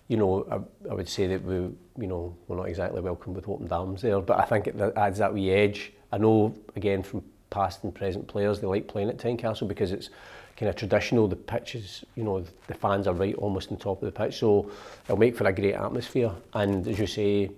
you 0.07 0.17
know, 0.17 0.45
I, 0.51 0.89
I 0.89 0.93
would 0.93 1.09
say 1.09 1.27
that 1.27 1.43
we, 1.43 1.55
you 1.55 2.07
know, 2.07 2.35
we're 2.47 2.57
not 2.57 2.69
exactly 2.69 3.01
welcome 3.01 3.33
with 3.33 3.49
open 3.49 3.71
arms 3.71 4.01
there, 4.01 4.19
but 4.21 4.39
I 4.39 4.45
think 4.45 4.67
it 4.67 4.79
adds 4.95 5.17
that 5.17 5.33
wee 5.33 5.49
edge. 5.49 5.93
I 6.11 6.17
know, 6.17 6.55
again, 6.75 7.01
from 7.01 7.23
past 7.49 7.83
and 7.83 7.93
present 7.93 8.27
players, 8.27 8.59
they 8.59 8.67
like 8.67 8.87
playing 8.87 9.09
at 9.09 9.17
Tynecastle 9.17 9.67
because 9.67 9.91
it's 9.91 10.09
kind 10.57 10.69
of 10.69 10.75
traditional. 10.75 11.27
The 11.27 11.35
pitches, 11.35 12.05
you 12.15 12.23
know, 12.23 12.43
the 12.67 12.73
fans 12.73 13.07
are 13.07 13.13
right 13.13 13.35
almost 13.35 13.71
on 13.71 13.77
top 13.77 14.01
of 14.01 14.05
the 14.05 14.11
pitch, 14.11 14.37
so 14.37 14.69
it'll 15.05 15.17
make 15.17 15.35
for 15.35 15.47
a 15.47 15.53
great 15.53 15.73
atmosphere. 15.73 16.31
And 16.53 16.87
as 16.87 16.99
you 16.99 17.07
say, 17.07 17.49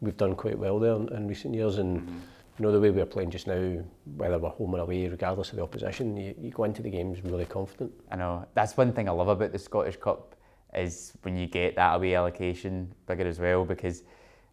we've 0.00 0.16
done 0.16 0.34
quite 0.34 0.58
well 0.58 0.78
there 0.78 0.94
in, 0.94 1.08
in 1.12 1.28
recent 1.28 1.54
years, 1.54 1.78
and 1.78 1.98
mm 1.98 2.06
-hmm. 2.06 2.58
you 2.58 2.64
know 2.64 2.72
the 2.72 2.80
way 2.80 2.90
we're 2.90 3.12
playing 3.14 3.32
just 3.32 3.46
now, 3.46 3.84
whether 4.16 4.38
we're 4.38 4.56
home 4.58 4.74
or 4.74 4.80
away, 4.80 5.08
regardless 5.08 5.50
of 5.50 5.56
the 5.56 5.62
opposition, 5.62 6.16
you, 6.16 6.34
you 6.40 6.50
go 6.50 6.64
into 6.64 6.82
the 6.82 6.90
games 6.90 7.18
really 7.24 7.46
confident. 7.46 7.92
I 8.10 8.16
know 8.16 8.44
that's 8.54 8.78
one 8.78 8.92
thing 8.92 9.06
I 9.08 9.12
love 9.12 9.30
about 9.30 9.52
the 9.52 9.58
Scottish 9.58 9.98
Cup 9.98 10.34
is 10.74 11.12
when 11.22 11.36
you 11.36 11.46
get 11.46 11.76
that 11.76 11.96
away 11.96 12.14
allocation 12.14 12.92
bigger 13.06 13.26
as 13.26 13.38
well 13.38 13.64
because. 13.64 14.02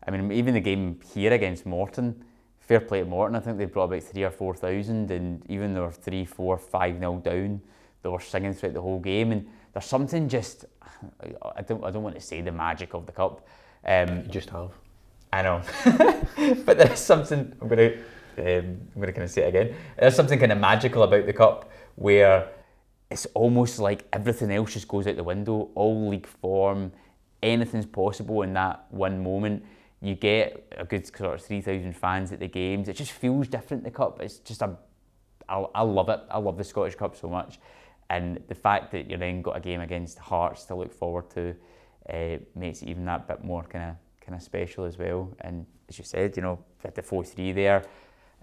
I 0.06 0.12
mean, 0.12 0.32
even 0.32 0.54
the 0.54 0.62
game 0.62 1.02
here 1.14 1.34
against 1.34 1.66
Morton, 1.66 2.24
fair 2.60 2.80
play 2.80 3.00
to 3.00 3.06
Morton. 3.06 3.36
I 3.36 3.42
think 3.42 3.58
they 3.58 3.66
brought 3.66 3.86
about 3.86 4.04
three 4.04 4.24
or 4.24 4.32
four 4.32 4.56
thousand, 4.56 5.12
and 5.12 5.44
even 5.50 5.74
though 5.74 5.90
three, 5.90 6.24
four, 6.24 6.58
five 6.58 6.98
nil 6.98 7.18
down, 7.18 7.62
they 8.02 8.10
were 8.10 8.22
singing 8.22 8.54
throughout 8.54 8.74
the 8.74 8.82
whole 8.82 9.00
game. 9.00 9.34
And 9.34 9.48
there's 9.74 9.86
something 9.86 10.30
just 10.30 10.66
I 11.56 11.62
don't 11.62 11.84
I 11.84 11.92
don't 11.92 12.04
want 12.04 12.16
to 12.16 12.22
say 12.22 12.42
the 12.42 12.52
magic 12.52 12.94
of 12.94 13.06
the 13.06 13.12
cup. 13.12 13.48
Um, 13.86 14.24
you 14.24 14.30
just 14.30 14.50
have. 14.50 14.72
I 15.32 15.42
know, 15.42 15.62
but 16.66 16.78
there's 16.78 17.00
something 17.00 17.54
I'm 17.62 17.68
gonna 17.68 17.94
um, 18.38 18.80
I'm 18.96 19.02
gonna 19.02 19.12
kind 19.12 19.24
of 19.24 19.32
say 19.32 19.44
it 19.44 19.50
again. 19.50 19.76
There's 20.00 20.16
something 20.16 20.40
kind 20.40 20.52
of 20.52 20.58
magical 20.58 21.04
about 21.04 21.26
the 21.26 21.34
cup 21.34 21.70
where 21.96 22.48
it's 23.10 23.26
almost 23.34 23.80
like 23.80 24.06
everything 24.12 24.52
else 24.52 24.74
just 24.74 24.88
goes 24.88 25.08
out 25.08 25.16
the 25.16 25.24
window. 25.24 25.70
All 25.76 26.10
league 26.10 26.28
form, 26.28 26.92
anything's 27.42 27.86
possible 27.86 28.42
in 28.42 28.54
that 28.54 28.86
one 28.90 29.24
moment. 29.24 29.64
You 30.02 30.16
get 30.16 30.74
a 30.78 30.86
good 30.86 31.08
sort 31.08 31.36
of 31.36 31.42
three 31.42 31.62
thousand 31.62 31.96
fans 31.96 32.32
at 32.32 32.40
the 32.40 32.48
games. 32.48 32.88
It 32.88 32.96
just 32.96 33.12
feels 33.12 33.48
different. 33.48 33.84
The 33.84 33.92
cup. 33.92 34.22
It's 34.22 34.38
just 34.38 34.62
a 34.62 34.78
I, 35.50 35.66
I 35.76 35.82
love 35.82 36.10
it. 36.10 36.20
I 36.30 36.38
love 36.40 36.58
the 36.58 36.64
Scottish 36.64 36.96
Cup 36.96 37.16
so 37.16 37.30
much. 37.30 37.60
And 38.10 38.42
the 38.48 38.56
fact 38.56 38.92
that 38.92 39.10
you 39.10 39.18
then 39.18 39.42
got 39.42 39.58
a 39.58 39.60
game 39.60 39.82
against 39.82 40.18
Hearts 40.20 40.66
to 40.66 40.76
look 40.76 40.94
forward 40.94 41.30
to 41.32 41.56
uh, 42.10 42.38
makes 42.56 42.82
it 42.82 42.90
even 42.90 43.06
that 43.06 43.28
bit 43.28 43.44
more 43.44 43.64
kind 43.64 43.92
of 43.92 43.96
kind 44.26 44.36
of 44.36 44.42
special 44.42 44.86
as 44.86 44.98
well. 44.98 45.34
And 45.42 45.66
as 45.90 45.98
you 45.98 46.06
said, 46.06 46.36
you 46.36 46.44
know, 46.44 46.60
the 46.94 47.02
four 47.02 47.24
three 47.24 47.52
there 47.52 47.84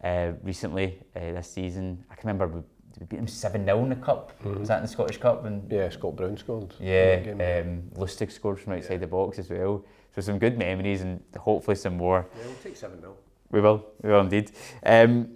uh, 0.03 0.33
recently 0.43 0.99
uh, 1.17 1.33
this 1.33 1.51
season. 1.51 2.05
I 2.11 2.15
can 2.15 2.29
remember 2.29 2.63
we, 2.99 3.01
we 3.01 3.07
beat 3.07 3.17
them 3.17 3.29
seven 3.29 3.65
0 3.65 3.83
in 3.85 3.89
the 3.91 3.97
cup. 3.97 4.33
Mm-hmm. 4.43 4.61
Was 4.61 4.69
that 4.69 4.77
in 4.79 4.83
the 4.83 4.89
Scottish 4.89 5.19
Cup? 5.19 5.45
And 5.45 5.71
yeah, 5.71 5.89
Scott 5.89 6.17
Brown 6.17 6.37
scored. 6.37 6.75
Yeah, 6.81 7.23
um, 7.33 7.83
Lustig 7.97 8.33
scored 8.33 8.61
from 8.61 8.75
outside 8.75 8.93
yeah. 8.93 8.99
the 8.99 9.07
box 9.07 9.39
as 9.39 9.51
well. 9.51 9.85
So 10.15 10.21
some 10.21 10.39
good 10.39 10.59
memories 10.59 11.03
and 11.03 11.23
hopefully 11.37 11.77
some 11.77 11.97
more. 11.97 12.27
Yeah, 12.39 12.47
we'll 12.47 12.55
take 12.57 12.77
seven 12.77 13.01
0 13.01 13.17
We 13.51 13.61
will. 13.61 13.85
We 14.03 14.11
will 14.11 14.21
indeed. 14.21 14.53
Um, 14.85 15.29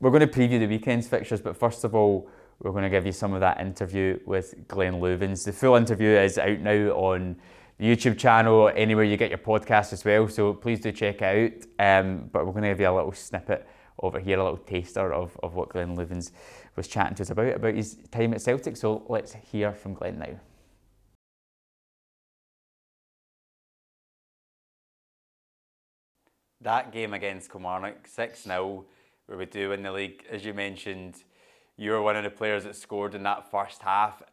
we're 0.00 0.10
going 0.10 0.20
to 0.20 0.26
preview 0.28 0.60
the 0.60 0.66
weekend's 0.66 1.08
fixtures, 1.08 1.40
but 1.40 1.56
first 1.56 1.82
of 1.82 1.94
all 1.94 2.28
we're 2.60 2.72
going 2.72 2.84
to 2.84 2.90
give 2.90 3.06
you 3.06 3.12
some 3.12 3.34
of 3.34 3.40
that 3.40 3.60
interview 3.60 4.18
with 4.26 4.66
Glenn 4.66 4.94
Loovens. 4.94 5.44
The 5.44 5.52
full 5.52 5.76
interview 5.76 6.10
is 6.10 6.38
out 6.38 6.58
now 6.60 6.90
on 6.90 7.36
the 7.78 7.86
YouTube 7.86 8.18
channel, 8.18 8.70
anywhere 8.74 9.04
you 9.04 9.16
get 9.16 9.30
your 9.30 9.38
podcast 9.38 9.92
as 9.92 10.04
well. 10.04 10.28
So 10.28 10.54
please 10.54 10.80
do 10.80 10.90
check 10.90 11.22
it 11.22 11.68
out. 11.78 12.02
Um, 12.02 12.28
but 12.32 12.44
we're 12.44 12.52
going 12.52 12.64
to 12.64 12.70
give 12.70 12.80
you 12.80 12.88
a 12.88 12.94
little 12.94 13.12
snippet 13.12 13.66
over 14.00 14.18
here, 14.18 14.38
a 14.38 14.42
little 14.42 14.58
taster 14.58 15.12
of, 15.12 15.38
of 15.42 15.54
what 15.54 15.68
Glenn 15.68 15.96
Loovens 15.96 16.32
was 16.78 16.88
chatting 16.88 17.16
to 17.16 17.22
us 17.22 17.30
about, 17.30 17.54
about 17.54 17.74
his 17.74 17.98
time 18.10 18.32
at 18.32 18.40
Celtic. 18.40 18.76
So 18.76 19.04
let's 19.08 19.34
hear 19.34 19.72
from 19.72 19.94
Glenn 19.94 20.18
now. 20.18 20.40
That 26.60 26.92
game 26.92 27.14
against 27.14 27.50
Kilmarnock, 27.52 28.06
6 28.06 28.42
0, 28.42 28.84
where 29.26 29.38
we 29.38 29.46
do 29.46 29.68
win 29.68 29.82
the 29.82 29.92
league, 29.92 30.24
as 30.30 30.44
you 30.44 30.54
mentioned, 30.54 31.22
you 31.76 31.92
were 31.92 32.02
one 32.02 32.16
of 32.16 32.24
the 32.24 32.30
players 32.30 32.64
that 32.64 32.74
scored 32.74 33.14
in 33.14 33.22
that 33.24 33.50
first 33.50 33.82
half. 33.82 34.22
I 34.22 34.26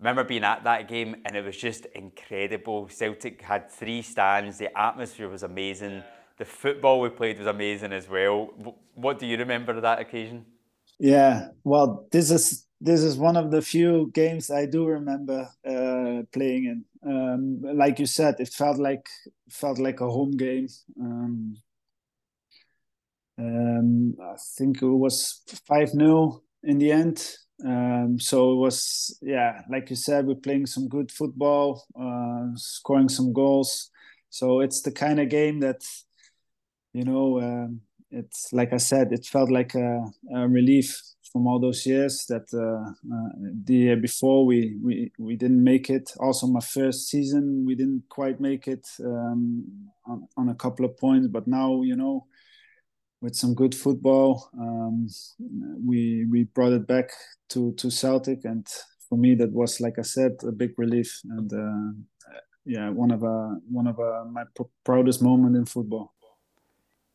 remember 0.00 0.24
being 0.24 0.42
at 0.42 0.64
that 0.64 0.88
game 0.88 1.16
and 1.24 1.36
it 1.36 1.44
was 1.44 1.56
just 1.56 1.86
incredible. 1.94 2.88
Celtic 2.88 3.42
had 3.42 3.70
three 3.70 4.02
stands, 4.02 4.58
the 4.58 4.76
atmosphere 4.76 5.28
was 5.28 5.44
amazing, 5.44 6.02
the 6.38 6.44
football 6.44 7.00
we 7.00 7.08
played 7.08 7.38
was 7.38 7.46
amazing 7.46 7.92
as 7.92 8.08
well. 8.08 8.50
What 8.94 9.20
do 9.20 9.26
you 9.26 9.36
remember 9.36 9.72
of 9.72 9.82
that 9.82 10.00
occasion? 10.00 10.44
Yeah, 11.02 11.48
well, 11.64 12.06
this 12.12 12.30
is 12.30 12.64
this 12.80 13.00
is 13.00 13.16
one 13.16 13.36
of 13.36 13.50
the 13.50 13.60
few 13.60 14.12
games 14.14 14.52
I 14.52 14.66
do 14.66 14.86
remember 14.86 15.48
uh, 15.66 16.22
playing 16.32 16.64
in. 16.66 16.84
Um, 17.04 17.60
like 17.76 17.98
you 17.98 18.06
said, 18.06 18.36
it 18.38 18.50
felt 18.50 18.78
like 18.78 19.08
felt 19.50 19.78
like 19.78 20.00
a 20.00 20.08
home 20.08 20.36
game. 20.36 20.68
Um, 21.00 21.56
um, 23.36 24.14
I 24.20 24.36
think 24.56 24.80
it 24.80 24.86
was 24.86 25.42
five 25.66 25.90
0 25.90 26.42
in 26.62 26.78
the 26.78 26.92
end. 26.92 27.36
Um, 27.64 28.20
so 28.20 28.52
it 28.52 28.56
was, 28.56 29.18
yeah, 29.22 29.62
like 29.68 29.90
you 29.90 29.96
said, 29.96 30.26
we're 30.26 30.36
playing 30.36 30.66
some 30.66 30.88
good 30.88 31.10
football, 31.10 31.84
uh, 32.00 32.46
scoring 32.54 33.08
some 33.08 33.32
goals. 33.32 33.90
So 34.30 34.60
it's 34.60 34.82
the 34.82 34.92
kind 34.92 35.18
of 35.20 35.28
game 35.28 35.58
that, 35.60 35.82
you 36.92 37.04
know, 37.04 37.40
um, 37.40 37.80
it's 38.12 38.52
like 38.52 38.72
I 38.72 38.76
said, 38.76 39.12
it 39.12 39.26
felt 39.26 39.50
like 39.50 39.74
a, 39.74 40.04
a 40.34 40.48
relief 40.48 41.00
from 41.32 41.46
all 41.46 41.58
those 41.58 41.86
years 41.86 42.26
that 42.28 42.46
uh, 42.52 42.90
uh, 43.14 43.28
the 43.64 43.74
year 43.74 43.96
before 43.96 44.44
we, 44.44 44.76
we 44.82 45.10
we 45.18 45.34
didn't 45.34 45.64
make 45.64 45.88
it. 45.88 46.12
Also, 46.20 46.46
my 46.46 46.60
first 46.60 47.08
season 47.08 47.64
we 47.66 47.74
didn't 47.74 48.04
quite 48.10 48.38
make 48.38 48.68
it 48.68 48.86
um, 49.04 49.64
on, 50.06 50.28
on 50.36 50.48
a 50.50 50.54
couple 50.54 50.84
of 50.84 50.96
points, 50.98 51.26
but 51.28 51.46
now 51.46 51.82
you 51.82 51.96
know 51.96 52.26
with 53.22 53.34
some 53.34 53.54
good 53.54 53.74
football. 53.74 54.50
Um, 54.60 55.08
we 55.84 56.26
we 56.30 56.44
brought 56.44 56.72
it 56.72 56.86
back 56.86 57.10
to 57.50 57.72
to 57.74 57.90
Celtic, 57.90 58.44
and 58.44 58.66
for 59.08 59.16
me 59.16 59.34
that 59.36 59.52
was 59.52 59.80
like 59.80 59.98
I 59.98 60.02
said 60.02 60.32
a 60.46 60.52
big 60.52 60.72
relief 60.76 61.20
and 61.24 61.52
uh, 61.52 62.36
yeah 62.66 62.90
one 62.90 63.10
of 63.10 63.24
uh, 63.24 63.54
one 63.70 63.86
of 63.86 63.98
uh, 63.98 64.24
my 64.30 64.44
pr- 64.54 64.70
proudest 64.84 65.22
moment 65.22 65.56
in 65.56 65.64
football. 65.64 66.12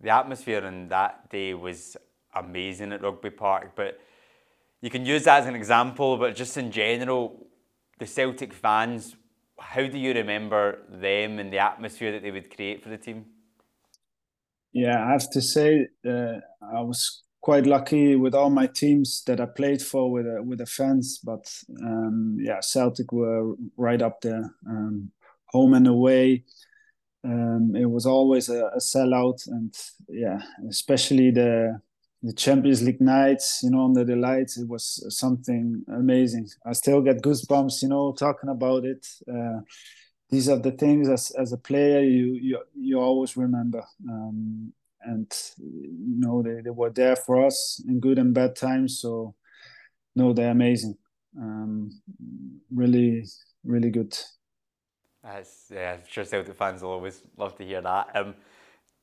The 0.02 0.10
atmosphere 0.10 0.64
on 0.66 0.90
that 0.90 1.30
day 1.30 1.54
was 1.54 1.98
amazing 2.36 2.94
at 2.94 3.02
Rugby 3.02 3.32
Park, 3.32 3.72
but 3.76 4.00
you 4.82 4.90
can 4.90 5.06
use 5.06 5.24
that 5.24 5.42
as 5.42 5.48
an 5.48 5.56
example. 5.56 6.18
But 6.18 6.36
just 6.36 6.56
in 6.58 6.72
general, 6.72 7.48
the 7.98 8.06
Celtic 8.06 8.54
fans, 8.54 9.16
how 9.60 9.88
do 9.88 9.98
you 9.98 10.14
remember 10.14 10.80
them 10.90 11.40
and 11.40 11.52
the 11.52 11.60
atmosphere 11.60 12.12
that 12.12 12.22
they 12.22 12.32
would 12.32 12.56
create 12.56 12.84
for 12.84 12.90
the 12.90 12.98
team? 12.98 13.26
Yeah, 14.72 15.04
I 15.04 15.12
have 15.12 15.30
to 15.32 15.42
say 15.42 15.88
uh, 16.08 16.40
I 16.62 16.82
was 16.82 17.24
quite 17.42 17.66
lucky 17.66 18.16
with 18.16 18.36
all 18.36 18.50
my 18.50 18.68
teams 18.68 19.24
that 19.26 19.40
I 19.40 19.46
played 19.46 19.82
for 19.82 20.12
with 20.12 20.28
uh, 20.28 20.44
with 20.44 20.60
the 20.60 20.66
fans. 20.66 21.20
But 21.24 21.52
um, 21.82 22.38
yeah, 22.40 22.60
Celtic 22.60 23.12
were 23.12 23.56
right 23.78 24.02
up 24.02 24.22
there, 24.22 24.54
um, 24.70 25.12
home 25.48 25.74
and 25.74 25.88
away. 25.88 26.44
Um, 27.24 27.76
it 27.76 27.86
was 27.86 28.06
always 28.06 28.50
a, 28.50 28.68
a 28.68 28.78
sellout, 28.80 29.48
and 29.48 29.74
yeah, 30.10 30.42
especially 30.70 31.32
the 31.32 31.82
the 32.24 32.34
Champions 32.34 32.82
League 32.82 33.00
nights, 33.02 33.62
you 33.64 33.70
know, 33.70 33.86
under 33.86 34.04
the 34.04 34.16
lights, 34.16 34.58
it 34.58 34.68
was 34.68 35.06
something 35.16 35.84
amazing. 35.88 36.48
I 36.66 36.74
still 36.74 37.02
get 37.02 37.22
goosebumps, 37.22 37.84
you 37.84 37.90
know, 37.90 38.12
talking 38.14 38.50
about 38.50 38.86
it. 38.86 39.06
Uh, 39.32 39.60
these 40.30 40.50
are 40.50 40.60
the 40.60 40.72
things 40.72 41.10
as, 41.10 41.32
as 41.40 41.54
a 41.54 41.58
player 41.58 42.02
you 42.02 42.34
you, 42.42 42.60
you 42.76 43.00
always 43.00 43.38
remember. 43.38 43.84
Um, 44.10 44.74
and 45.04 45.32
you 45.58 46.20
know 46.20 46.42
they, 46.42 46.62
they 46.62 46.70
were 46.72 46.90
there 46.90 47.16
for 47.16 47.46
us 47.46 47.82
in 47.88 48.00
good 48.00 48.20
and 48.20 48.34
bad 48.34 48.56
times. 48.56 49.00
So 49.00 49.36
no, 50.16 50.34
they're 50.34 50.52
amazing. 50.52 50.98
Um, 51.40 51.92
really, 52.72 53.26
really 53.64 53.90
good. 53.90 54.18
That's, 55.24 55.66
yeah, 55.74 55.94
I'm 55.94 56.02
sure 56.08 56.24
Celtic 56.24 56.56
fans 56.56 56.82
will 56.82 56.92
always 56.92 57.22
love 57.36 57.56
to 57.58 57.66
hear 57.66 57.82
that. 57.82 58.16
Um, 58.16 58.36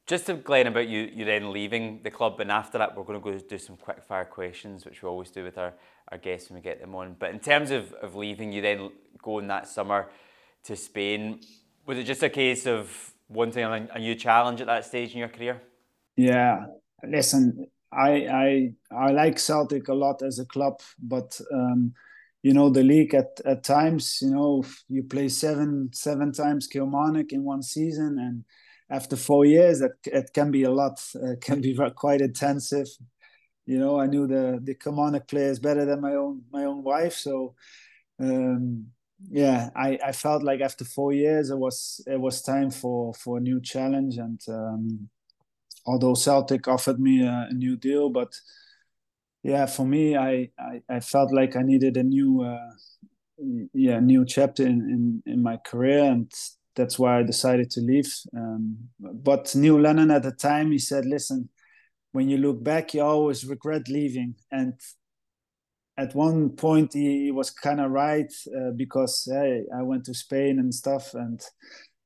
just 0.07 0.27
to 0.27 0.35
Glenn 0.35 0.66
about 0.66 0.88
you, 0.88 1.11
you 1.12 1.24
then 1.24 1.53
leaving 1.53 2.00
the 2.03 2.11
club, 2.11 2.38
and 2.40 2.50
after 2.50 2.79
that, 2.79 2.96
we're 2.96 3.05
going 3.05 3.20
to 3.20 3.24
go 3.24 3.38
do 3.38 3.59
some 3.59 3.77
quick 3.77 4.03
fire 4.03 4.24
questions, 4.24 4.85
which 4.85 5.03
we 5.03 5.09
always 5.09 5.31
do 5.31 5.44
with 5.44 5.57
our, 5.57 5.72
our 6.12 6.18
guests 6.18 6.50
when 6.50 6.57
we 6.57 6.62
get 6.62 6.81
them 6.81 6.94
on. 6.94 7.16
But 7.18 7.31
in 7.31 7.40
terms 7.40 7.70
of, 7.70 7.92
of 7.94 8.14
leaving, 8.14 8.53
you 8.53 8.61
then 8.61 8.90
going 9.22 9.46
that 9.48 9.66
summer 9.66 10.11
to 10.64 10.77
Spain. 10.77 11.40
Was 11.87 11.98
it 11.98 12.05
just 12.05 12.22
a 12.22 12.29
case 12.29 12.66
of 12.66 13.12
wanting 13.29 13.64
a, 13.64 13.88
a 13.94 13.98
new 13.98 14.14
challenge 14.14 14.61
at 14.61 14.66
that 14.66 14.85
stage 14.85 15.12
in 15.12 15.18
your 15.18 15.29
career? 15.29 15.62
Yeah, 16.16 16.66
listen, 17.07 17.66
I 17.92 18.27
I 18.27 18.72
I 18.90 19.11
like 19.12 19.38
Celtic 19.38 19.88
a 19.88 19.94
lot 19.94 20.22
as 20.22 20.38
a 20.38 20.44
club, 20.44 20.81
but 20.98 21.40
um, 21.53 21.94
you 22.44 22.52
know 22.52 22.68
the 22.68 22.83
league 22.83 23.14
at 23.14 23.40
at 23.46 23.64
times, 23.64 24.18
you 24.20 24.30
know, 24.30 24.62
you 24.90 25.02
play 25.02 25.28
seven 25.30 25.88
seven 25.94 26.30
times 26.30 26.66
Kilmarnock 26.66 27.33
in 27.33 27.42
one 27.42 27.62
season, 27.62 28.18
and 28.18 28.44
after 28.90 29.16
four 29.16 29.46
years, 29.46 29.80
that 29.80 29.92
it 30.04 30.30
can 30.35 30.50
be 30.50 30.64
a 30.64 30.70
lot, 30.70 31.02
uh, 31.16 31.37
can 31.40 31.62
be 31.62 31.74
quite 31.96 32.20
intensive. 32.20 32.87
You 33.64 33.78
know, 33.78 33.98
I 33.98 34.07
knew 34.07 34.26
the 34.26 34.61
the 34.62 34.74
Kilmarnock 34.74 35.26
players 35.26 35.59
better 35.59 35.87
than 35.87 36.02
my 36.02 36.12
own 36.12 36.42
my 36.52 36.64
own 36.64 36.83
wife, 36.83 37.14
so 37.14 37.54
um, 38.20 38.88
yeah, 39.30 39.70
I, 39.74 39.98
I 40.04 40.12
felt 40.12 40.42
like 40.42 40.61
after 40.61 40.85
four 40.85 41.14
years, 41.14 41.48
it 41.48 41.57
was 41.57 42.02
it 42.07 42.20
was 42.20 42.42
time 42.42 42.70
for 42.70 43.14
for 43.14 43.38
a 43.38 43.40
new 43.40 43.59
challenge, 43.62 44.18
and 44.18 44.40
um, 44.48 45.09
although 45.87 46.14
Celtic 46.14 46.68
offered 46.68 47.00
me 47.00 47.24
a, 47.24 47.48
a, 47.50 47.54
new 47.54 47.76
deal, 47.76 48.11
but 48.11 48.35
yeah, 49.44 49.66
for 49.66 49.87
me, 49.87 50.16
I, 50.16 50.48
I, 50.59 50.80
I 50.88 51.00
felt 51.00 51.33
like 51.33 51.54
I 51.54 51.61
needed 51.62 51.98
a 51.98 52.02
new 52.02 52.42
uh, 52.42 52.70
yeah 53.74 54.00
new 54.00 54.24
chapter 54.24 54.64
in, 54.64 54.80
in 55.26 55.33
in 55.33 55.42
my 55.42 55.59
career, 55.59 56.02
and 56.02 56.33
that's 56.74 56.98
why 56.98 57.18
I 57.18 57.22
decided 57.22 57.70
to 57.72 57.80
leave. 57.83 58.11
Um, 58.35 58.78
but 58.98 59.54
Neil 59.54 59.78
Lennon 59.78 60.11
at 60.11 60.22
the 60.22 60.33
time, 60.33 60.72
he 60.72 60.78
said, 60.78 61.04
"Listen, 61.04 61.50
when 62.12 62.30
you 62.30 62.38
look 62.38 62.64
back, 62.64 62.94
you 62.94 63.02
always 63.02 63.44
regret 63.44 63.87
leaving." 63.88 64.35
And 64.50 64.80
at 65.98 66.14
one 66.14 66.50
point, 66.57 66.94
he, 66.94 67.30
was 67.30 67.50
kind 67.50 67.80
of 67.80 67.90
right 67.90 68.33
uh, 68.48 68.70
because 68.74 69.28
hey, 69.30 69.64
I 69.76 69.83
went 69.83 70.07
to 70.07 70.14
Spain 70.14 70.59
and 70.59 70.74
stuff, 70.74 71.12
and 71.12 71.38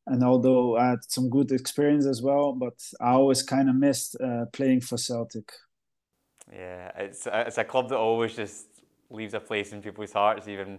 and 0.08 0.24
although 0.24 0.76
I 0.76 0.88
had 0.88 1.04
some 1.06 1.30
good 1.30 1.52
experience 1.52 2.04
as 2.04 2.20
well, 2.20 2.52
but 2.52 2.74
I 3.00 3.10
always 3.12 3.44
kind 3.44 3.68
of 3.70 3.76
missed 3.76 4.16
uh, 4.20 4.46
playing 4.52 4.80
for 4.80 4.96
Celtic. 4.96 5.52
Yeah, 6.52 6.90
it's 6.96 7.26
it's 7.30 7.58
a 7.58 7.64
club 7.64 7.88
that 7.90 7.98
always 7.98 8.34
just 8.34 8.66
leaves 9.10 9.34
a 9.34 9.40
place 9.40 9.72
in 9.72 9.82
people's 9.82 10.12
hearts, 10.12 10.48
even 10.48 10.78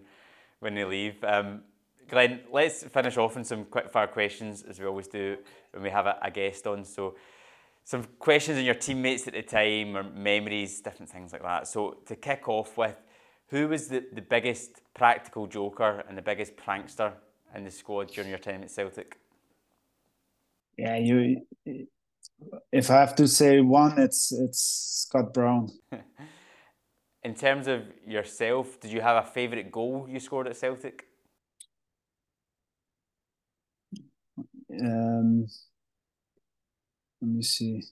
when 0.60 0.76
they 0.76 0.84
leave. 0.84 1.24
Um, 1.24 1.62
Glenn, 2.10 2.42
let's 2.52 2.84
finish 2.84 3.18
off 3.18 3.38
on 3.38 3.44
some 3.44 3.66
quick 3.66 3.92
fire 3.92 4.08
questions 4.08 4.64
as 4.64 4.80
we 4.80 4.86
always 4.86 5.08
do 5.08 5.38
when 5.72 5.84
we 5.84 5.90
have 5.90 6.08
a, 6.08 6.18
a, 6.24 6.32
guest 6.32 6.66
on. 6.66 6.84
So, 6.84 7.16
some 7.84 8.04
questions 8.18 8.58
on 8.58 8.66
your 8.66 8.76
teammates 8.76 9.28
at 9.28 9.34
the 9.34 9.44
time 9.44 9.96
or 9.96 10.04
memories, 10.04 10.82
different 10.82 11.12
things 11.12 11.32
like 11.32 11.44
that. 11.44 11.68
So, 11.68 11.98
to 12.08 12.16
kick 12.16 12.50
off 12.50 12.78
with, 12.78 12.96
who 13.50 13.68
was 13.68 13.88
the, 13.88 14.04
the 14.14 14.22
biggest 14.22 14.82
practical 14.96 15.46
joker 15.48 16.04
and 16.08 16.18
the 16.18 16.22
biggest 16.22 16.56
prankster 16.56 17.14
in 17.56 17.64
the 17.64 17.72
squad 17.72 18.12
during 18.12 18.30
your 18.30 18.40
time 18.40 18.64
at 18.64 18.72
Celtic? 18.72 19.18
Yeah, 20.78 20.98
you. 20.98 21.42
If 22.72 22.90
I 22.90 23.00
have 23.00 23.16
to 23.16 23.28
say 23.28 23.62
one, 23.62 24.00
it's 24.00 24.32
it's 24.32 25.06
Scott 25.08 25.34
Brown. 25.34 25.70
in 27.24 27.34
terms 27.36 27.68
of 27.68 27.84
yourself, 28.08 28.80
did 28.80 28.92
you 28.92 29.02
have 29.02 29.24
a 29.24 29.28
favourite 29.28 29.72
goal 29.72 30.08
you 30.10 30.20
scored 30.20 30.48
at 30.48 30.58
Celtic? 30.58 31.06
Um, 34.72 35.48
let 37.22 37.32
me 37.32 37.42
see. 37.42 37.84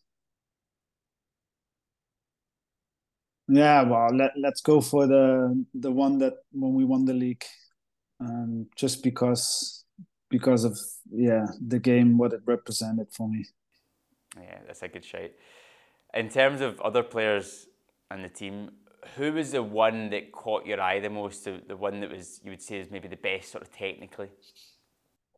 Yeah, 3.49 3.83
well, 3.83 4.13
let, 4.13 4.31
let's 4.38 4.62
go 4.62 4.81
for 4.81 5.07
the 5.07 5.65
the 5.73 5.91
one 5.91 6.17
that 6.19 6.33
when 6.51 6.73
we 6.73 6.83
won 6.83 7.05
the 7.05 7.13
league, 7.13 7.45
um, 8.19 8.67
just 8.75 9.03
because 9.03 9.86
because 10.29 10.65
of 10.65 10.77
yeah 11.10 11.45
the 11.65 11.79
game 11.79 12.17
what 12.17 12.33
it 12.33 12.41
represented 12.45 13.07
for 13.13 13.29
me. 13.29 13.45
Yeah, 14.41 14.60
that's 14.65 14.82
a 14.84 14.88
good 14.88 15.06
shout. 15.06 15.32
In 16.13 16.30
terms 16.30 16.62
of 16.62 16.80
other 16.82 17.04
players 17.04 17.67
on 18.10 18.21
the 18.21 18.30
team, 18.30 18.71
who 19.15 19.34
was 19.34 19.52
the 19.52 19.63
one 19.63 20.10
that 20.10 20.32
caught 20.32 20.65
your 20.65 20.82
eye 20.82 21.00
the 21.00 21.10
most? 21.10 21.45
The, 21.45 21.62
the 21.67 21.78
one 21.78 22.00
that 22.02 22.12
was 22.12 22.39
you 22.43 22.52
would 22.52 22.62
say 22.62 22.80
is 22.80 22.91
maybe 22.91 23.08
the 23.08 23.15
best 23.17 23.52
sort 23.52 23.63
of 23.63 23.71
technically. 23.71 24.30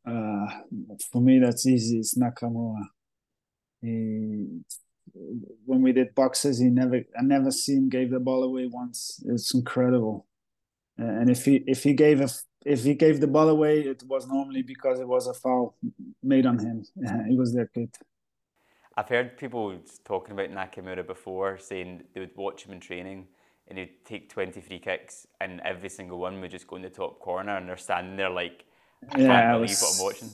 Uh, 0.05 0.47
for 1.11 1.21
me, 1.21 1.39
that's 1.39 1.65
easy. 1.67 1.99
It's 1.99 2.17
Nakamura. 2.17 2.83
He, 3.81 4.61
when 5.65 5.81
we 5.81 5.91
did 5.91 6.15
boxes, 6.15 6.59
he 6.59 6.67
never, 6.69 6.97
I 7.17 7.21
never 7.21 7.51
seen 7.51 7.89
gave 7.89 8.11
the 8.11 8.19
ball 8.19 8.43
away 8.43 8.67
once. 8.67 9.21
It's 9.27 9.53
incredible. 9.53 10.27
And 10.97 11.29
if 11.29 11.45
he 11.45 11.63
if 11.65 11.83
he 11.83 11.93
gave 11.93 12.19
a 12.19 12.27
if 12.65 12.83
he 12.83 12.93
gave 12.93 13.21
the 13.21 13.27
ball 13.27 13.47
away, 13.49 13.81
it 13.81 14.03
was 14.05 14.27
normally 14.27 14.63
because 14.63 14.99
it 14.99 15.07
was 15.07 15.27
a 15.27 15.33
foul 15.33 15.77
made 16.21 16.45
on 16.45 16.59
him. 16.59 16.83
he 17.29 17.37
was 17.37 17.53
that 17.53 17.69
good. 17.73 17.95
I've 18.99 19.07
heard 19.07 19.37
people 19.37 19.79
talking 20.03 20.33
about 20.33 20.49
Nakamura 20.49 21.07
before, 21.07 21.57
saying 21.57 22.03
they 22.13 22.19
would 22.19 22.35
watch 22.35 22.65
him 22.65 22.73
in 22.73 22.81
training 22.81 23.27
and 23.69 23.79
he'd 23.79 24.03
take 24.03 24.29
20 24.29 24.59
free 24.59 24.79
kicks 24.79 25.25
and 25.39 25.61
every 25.61 25.87
single 25.87 26.19
one 26.19 26.41
would 26.41 26.51
just 26.51 26.67
go 26.67 26.75
in 26.75 26.81
the 26.81 26.89
top 26.89 27.17
corner 27.21 27.55
and 27.55 27.69
they're 27.69 27.77
standing 27.77 28.17
there 28.17 28.29
like 28.29 28.65
I 29.13 29.19
yeah, 29.21 29.55
it 29.55 29.59
was, 29.61 29.79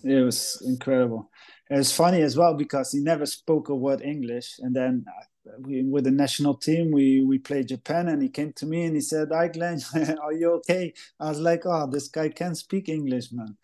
It 0.03 0.21
was 0.23 0.63
incredible. 0.65 1.29
It 1.69 1.77
was 1.77 1.91
funny 1.91 2.23
as 2.23 2.35
well 2.35 2.55
because 2.55 2.91
he 2.91 3.01
never 3.01 3.27
spoke 3.27 3.69
a 3.69 3.75
word 3.75 4.01
English. 4.01 4.55
And 4.57 4.75
then 4.75 5.05
uh, 5.07 5.51
we, 5.59 5.83
with 5.83 6.05
the 6.05 6.11
national 6.11 6.55
team, 6.55 6.91
we 6.91 7.23
we 7.23 7.37
played 7.37 7.67
Japan, 7.67 8.07
and 8.07 8.19
he 8.23 8.29
came 8.29 8.51
to 8.53 8.65
me 8.65 8.85
and 8.85 8.95
he 8.95 9.01
said, 9.01 9.27
"Hi, 9.31 9.49
Glenn, 9.49 9.79
are 10.23 10.33
you 10.33 10.53
okay?" 10.53 10.91
I 11.19 11.29
was 11.29 11.39
like, 11.39 11.61
"Oh, 11.67 11.85
this 11.85 12.07
guy 12.07 12.29
can't 12.29 12.57
speak 12.57 12.89
English, 12.89 13.31
man." 13.31 13.55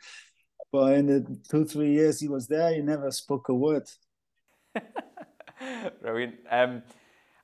But 0.71 0.93
in 0.93 1.07
the 1.07 1.39
two 1.49 1.65
three 1.65 1.93
years 1.93 2.19
he 2.19 2.27
was 2.27 2.47
there, 2.47 2.71
he 2.75 2.81
never 2.81 3.09
spoke 3.09 3.49
a 3.49 3.55
word. 3.55 3.89
Brilliant. 6.01 6.35
Um, 6.49 6.83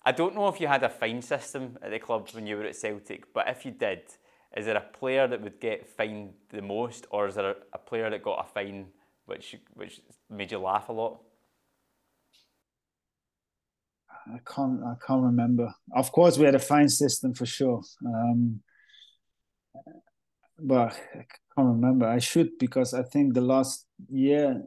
I 0.05 0.11
don't 0.11 0.35
know 0.35 0.47
if 0.47 0.61
you 0.61 0.67
had 0.67 0.83
a 0.83 0.89
fine 0.89 1.21
system 1.21 1.77
at 1.81 1.91
the 1.91 1.99
club 1.99 2.29
when 2.31 2.47
you 2.47 2.55
were 2.57 2.63
at 2.63 2.75
Celtic, 2.75 3.33
but 3.33 3.49
if 3.49 3.65
you 3.65 3.71
did, 3.71 4.03
is 4.55 4.65
there 4.65 4.77
a 4.77 4.97
player 4.97 5.27
that 5.27 5.41
would 5.41 5.59
get 5.59 5.87
fined 5.87 6.33
the 6.49 6.61
most, 6.61 7.07
or 7.11 7.27
is 7.27 7.35
there 7.35 7.55
a, 7.73 7.77
player 7.77 8.09
that 8.09 8.23
got 8.23 8.45
a 8.45 8.47
fine 8.49 8.87
which 9.25 9.55
which 9.73 9.99
made 10.29 10.51
you 10.51 10.59
laugh 10.59 10.89
a 10.89 10.93
lot? 10.93 11.19
I 14.33 14.39
can't 14.45 14.81
I 14.83 14.95
can't 15.05 15.23
remember. 15.23 15.73
Of 15.95 16.11
course, 16.11 16.37
we 16.37 16.45
had 16.45 16.55
a 16.55 16.59
fine 16.59 16.89
system 16.89 17.33
for 17.33 17.45
sure, 17.45 17.81
um, 18.05 18.61
but 20.57 20.93
I 21.13 21.25
can't 21.55 21.67
remember. 21.75 22.07
I 22.07 22.19
should 22.19 22.57
because 22.57 22.93
I 22.93 23.03
think 23.03 23.33
the 23.33 23.41
last 23.41 23.85
year 24.09 24.63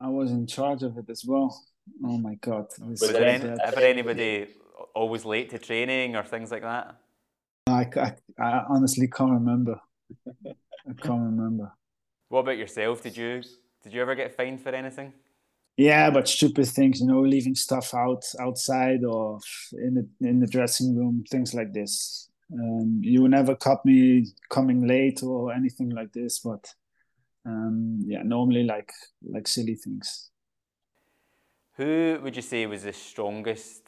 I 0.00 0.08
was 0.08 0.30
in 0.30 0.46
charge 0.46 0.82
of 0.82 0.96
it 0.96 1.10
as 1.10 1.24
well. 1.26 1.60
Oh 2.04 2.18
my 2.18 2.34
god! 2.34 2.66
Was 2.80 3.00
there 3.00 3.24
any, 3.24 3.48
ever 3.48 3.80
anybody 3.80 4.48
always 4.94 5.24
late 5.24 5.50
to 5.50 5.58
training 5.58 6.16
or 6.16 6.22
things 6.22 6.50
like 6.50 6.62
that? 6.62 6.96
I, 7.66 7.86
I, 7.96 8.14
I 8.38 8.64
honestly 8.68 9.08
can't 9.08 9.32
remember. 9.32 9.80
I 10.46 10.92
can't 11.00 11.22
remember. 11.22 11.72
What 12.28 12.40
about 12.40 12.58
yourself? 12.58 13.02
Did 13.02 13.16
you 13.16 13.42
did 13.82 13.92
you 13.92 14.02
ever 14.02 14.14
get 14.14 14.36
fined 14.36 14.60
for 14.60 14.70
anything? 14.70 15.12
Yeah, 15.76 16.10
but 16.10 16.28
stupid 16.28 16.66
things, 16.66 17.00
you 17.00 17.06
know, 17.06 17.20
leaving 17.20 17.54
stuff 17.54 17.94
out 17.94 18.24
outside 18.40 19.04
or 19.04 19.38
in 19.72 19.94
the 19.94 20.28
in 20.28 20.40
the 20.40 20.46
dressing 20.46 20.96
room, 20.96 21.24
things 21.30 21.54
like 21.54 21.72
this. 21.72 22.28
Um, 22.52 23.00
you 23.02 23.28
never 23.28 23.54
caught 23.54 23.84
me 23.84 24.26
coming 24.48 24.86
late 24.86 25.22
or 25.22 25.52
anything 25.52 25.90
like 25.90 26.12
this, 26.12 26.38
but 26.38 26.74
um, 27.48 28.00
yeah, 28.06 28.22
normally 28.22 28.64
like 28.64 28.92
like 29.22 29.48
silly 29.48 29.74
things. 29.74 30.30
Who 31.76 32.18
would 32.22 32.36
you 32.36 32.42
say 32.42 32.66
was 32.66 32.82
the 32.82 32.92
strongest 32.92 33.82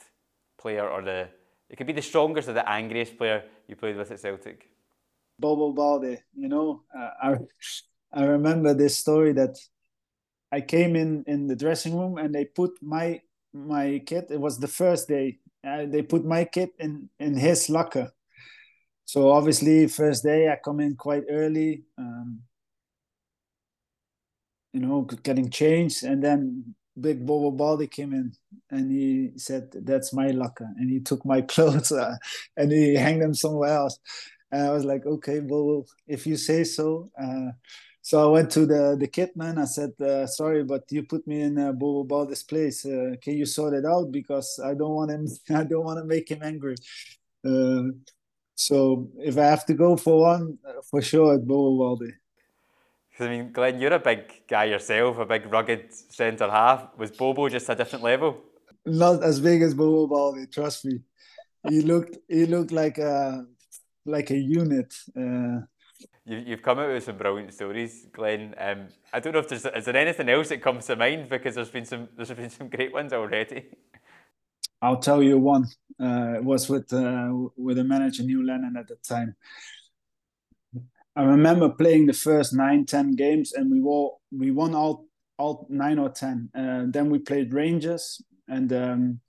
player 0.58 0.88
or 0.88 1.02
the 1.02 1.28
it 1.68 1.76
could 1.76 1.86
be 1.86 1.92
the 1.92 2.02
strongest 2.02 2.48
or 2.48 2.52
the 2.52 2.68
angriest 2.68 3.16
player 3.16 3.44
you 3.68 3.76
played 3.76 3.96
with 3.96 4.10
at 4.10 4.20
Celtic? 4.20 4.68
Bobo 5.38 5.72
Baldé, 5.72 6.18
you 6.34 6.48
know, 6.48 6.82
uh, 6.96 7.10
I 7.22 7.36
I 8.12 8.24
remember 8.24 8.74
this 8.74 8.96
story 8.96 9.32
that 9.32 9.56
I 10.52 10.60
came 10.60 10.96
in 10.96 11.24
in 11.26 11.46
the 11.46 11.56
dressing 11.56 11.96
room 11.98 12.18
and 12.18 12.34
they 12.34 12.44
put 12.44 12.72
my 12.82 13.20
my 13.52 14.02
kit. 14.06 14.26
It 14.30 14.40
was 14.40 14.58
the 14.58 14.68
first 14.68 15.08
day. 15.08 15.38
Uh, 15.66 15.86
they 15.86 16.02
put 16.02 16.24
my 16.24 16.44
kit 16.44 16.70
in 16.78 17.08
in 17.18 17.36
his 17.36 17.68
locker. 17.68 18.12
So 19.04 19.30
obviously, 19.30 19.88
first 19.88 20.22
day 20.22 20.48
I 20.48 20.56
come 20.64 20.80
in 20.80 20.94
quite 20.94 21.24
early. 21.28 21.84
Um, 21.98 22.42
you 24.72 24.80
know, 24.80 25.02
getting 25.22 25.50
changed, 25.50 26.04
and 26.04 26.22
then 26.22 26.74
big 27.00 27.24
Bobo 27.26 27.50
Baldé 27.56 27.90
came 27.90 28.12
in 28.12 28.32
and 28.70 28.90
he 28.90 29.32
said, 29.36 29.70
"That's 29.72 30.12
my 30.12 30.28
locker," 30.30 30.68
and 30.76 30.90
he 30.90 31.00
took 31.00 31.24
my 31.24 31.40
clothes 31.52 31.92
uh, 31.92 32.16
and 32.56 32.72
he 32.72 32.96
hung 32.96 33.18
them 33.20 33.34
somewhere 33.34 33.70
else. 33.70 33.98
And 34.52 34.62
I 34.66 34.70
was 34.72 34.84
like, 34.84 35.06
"Okay, 35.06 35.40
Bobo, 35.40 35.86
if 36.06 36.26
you 36.26 36.36
say 36.36 36.64
so." 36.64 37.10
Uh, 37.20 37.52
so 38.02 38.28
I 38.28 38.32
went 38.32 38.50
to 38.52 38.66
the 38.66 38.96
the 38.98 39.06
kit 39.08 39.36
man. 39.36 39.58
I 39.58 39.64
said, 39.66 39.92
uh, 40.00 40.26
"Sorry, 40.26 40.64
but 40.64 40.84
you 40.90 41.02
put 41.04 41.26
me 41.26 41.42
in 41.42 41.58
uh, 41.58 41.72
Bobo 41.72 42.04
Baldé's 42.04 42.42
place. 42.42 42.84
Uh, 42.86 43.14
can 43.22 43.36
you 43.36 43.46
sort 43.46 43.74
it 43.74 43.84
out 43.84 44.10
because 44.12 44.58
I 44.64 44.74
don't 44.74 44.94
want 44.94 45.10
him. 45.10 45.26
I 45.56 45.64
don't 45.64 45.84
want 45.84 45.98
to 46.00 46.04
make 46.04 46.30
him 46.30 46.42
angry." 46.42 46.76
Uh, 47.44 47.84
so 48.54 49.08
if 49.18 49.38
I 49.38 49.44
have 49.44 49.64
to 49.66 49.74
go 49.74 49.96
for 49.96 50.20
one, 50.20 50.58
uh, 50.66 50.82
for 50.90 51.02
sure, 51.02 51.38
Bobo 51.38 51.96
Baldé. 53.20 53.26
I 53.26 53.28
mean, 53.28 53.52
Glenn, 53.52 53.80
you're 53.80 53.92
a 53.92 53.98
big 53.98 54.46
guy 54.48 54.64
yourself, 54.64 55.18
a 55.18 55.26
big 55.26 55.46
rugged 55.52 55.92
centre 55.92 56.50
half. 56.50 56.96
Was 56.98 57.10
Bobo 57.10 57.48
just 57.48 57.68
a 57.68 57.74
different 57.74 58.04
level? 58.04 58.38
Not 58.86 59.22
as 59.22 59.40
big 59.40 59.62
as 59.62 59.74
Bobo 59.74 60.06
Baldé, 60.14 60.50
trust 60.50 60.84
me. 60.84 61.00
He 61.68 61.82
looked 61.82 62.16
he 62.28 62.46
looked 62.46 62.72
like 62.72 62.98
a 62.98 63.44
like 64.06 64.30
a 64.30 64.36
unit. 64.36 64.94
Uh, 65.16 65.66
you, 66.24 66.38
you've 66.46 66.62
come 66.62 66.78
out 66.78 66.90
with 66.90 67.04
some 67.04 67.18
brilliant 67.18 67.52
stories, 67.52 68.06
Glenn. 68.12 68.54
Um, 68.56 68.88
I 69.12 69.20
don't 69.20 69.32
know 69.32 69.40
if 69.40 69.48
there's 69.48 69.66
is 69.66 69.84
there 69.84 69.96
anything 69.96 70.28
else 70.28 70.48
that 70.48 70.62
comes 70.62 70.86
to 70.86 70.96
mind 70.96 71.28
because 71.28 71.54
there's 71.54 71.70
been 71.70 71.84
some 71.84 72.08
there's 72.16 72.32
been 72.32 72.50
some 72.50 72.68
great 72.76 72.92
ones 72.92 73.12
already. 73.12 73.66
I'll 74.82 74.96
tell 74.96 75.22
you 75.22 75.38
one. 75.38 75.66
Uh, 76.02 76.36
it 76.36 76.44
was 76.44 76.70
with 76.70 76.90
uh, 76.94 77.30
with 77.56 77.76
the 77.76 77.84
manager 77.84 78.22
Neil 78.22 78.42
Lennon 78.42 78.76
at 78.78 78.88
the 78.88 78.96
time. 78.96 79.36
I 81.20 81.24
remember 81.24 81.68
playing 81.68 82.06
the 82.06 82.14
first 82.14 82.54
nine, 82.54 82.86
ten 82.86 83.14
games, 83.14 83.52
and 83.52 83.70
we 83.70 83.82
were 83.82 84.08
we 84.32 84.50
won 84.52 84.74
all 84.74 85.04
all 85.38 85.66
nine 85.68 85.98
or 85.98 86.08
ten. 86.08 86.48
Uh, 86.54 86.84
then 86.88 87.10
we 87.10 87.18
played 87.18 87.52
Rangers, 87.52 88.22
and 88.48 88.72
um, 88.72 89.20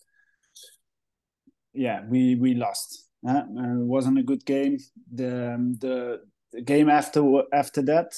yeah, 1.73 2.05
we 2.07 2.35
we 2.35 2.53
lost. 2.53 3.09
Uh, 3.27 3.43
it 3.43 3.85
wasn't 3.85 4.19
a 4.19 4.23
good 4.23 4.45
game. 4.45 4.77
The 5.13 5.55
um, 5.55 5.75
the, 5.81 6.21
the 6.53 6.61
game 6.61 6.89
after 6.89 7.43
after 7.51 7.81
that, 7.81 8.13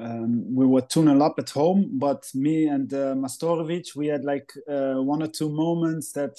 um, 0.00 0.52
we 0.52 0.66
were 0.66 0.80
2 0.80 1.04
0 1.04 1.22
up 1.22 1.38
at 1.38 1.50
home, 1.50 1.90
but 1.92 2.28
me 2.34 2.66
and 2.66 2.92
uh, 2.92 3.14
Majstorovic, 3.14 3.94
we 3.94 4.08
had 4.08 4.24
like 4.24 4.52
uh, 4.68 4.94
one 4.94 5.22
or 5.22 5.28
two 5.28 5.48
moments 5.48 6.10
that, 6.12 6.34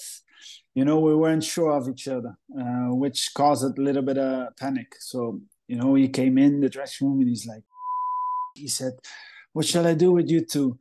you 0.73 0.83
know, 0.83 0.99
we 0.99 1.15
weren't 1.15 1.45
sure 1.45 1.71
of 1.71 1.87
each 1.87 2.09
other, 2.09 2.37
uh, 2.59 2.93
which 2.93 3.31
caused 3.33 3.63
a 3.63 3.81
little 3.81 4.01
bit 4.01 4.17
of 4.17 4.53
panic. 4.57 4.95
So 4.99 5.39
you 5.67 5.75
know, 5.75 5.95
he 5.95 6.08
came 6.08 6.38
in 6.38 6.62
the 6.62 6.69
dressing 6.69 7.08
room 7.08 7.19
and 7.19 7.30
he's 7.30 7.45
like, 7.45 7.63
he 8.56 8.67
said, 8.67 8.93
"What 9.54 9.65
shall 9.65 9.88
I 9.88 9.93
do 9.93 10.12
with 10.12 10.30
you 10.30 10.41
two? 10.41 10.78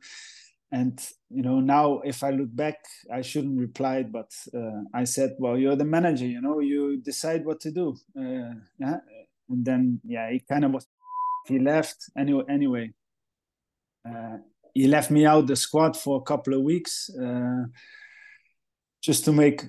And 0.71 0.99
you 1.29 1.41
know, 1.41 1.59
now 1.59 2.01
if 2.03 2.23
I 2.23 2.31
look 2.31 2.53
back, 2.55 2.77
I 3.11 3.21
shouldn't 3.21 3.59
reply, 3.59 4.03
but 4.03 4.31
uh, 4.53 4.81
I 4.93 5.05
said, 5.05 5.35
"Well, 5.39 5.57
you're 5.57 5.75
the 5.75 5.85
manager. 5.85 6.25
You 6.25 6.41
know, 6.41 6.59
you 6.59 6.97
decide 6.97 7.45
what 7.45 7.59
to 7.61 7.71
do." 7.71 7.95
Uh, 8.17 8.55
yeah, 8.79 8.99
and 9.49 9.65
then 9.65 10.01
yeah, 10.03 10.31
he 10.31 10.39
kind 10.39 10.65
of 10.65 10.71
was. 10.71 10.87
He 11.47 11.59
left 11.59 12.09
anyway. 12.17 12.43
Anyway, 12.49 12.93
uh, 14.03 14.37
he 14.73 14.87
left 14.87 15.11
me 15.11 15.27
out 15.27 15.45
the 15.45 15.55
squad 15.55 15.95
for 15.95 16.17
a 16.17 16.23
couple 16.23 16.55
of 16.55 16.61
weeks, 16.61 17.11
uh, 17.15 17.65
just 19.03 19.25
to 19.25 19.31
make 19.31 19.61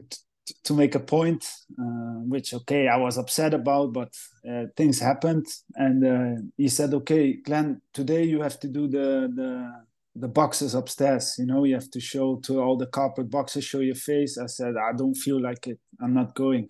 to 0.64 0.74
make 0.74 0.94
a 0.94 1.00
point, 1.00 1.44
uh, 1.78 2.18
which 2.28 2.54
okay, 2.54 2.88
I 2.88 2.96
was 2.96 3.18
upset 3.18 3.54
about, 3.54 3.92
but 3.92 4.14
uh, 4.48 4.64
things 4.76 5.00
happened, 5.00 5.46
and 5.74 6.04
uh, 6.06 6.42
he 6.56 6.68
said, 6.68 6.94
"Okay, 6.94 7.34
Glenn, 7.34 7.80
today 7.92 8.24
you 8.24 8.40
have 8.42 8.58
to 8.60 8.68
do 8.68 8.88
the 8.88 9.30
the 9.34 9.72
the 10.14 10.28
boxes 10.28 10.74
upstairs. 10.74 11.36
You 11.38 11.46
know, 11.46 11.64
you 11.64 11.74
have 11.74 11.90
to 11.90 12.00
show 12.00 12.36
to 12.44 12.60
all 12.60 12.76
the 12.76 12.86
carpet 12.86 13.30
boxes, 13.30 13.64
show 13.64 13.80
your 13.80 13.94
face." 13.96 14.38
I 14.38 14.46
said, 14.46 14.74
"I 14.76 14.92
don't 14.96 15.14
feel 15.14 15.40
like 15.40 15.66
it. 15.66 15.78
I'm 16.02 16.14
not 16.14 16.34
going." 16.34 16.68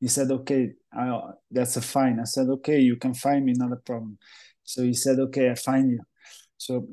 He 0.00 0.08
said, 0.08 0.30
"Okay, 0.30 0.72
I, 0.92 1.20
that's 1.50 1.76
a 1.76 1.82
fine." 1.82 2.20
I 2.20 2.24
said, 2.24 2.48
"Okay, 2.48 2.80
you 2.80 2.96
can 2.96 3.14
find 3.14 3.44
me, 3.44 3.54
not 3.54 3.72
a 3.72 3.76
problem." 3.76 4.18
So 4.64 4.82
he 4.82 4.94
said, 4.94 5.18
"Okay, 5.20 5.50
I 5.50 5.54
find 5.54 5.90
you." 5.90 6.00
So 6.56 6.88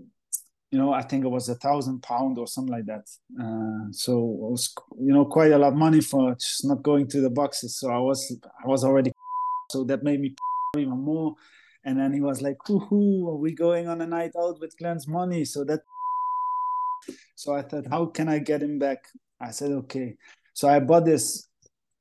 you 0.71 0.79
know, 0.79 0.93
I 0.93 1.01
think 1.01 1.25
it 1.25 1.29
was 1.29 1.49
a 1.49 1.55
thousand 1.55 2.01
pound 2.01 2.37
or 2.37 2.47
something 2.47 2.71
like 2.71 2.85
that. 2.85 3.05
Uh, 3.39 3.91
so 3.91 4.13
it 4.13 4.51
was, 4.51 4.73
you 4.97 5.13
know, 5.13 5.25
quite 5.25 5.51
a 5.51 5.57
lot 5.57 5.73
of 5.73 5.75
money 5.75 5.99
for 5.99 6.33
just 6.35 6.65
not 6.65 6.81
going 6.81 7.07
to 7.09 7.19
the 7.19 7.29
boxes. 7.29 7.77
So 7.77 7.91
I 7.91 7.99
was, 7.99 8.35
I 8.63 8.67
was 8.67 8.85
already, 8.85 9.11
so 9.71 9.83
that 9.83 10.03
made 10.03 10.21
me 10.21 10.33
even 10.77 10.97
more. 10.97 11.35
And 11.83 11.99
then 11.99 12.13
he 12.13 12.21
was 12.21 12.41
like, 12.41 12.57
"Hoo 12.67 13.27
are 13.27 13.37
we 13.37 13.53
going 13.53 13.87
on 13.87 14.01
a 14.01 14.07
night 14.07 14.31
out 14.39 14.59
with 14.59 14.77
Glenn's 14.77 15.07
money?" 15.07 15.43
So 15.45 15.63
that, 15.65 15.81
so 17.35 17.55
I 17.55 17.63
thought, 17.63 17.87
how 17.89 18.05
can 18.05 18.29
I 18.29 18.39
get 18.39 18.61
him 18.61 18.79
back? 18.79 19.03
I 19.41 19.51
said, 19.51 19.71
okay. 19.71 20.15
So 20.53 20.69
I 20.69 20.79
bought 20.79 21.05
this. 21.05 21.47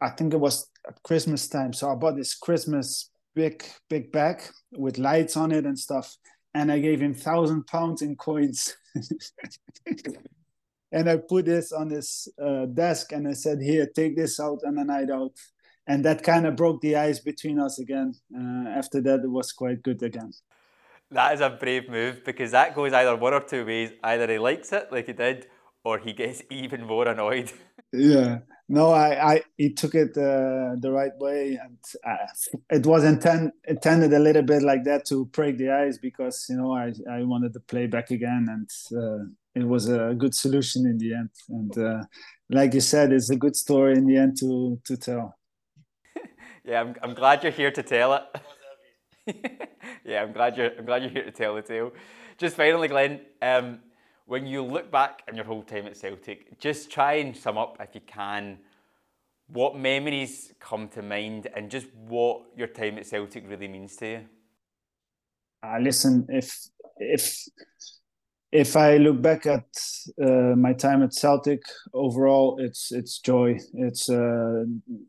I 0.00 0.10
think 0.10 0.34
it 0.34 0.40
was 0.40 0.68
at 0.86 1.02
Christmas 1.02 1.48
time. 1.48 1.72
So 1.72 1.90
I 1.90 1.94
bought 1.94 2.16
this 2.16 2.34
Christmas 2.34 3.10
big, 3.34 3.64
big 3.88 4.12
bag 4.12 4.42
with 4.72 4.98
lights 4.98 5.36
on 5.36 5.50
it 5.50 5.64
and 5.64 5.78
stuff 5.78 6.14
and 6.54 6.70
I 6.70 6.78
gave 6.78 7.00
him 7.00 7.14
thousand 7.14 7.66
pounds 7.66 8.02
in 8.02 8.16
coins. 8.16 8.76
and 10.92 11.08
I 11.08 11.16
put 11.16 11.46
this 11.46 11.72
on 11.72 11.90
his 11.90 12.28
uh, 12.42 12.66
desk 12.66 13.12
and 13.12 13.28
I 13.28 13.32
said, 13.32 13.60
"Here, 13.60 13.86
take 13.86 14.16
this 14.16 14.40
out 14.40 14.60
on 14.66 14.78
a 14.78 14.84
night 14.84 15.10
out." 15.10 15.32
And 15.86 16.04
that 16.04 16.22
kind 16.22 16.46
of 16.46 16.56
broke 16.56 16.80
the 16.80 16.96
ice 16.96 17.18
between 17.18 17.58
us 17.58 17.78
again. 17.78 18.14
Uh, 18.34 18.68
after 18.68 19.00
that, 19.00 19.20
it 19.24 19.30
was 19.30 19.52
quite 19.52 19.82
good 19.82 20.02
again. 20.02 20.32
That 21.10 21.34
is 21.34 21.40
a 21.40 21.50
brave 21.50 21.88
move 21.88 22.24
because 22.24 22.52
that 22.52 22.74
goes 22.76 22.92
either 22.92 23.16
one 23.16 23.34
or 23.34 23.40
two 23.40 23.66
ways. 23.66 23.90
Either 24.04 24.30
he 24.30 24.38
likes 24.38 24.72
it 24.72 24.88
like 24.92 25.06
he 25.06 25.12
did, 25.12 25.46
or 25.84 25.98
he 25.98 26.12
gets 26.12 26.42
even 26.50 26.86
more 26.86 27.08
annoyed. 27.08 27.52
yeah, 27.92 28.38
no, 28.72 28.92
I, 28.92 29.32
I 29.32 29.42
he 29.56 29.70
took 29.74 29.96
it 29.96 30.16
uh, 30.16 30.76
the 30.78 30.92
right 30.92 31.10
way, 31.18 31.58
and 31.60 31.78
uh, 32.06 32.26
it 32.70 32.86
was 32.86 33.02
intent, 33.02 33.52
intended 33.66 34.12
a 34.12 34.20
little 34.20 34.42
bit 34.42 34.62
like 34.62 34.84
that 34.84 35.04
to 35.06 35.24
break 35.24 35.58
the 35.58 35.70
ice 35.70 35.98
because 35.98 36.46
you 36.48 36.56
know 36.56 36.72
I, 36.72 36.92
I 37.10 37.24
wanted 37.24 37.52
to 37.54 37.60
play 37.60 37.88
back 37.88 38.12
again, 38.12 38.46
and 38.48 38.70
uh, 38.96 39.24
it 39.56 39.66
was 39.66 39.88
a 39.88 40.14
good 40.16 40.36
solution 40.36 40.86
in 40.86 40.98
the 40.98 41.14
end. 41.14 41.30
And 41.48 41.78
uh, 41.78 42.04
like 42.48 42.72
you 42.72 42.80
said, 42.80 43.12
it's 43.12 43.28
a 43.28 43.34
good 43.34 43.56
story 43.56 43.94
in 43.94 44.06
the 44.06 44.16
end 44.16 44.38
to 44.38 44.80
to 44.84 44.96
tell. 44.96 45.36
yeah, 46.64 46.80
I'm, 46.80 46.94
I'm 47.02 47.14
glad 47.14 47.42
you're 47.42 47.50
here 47.50 47.72
to 47.72 47.82
tell 47.82 48.14
it. 48.14 49.68
yeah, 50.04 50.22
I'm 50.22 50.32
glad 50.32 50.56
you're 50.56 50.70
I'm 50.78 50.84
glad 50.84 51.02
you're 51.02 51.10
here 51.10 51.24
to 51.24 51.32
tell 51.32 51.56
the 51.56 51.62
tale. 51.62 51.90
Just 52.38 52.54
finally, 52.54 52.86
Glenn. 52.86 53.20
Um, 53.42 53.80
when 54.30 54.46
you 54.46 54.62
look 54.62 54.92
back 54.92 55.24
on 55.28 55.34
your 55.34 55.44
whole 55.44 55.64
time 55.64 55.88
at 55.88 55.96
Celtic, 55.96 56.56
just 56.60 56.88
try 56.88 57.14
and 57.14 57.36
sum 57.36 57.58
up, 57.58 57.76
if 57.80 57.96
you 57.96 58.00
can, 58.06 58.58
what 59.48 59.76
memories 59.76 60.54
come 60.60 60.86
to 60.90 61.02
mind 61.02 61.48
and 61.56 61.68
just 61.68 61.88
what 62.06 62.42
your 62.56 62.68
time 62.68 62.96
at 62.98 63.06
Celtic 63.06 63.42
really 63.48 63.66
means 63.66 63.96
to 63.96 64.06
you. 64.06 64.20
Uh, 65.64 65.78
listen, 65.80 66.26
if 66.28 66.68
if 66.98 67.44
if 68.52 68.76
I 68.76 68.98
look 68.98 69.20
back 69.20 69.46
at 69.46 69.66
uh, 70.22 70.54
my 70.56 70.74
time 70.74 71.02
at 71.02 71.12
Celtic, 71.12 71.62
overall, 71.92 72.56
it's 72.60 72.92
it's 72.92 73.18
joy. 73.18 73.58
It's 73.74 74.08
uh, 74.08 74.62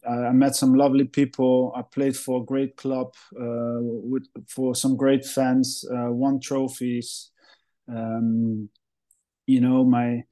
I 0.10 0.31
met 0.31 0.55
some 0.55 0.73
lovely 0.73 1.05
people. 1.05 1.73
I 1.75 1.84
played 1.84 2.17
for 2.17 2.41
a 2.41 2.45
great 2.45 2.75
club 2.75 3.13
uh, 3.39 3.81
with 3.81 4.25
for 4.47 4.73
some 4.73 4.97
great 4.97 5.25
fans. 5.25 5.86
Uh, 5.88 6.12
won 6.12 6.39
trophies. 6.39 7.29
Um, 7.88 8.69
you 9.47 9.62
know 9.62 9.84
my 9.84 10.23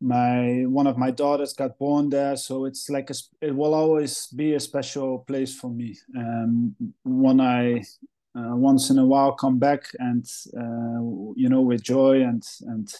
my 0.00 0.64
one 0.66 0.86
of 0.86 0.98
my 0.98 1.10
daughters 1.10 1.54
got 1.54 1.78
born 1.78 2.10
there. 2.10 2.36
So 2.36 2.66
it's 2.66 2.90
like 2.90 3.10
a, 3.10 3.14
it 3.40 3.54
will 3.54 3.74
always 3.74 4.26
be 4.28 4.54
a 4.54 4.60
special 4.60 5.20
place 5.20 5.54
for 5.58 5.70
me. 5.70 5.96
Um, 6.16 6.74
when 7.04 7.40
i 7.40 7.82
uh, 8.36 8.56
once 8.56 8.90
in 8.90 8.98
a 8.98 9.06
while 9.06 9.32
come 9.32 9.58
back 9.58 9.84
and 9.98 10.26
uh, 10.56 11.00
you 11.36 11.48
know 11.48 11.62
with 11.62 11.82
joy 11.82 12.22
and 12.22 12.42
and 12.62 12.92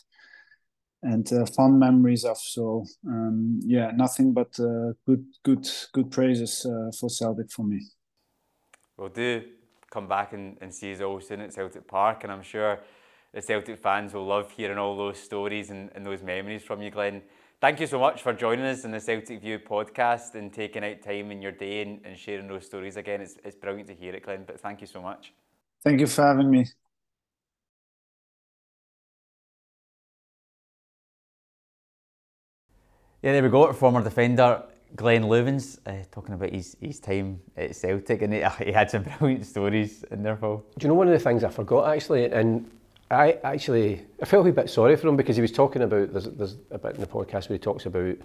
and 1.02 1.33
uh, 1.33 1.44
fun 1.44 1.78
memories 1.78 2.24
of 2.24 2.38
so 2.38 2.85
um, 3.07 3.61
yeah 3.64 3.90
nothing 3.94 4.33
but 4.33 4.59
uh, 4.61 4.92
good 5.07 5.24
good 5.42 5.68
good 5.92 6.11
praises 6.11 6.64
uh, 6.64 6.90
for 6.98 7.11
celtic 7.11 7.50
for 7.50 7.64
me. 7.64 7.80
Well 8.96 9.09
do 9.09 9.42
come 9.90 10.09
back 10.09 10.33
and, 10.33 10.57
and 10.61 10.74
see 10.74 10.92
us 10.92 11.00
all 11.00 11.20
soon 11.20 11.40
at 11.40 11.52
celtic 11.52 11.87
park 11.87 12.24
and 12.24 12.33
i'm 12.33 12.42
sure 12.42 12.80
the 13.35 13.42
Celtic 13.42 13.79
fans 13.79 14.14
will 14.14 14.25
love 14.25 14.51
hearing 14.53 14.79
all 14.79 14.97
those 14.97 15.18
stories 15.18 15.70
and, 15.70 15.90
and 15.97 16.07
those 16.07 16.23
memories 16.23 16.62
from 16.62 16.81
you, 16.81 16.90
Glenn. 16.90 17.20
Thank 17.61 17.81
you 17.81 17.87
so 17.88 17.99
much 17.99 18.23
for 18.23 18.33
joining 18.33 18.64
us 18.64 18.85
in 18.85 18.92
the 18.92 19.01
Celtic 19.01 19.40
View 19.40 19.59
podcast 19.59 20.37
and 20.37 20.53
taking 20.53 20.85
out 20.85 21.03
time 21.03 21.33
in 21.33 21.42
your 21.42 21.51
day 21.51 21.83
and, 21.83 22.01
and 22.05 22.16
sharing 22.16 22.47
those 22.47 22.64
stories 22.64 22.97
again. 22.97 23.20
It's, 23.20 23.37
it's 23.44 23.57
brilliant 23.57 23.88
to 23.88 23.94
hear 23.94 24.14
it, 24.14 24.23
Glenn, 24.23 24.44
but 24.47 24.61
thank 24.61 24.81
you 24.81 24.87
so 24.87 25.03
much. 25.03 25.33
Thank 25.83 25.99
you 25.99 26.07
for 26.07 26.23
having 26.23 26.49
me. 26.49 26.64
Yeah, 33.20 33.33
there 33.33 33.42
we 33.42 33.49
go. 33.49 33.73
Former 33.73 34.05
defender 34.05 34.62
Glenn 34.94 35.25
Loovens 35.25 35.81
uh, 35.87 36.05
talking 36.12 36.35
about 36.35 36.51
his, 36.51 36.77
his 36.81 37.01
time 37.01 37.40
at 37.57 37.75
Celtic, 37.75 38.23
and 38.23 38.33
he, 38.33 38.44
he 38.66 38.70
had 38.70 38.90
some 38.90 39.03
brilliant 39.18 39.44
stories 39.44 40.05
in 40.12 40.23
there, 40.23 40.37
Paul. 40.37 40.64
Do 40.79 40.85
you 40.85 40.88
know 40.88 40.94
one 40.94 41.09
of 41.09 41.14
the 41.14 41.18
things 41.18 41.42
I 41.42 41.49
forgot 41.49 41.88
actually? 41.88 42.27
And 42.27 42.70
I 43.10 43.38
actually, 43.44 44.02
I 44.20 44.24
felt 44.24 44.46
a 44.46 44.52
bit 44.52 44.70
sorry 44.70 44.96
for 44.96 45.08
him 45.08 45.16
because 45.16 45.36
he 45.36 45.42
was 45.42 45.52
talking 45.52 45.82
about, 45.82 46.12
there's, 46.12 46.24
there's 46.24 46.56
a 46.70 46.78
bit 46.78 46.94
in 46.94 47.00
the 47.00 47.06
podcast 47.06 47.48
where 47.48 47.56
he 47.56 47.58
talks 47.58 47.86
about 47.86 48.16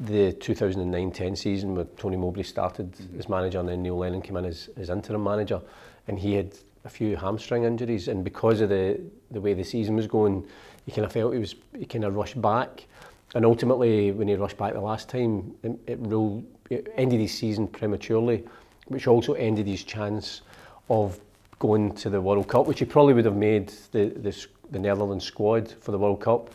the 0.00 0.32
2009-10 0.32 1.36
season 1.36 1.74
where 1.74 1.84
Tony 1.96 2.16
Mobley 2.16 2.42
started 2.42 2.92
mm-hmm. 2.92 3.18
as 3.18 3.28
manager 3.28 3.60
and 3.60 3.68
then 3.68 3.82
Neil 3.82 3.96
Lennon 3.96 4.22
came 4.22 4.36
in 4.36 4.44
as, 4.44 4.70
as 4.76 4.90
interim 4.90 5.22
manager 5.22 5.60
and 6.06 6.18
he 6.18 6.34
had 6.34 6.52
a 6.84 6.88
few 6.88 7.16
hamstring 7.16 7.64
injuries 7.64 8.08
and 8.08 8.24
because 8.24 8.60
of 8.60 8.68
the, 8.68 9.00
the 9.30 9.40
way 9.40 9.54
the 9.54 9.64
season 9.64 9.96
was 9.96 10.06
going, 10.06 10.46
he 10.84 10.92
kind 10.92 11.04
of 11.04 11.12
felt 11.12 11.32
he 11.32 11.38
was, 11.38 11.54
he 11.76 11.84
kind 11.84 12.04
of 12.04 12.14
rushed 12.14 12.40
back 12.40 12.86
and 13.34 13.44
ultimately 13.44 14.10
when 14.12 14.28
he 14.28 14.34
rushed 14.34 14.56
back 14.56 14.72
the 14.72 14.80
last 14.80 15.08
time, 15.08 15.54
it, 15.62 15.78
it, 15.86 15.98
ruled, 16.00 16.44
it 16.70 16.92
ended 16.96 17.20
his 17.20 17.32
season 17.32 17.66
prematurely 17.66 18.44
which 18.86 19.06
also 19.06 19.34
ended 19.34 19.66
his 19.66 19.84
chance 19.84 20.42
of 20.90 21.20
going 21.58 21.94
to 21.96 22.10
the 22.10 22.20
World 22.20 22.48
Cup, 22.48 22.66
which 22.66 22.78
he 22.78 22.84
probably 22.84 23.14
would 23.14 23.24
have 23.24 23.36
made 23.36 23.72
the, 23.92 24.06
the, 24.08 24.46
the 24.70 24.78
Netherlands 24.78 25.24
squad 25.24 25.74
for 25.80 25.92
the 25.92 25.98
World 25.98 26.20
Cup. 26.20 26.50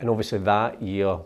And 0.00 0.08
obviously 0.08 0.38
that 0.38 0.80
year 0.82 1.18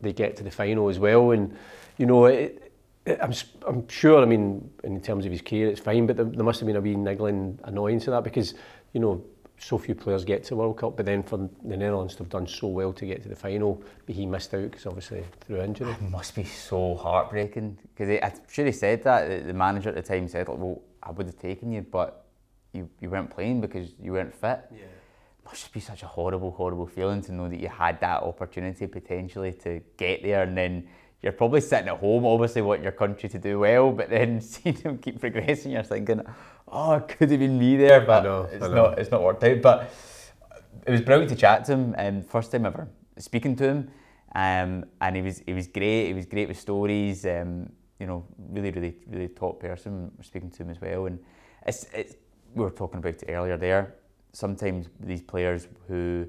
they 0.00 0.12
get 0.12 0.36
to 0.36 0.44
the 0.44 0.50
final 0.50 0.88
as 0.88 0.98
well. 0.98 1.32
And, 1.32 1.56
you 1.96 2.06
know, 2.06 2.26
it, 2.26 2.72
it, 3.04 3.18
I'm, 3.20 3.32
I'm 3.66 3.88
sure, 3.88 4.22
I 4.22 4.24
mean, 4.24 4.70
in 4.84 5.00
terms 5.00 5.26
of 5.26 5.32
his 5.32 5.42
career, 5.42 5.68
it's 5.68 5.80
fine, 5.80 6.06
but 6.06 6.16
there, 6.16 6.24
there 6.24 6.44
must 6.44 6.60
have 6.60 6.66
been 6.66 6.76
a 6.76 6.80
wee 6.80 6.94
niggling 6.94 7.58
annoyance 7.64 8.04
to 8.04 8.10
that 8.12 8.24
because, 8.24 8.54
you 8.92 9.00
know, 9.00 9.24
so 9.60 9.76
few 9.76 9.94
players 9.94 10.24
get 10.24 10.44
to 10.44 10.50
the 10.50 10.56
World 10.56 10.78
Cup, 10.78 10.96
but 10.96 11.04
then 11.04 11.22
for 11.22 11.36
the 11.64 11.76
Netherlands 11.76 12.14
to 12.14 12.22
have 12.22 12.28
done 12.28 12.46
so 12.46 12.68
well 12.68 12.92
to 12.92 13.06
get 13.06 13.22
to 13.24 13.28
the 13.28 13.34
final, 13.34 13.82
but 14.06 14.14
he 14.14 14.24
missed 14.24 14.54
out 14.54 14.70
because 14.70 14.86
obviously 14.86 15.24
through 15.40 15.60
injury. 15.60 15.90
It 15.90 16.02
must 16.02 16.36
be 16.36 16.44
so 16.44 16.94
heartbreaking 16.94 17.76
because 17.94 18.20
I'm 18.22 18.40
sure 18.48 18.66
he 18.66 18.72
said 18.72 19.02
that. 19.02 19.46
The 19.46 19.52
manager 19.52 19.88
at 19.88 19.96
the 19.96 20.02
time 20.02 20.28
said, 20.28 20.48
like, 20.48 20.58
"Well, 20.58 20.80
I 21.02 21.10
would 21.10 21.26
have 21.26 21.38
taken 21.38 21.72
you, 21.72 21.82
but 21.82 22.27
you, 22.78 22.90
you 23.00 23.10
weren't 23.10 23.30
playing 23.30 23.60
because 23.60 23.94
you 24.02 24.12
weren't 24.12 24.34
fit." 24.34 24.64
Yeah. 24.70 24.78
It 24.78 25.44
must 25.44 25.62
just 25.62 25.72
be 25.72 25.80
such 25.80 26.02
a 26.02 26.06
horrible, 26.06 26.50
horrible 26.50 26.86
feeling 26.86 27.22
to 27.22 27.32
know 27.32 27.48
that 27.48 27.60
you 27.60 27.68
had 27.68 28.00
that 28.00 28.22
opportunity 28.22 28.86
potentially 28.86 29.52
to 29.64 29.80
get 29.96 30.22
there, 30.22 30.42
and 30.42 30.56
then 30.56 30.88
you're 31.22 31.32
probably 31.32 31.60
sitting 31.60 31.88
at 31.88 31.98
home, 31.98 32.24
obviously 32.24 32.62
wanting 32.62 32.84
your 32.84 32.92
country 32.92 33.28
to 33.28 33.38
do 33.38 33.58
well, 33.58 33.90
but 33.90 34.08
then 34.08 34.40
seeing 34.52 34.76
them 34.76 34.98
keep 34.98 35.20
progressing, 35.20 35.72
you're 35.72 35.82
thinking, 35.82 36.22
oh, 36.68 36.94
it 36.94 37.08
could 37.08 37.30
have 37.30 37.40
been 37.40 37.58
me 37.58 37.76
there, 37.76 38.00
but 38.00 38.22
know, 38.24 38.48
it's 38.52 38.68
not 38.68 38.98
it's 38.98 39.10
not 39.10 39.22
worked 39.22 39.44
out. 39.44 39.60
But 39.60 39.90
it 40.86 40.90
was 40.90 41.00
brilliant 41.00 41.30
to 41.30 41.36
chat 41.36 41.64
to 41.66 41.72
him, 41.72 41.94
and 41.98 42.22
um, 42.22 42.28
first 42.28 42.52
time 42.52 42.66
ever 42.66 42.88
speaking 43.18 43.56
to 43.56 43.64
him, 43.64 43.90
um, 44.34 44.84
and 45.00 45.16
he 45.16 45.22
was 45.22 45.42
he 45.46 45.52
was 45.52 45.66
great. 45.66 46.08
He 46.08 46.14
was 46.14 46.26
great 46.26 46.48
with 46.48 46.58
stories. 46.58 47.26
Um, 47.26 47.70
you 47.98 48.06
know, 48.06 48.24
really, 48.50 48.70
really, 48.70 48.96
really 49.08 49.28
top 49.28 49.60
person. 49.60 50.10
Speaking 50.22 50.50
to 50.50 50.62
him 50.62 50.70
as 50.70 50.80
well, 50.80 51.06
and 51.06 51.18
it's, 51.66 51.84
it's 51.92 52.14
we 52.54 52.64
were 52.64 52.70
talking 52.70 52.98
about 52.98 53.22
it 53.22 53.26
earlier 53.28 53.56
there. 53.56 53.94
Sometimes 54.32 54.88
these 55.00 55.22
players 55.22 55.68
who 55.86 56.28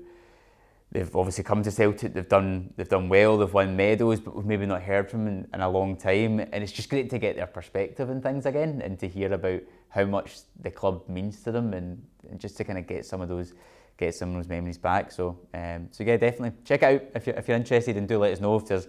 they've 0.91 1.15
obviously 1.15 1.43
come 1.43 1.63
to 1.63 1.71
Celtic. 1.71 2.13
They've 2.13 2.27
done 2.27 2.73
they've 2.75 2.89
done 2.89 3.09
well. 3.09 3.37
They've 3.37 3.53
won 3.53 3.75
medals, 3.75 4.19
but 4.19 4.35
we've 4.35 4.45
maybe 4.45 4.65
not 4.65 4.81
heard 4.81 5.09
from 5.09 5.25
them 5.25 5.33
in, 5.33 5.47
in, 5.53 5.61
a 5.61 5.69
long 5.69 5.95
time. 5.95 6.39
And 6.39 6.63
it's 6.63 6.71
just 6.71 6.89
great 6.89 7.09
to 7.11 7.19
get 7.19 7.35
their 7.35 7.47
perspective 7.47 8.09
and 8.09 8.21
things 8.21 8.45
again, 8.45 8.81
and 8.83 8.97
to 8.99 9.07
hear 9.07 9.31
about 9.33 9.61
how 9.89 10.05
much 10.05 10.39
the 10.61 10.71
club 10.71 11.07
means 11.07 11.41
to 11.43 11.51
them, 11.51 11.73
and, 11.73 12.01
and 12.29 12.39
just 12.39 12.57
to 12.57 12.63
kind 12.63 12.79
of 12.79 12.87
get 12.87 13.05
some 13.05 13.21
of 13.21 13.29
those 13.29 13.53
get 13.97 14.15
some 14.15 14.29
of 14.29 14.35
those 14.35 14.49
memories 14.49 14.77
back. 14.77 15.11
So 15.11 15.39
um, 15.53 15.89
so 15.91 16.03
yeah, 16.03 16.17
definitely 16.17 16.57
check 16.63 16.83
it 16.83 16.85
out 16.85 17.01
if 17.15 17.27
you're 17.27 17.35
if 17.35 17.47
you're 17.47 17.57
interested, 17.57 17.97
and 17.97 18.07
do 18.07 18.17
let 18.17 18.33
us 18.33 18.39
know 18.39 18.55
if 18.55 18.65
there's 18.65 18.87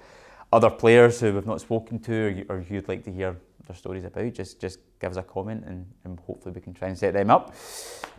other 0.52 0.70
players 0.70 1.20
who 1.20 1.32
we've 1.32 1.46
not 1.46 1.60
spoken 1.60 1.98
to 2.00 2.12
or, 2.12 2.28
you, 2.28 2.46
or 2.48 2.64
you'd 2.68 2.88
like 2.88 3.04
to 3.04 3.12
hear 3.12 3.36
their 3.70 3.76
stories 3.76 4.04
about, 4.04 4.32
just 4.34 4.60
just 4.60 4.80
give 5.00 5.10
us 5.10 5.16
a 5.16 5.22
comment 5.22 5.64
and, 5.66 5.86
and 6.04 6.18
hopefully 6.20 6.52
we 6.54 6.60
can 6.60 6.74
try 6.74 6.88
and 6.88 6.98
set 6.98 7.14
them 7.14 7.30
up. 7.30 7.54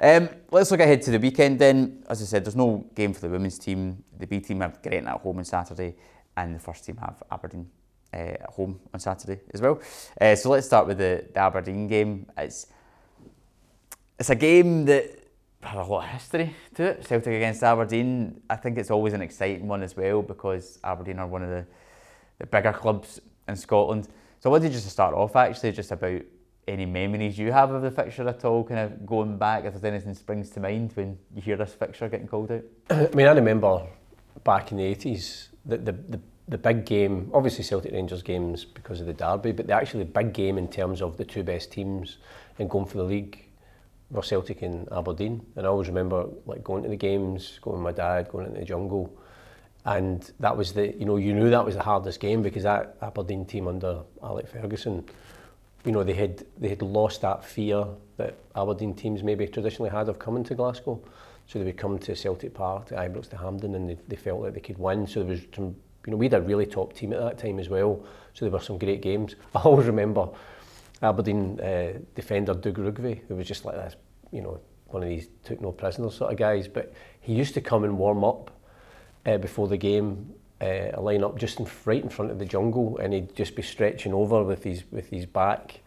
Um, 0.01 0.29
let's 0.49 0.71
look 0.71 0.79
ahead 0.79 1.01
to 1.03 1.11
the 1.11 1.19
weekend 1.19 1.59
then. 1.59 2.03
As 2.09 2.21
I 2.21 2.25
said, 2.25 2.45
there's 2.45 2.55
no 2.55 2.85
game 2.95 3.13
for 3.13 3.21
the 3.21 3.29
women's 3.29 3.59
team. 3.59 4.03
The 4.17 4.25
B 4.25 4.39
team 4.39 4.61
have 4.61 4.81
Gretna 4.81 5.11
at 5.11 5.21
home 5.21 5.37
on 5.37 5.45
Saturday, 5.45 5.95
and 6.37 6.55
the 6.55 6.59
first 6.59 6.85
team 6.85 6.97
have 6.97 7.21
Aberdeen 7.31 7.69
uh, 8.13 8.17
at 8.17 8.49
home 8.49 8.79
on 8.93 8.99
Saturday 8.99 9.41
as 9.53 9.61
well. 9.61 9.79
Uh, 10.19 10.35
so 10.35 10.49
let's 10.49 10.65
start 10.65 10.87
with 10.87 10.97
the, 10.97 11.27
the 11.33 11.39
Aberdeen 11.39 11.87
game. 11.87 12.25
It's 12.37 12.67
it's 14.19 14.29
a 14.29 14.35
game 14.35 14.85
that 14.85 15.21
had 15.63 15.77
a 15.77 15.83
lot 15.83 16.03
of 16.05 16.09
history 16.09 16.55
to 16.75 16.83
it. 16.83 17.05
Celtic 17.05 17.33
against 17.33 17.63
Aberdeen. 17.63 18.41
I 18.49 18.55
think 18.55 18.77
it's 18.77 18.91
always 18.91 19.13
an 19.13 19.21
exciting 19.21 19.67
one 19.67 19.83
as 19.83 19.95
well 19.95 20.21
because 20.21 20.79
Aberdeen 20.83 21.19
are 21.19 21.27
one 21.27 21.43
of 21.43 21.49
the, 21.49 21.65
the 22.39 22.45
bigger 22.45 22.73
clubs 22.73 23.19
in 23.47 23.55
Scotland. 23.55 24.07
So 24.41 24.49
I 24.49 24.53
wanted 24.53 24.71
just 24.71 24.85
to 24.85 24.89
start 24.89 25.13
off 25.13 25.35
actually 25.35 25.71
just 25.71 25.91
about 25.91 26.19
any 26.67 26.87
memories 26.87 27.37
you 27.37 27.51
have 27.51 27.69
of 27.69 27.83
the 27.83 27.91
fixture 27.91 28.27
at 28.27 28.43
all, 28.43 28.63
kind 28.63 28.79
of 28.79 29.05
going 29.05 29.37
back, 29.37 29.65
if 29.65 29.73
there's 29.73 29.83
anything 29.83 30.15
springs 30.15 30.49
to 30.51 30.59
mind 30.59 30.91
when 30.95 31.15
you 31.35 31.43
hear 31.43 31.57
this 31.57 31.75
fixture 31.75 32.09
getting 32.09 32.27
called 32.27 32.51
out? 32.51 32.63
I 32.89 33.15
mean, 33.15 33.27
I 33.27 33.33
remember 33.33 33.85
back 34.43 34.71
in 34.71 34.79
the 34.79 34.95
80s, 34.95 35.49
the, 35.63 35.77
the, 35.77 35.91
the, 35.91 36.19
the 36.47 36.57
big 36.57 36.85
game, 36.85 37.29
obviously 37.35 37.63
Celtic 37.63 37.91
Rangers 37.91 38.23
games 38.23 38.65
because 38.65 38.99
of 38.99 39.05
the 39.05 39.13
derby, 39.13 39.51
but 39.51 39.67
the 39.67 39.73
actually 39.73 40.05
big 40.05 40.33
game 40.33 40.57
in 40.57 40.67
terms 40.67 41.03
of 41.03 41.17
the 41.17 41.25
two 41.25 41.43
best 41.43 41.71
teams 41.71 42.17
and 42.57 42.67
going 42.67 42.87
for 42.87 42.97
the 42.97 43.03
league 43.03 43.45
were 44.09 44.23
Celtic 44.23 44.63
and 44.63 44.91
Aberdeen. 44.91 45.45
And 45.55 45.67
I 45.67 45.69
always 45.69 45.87
remember 45.87 46.25
like 46.47 46.63
going 46.63 46.81
to 46.81 46.89
the 46.89 46.95
games, 46.95 47.59
going 47.61 47.75
with 47.77 47.83
my 47.83 47.91
dad, 47.91 48.29
going 48.29 48.47
into 48.47 48.59
the 48.59 48.65
jungle, 48.65 49.15
and 49.85 50.31
that 50.39 50.55
was 50.55 50.73
the 50.73 50.95
you 50.97 51.05
know 51.05 51.17
you 51.17 51.33
knew 51.33 51.49
that 51.49 51.65
was 51.65 51.75
the 51.75 51.83
hardest 51.83 52.19
game 52.19 52.41
because 52.41 52.63
that 52.63 52.97
Aberdeen 53.01 53.45
team 53.45 53.67
under 53.67 54.01
Alec 54.23 54.47
Ferguson 54.47 55.03
you 55.85 55.91
know 55.91 56.03
they 56.03 56.13
had 56.13 56.45
they 56.59 56.69
had 56.69 56.81
lost 56.81 57.21
that 57.21 57.43
fear 57.43 57.85
that 58.17 58.35
Aberdeen 58.55 58.93
teams 58.93 59.23
maybe 59.23 59.47
traditionally 59.47 59.89
had 59.89 60.09
of 60.09 60.19
coming 60.19 60.43
to 60.45 60.55
Glasgow. 60.55 61.01
So 61.47 61.59
they 61.59 61.65
would 61.65 61.77
come 61.77 61.99
to 61.99 62.15
Celtic 62.15 62.53
Park 62.53 62.85
to 62.87 62.95
Ibrox 62.95 63.29
to 63.31 63.37
Hampden 63.37 63.75
and 63.75 63.89
they, 63.89 63.97
they 64.07 64.15
felt 64.15 64.41
like 64.41 64.53
they 64.53 64.61
could 64.61 64.77
win. 64.77 65.05
So 65.07 65.21
there 65.21 65.29
was 65.29 65.41
some 65.53 65.75
you 66.05 66.11
know 66.11 66.17
we 66.17 66.27
had 66.27 66.35
a 66.35 66.41
really 66.41 66.65
top 66.65 66.93
team 66.93 67.13
at 67.13 67.19
that 67.19 67.37
time 67.37 67.59
as 67.59 67.69
well. 67.69 68.03
So 68.33 68.45
there 68.45 68.51
were 68.51 68.59
some 68.59 68.77
great 68.77 69.01
games. 69.01 69.35
I 69.55 69.61
always 69.61 69.87
remember 69.87 70.29
Aberdeen 71.01 71.59
uh, 71.59 71.93
defender 72.15 72.53
Doug 72.53 72.77
Rougvie 72.77 73.21
who 73.27 73.35
was 73.35 73.47
just 73.47 73.65
like 73.65 73.75
this 73.75 73.95
you 74.31 74.41
know 74.41 74.59
one 74.87 75.03
of 75.03 75.09
these 75.09 75.29
took 75.43 75.61
no 75.61 75.71
prisoners 75.71 76.15
sort 76.15 76.31
of 76.31 76.37
guys. 76.37 76.67
But 76.67 76.93
he 77.19 77.33
used 77.33 77.55
to 77.55 77.61
come 77.61 77.83
and 77.83 77.97
warm 77.97 78.23
up 78.23 78.51
uh, 79.25 79.37
before 79.37 79.67
the 79.67 79.77
game, 79.77 80.33
uh, 80.61 80.91
a 80.93 81.01
line 81.01 81.23
up 81.23 81.37
just 81.37 81.59
in, 81.59 81.67
right 81.85 82.03
in 82.03 82.09
front 82.09 82.31
of 82.31 82.39
the 82.39 82.45
jungle, 82.45 82.97
and 82.97 83.13
he'd 83.13 83.35
just 83.35 83.55
be 83.55 83.61
stretching 83.61 84.13
over 84.13 84.43
with 84.43 84.63
his 84.63 84.83
with 84.91 85.09
his 85.09 85.25
back 85.25 85.81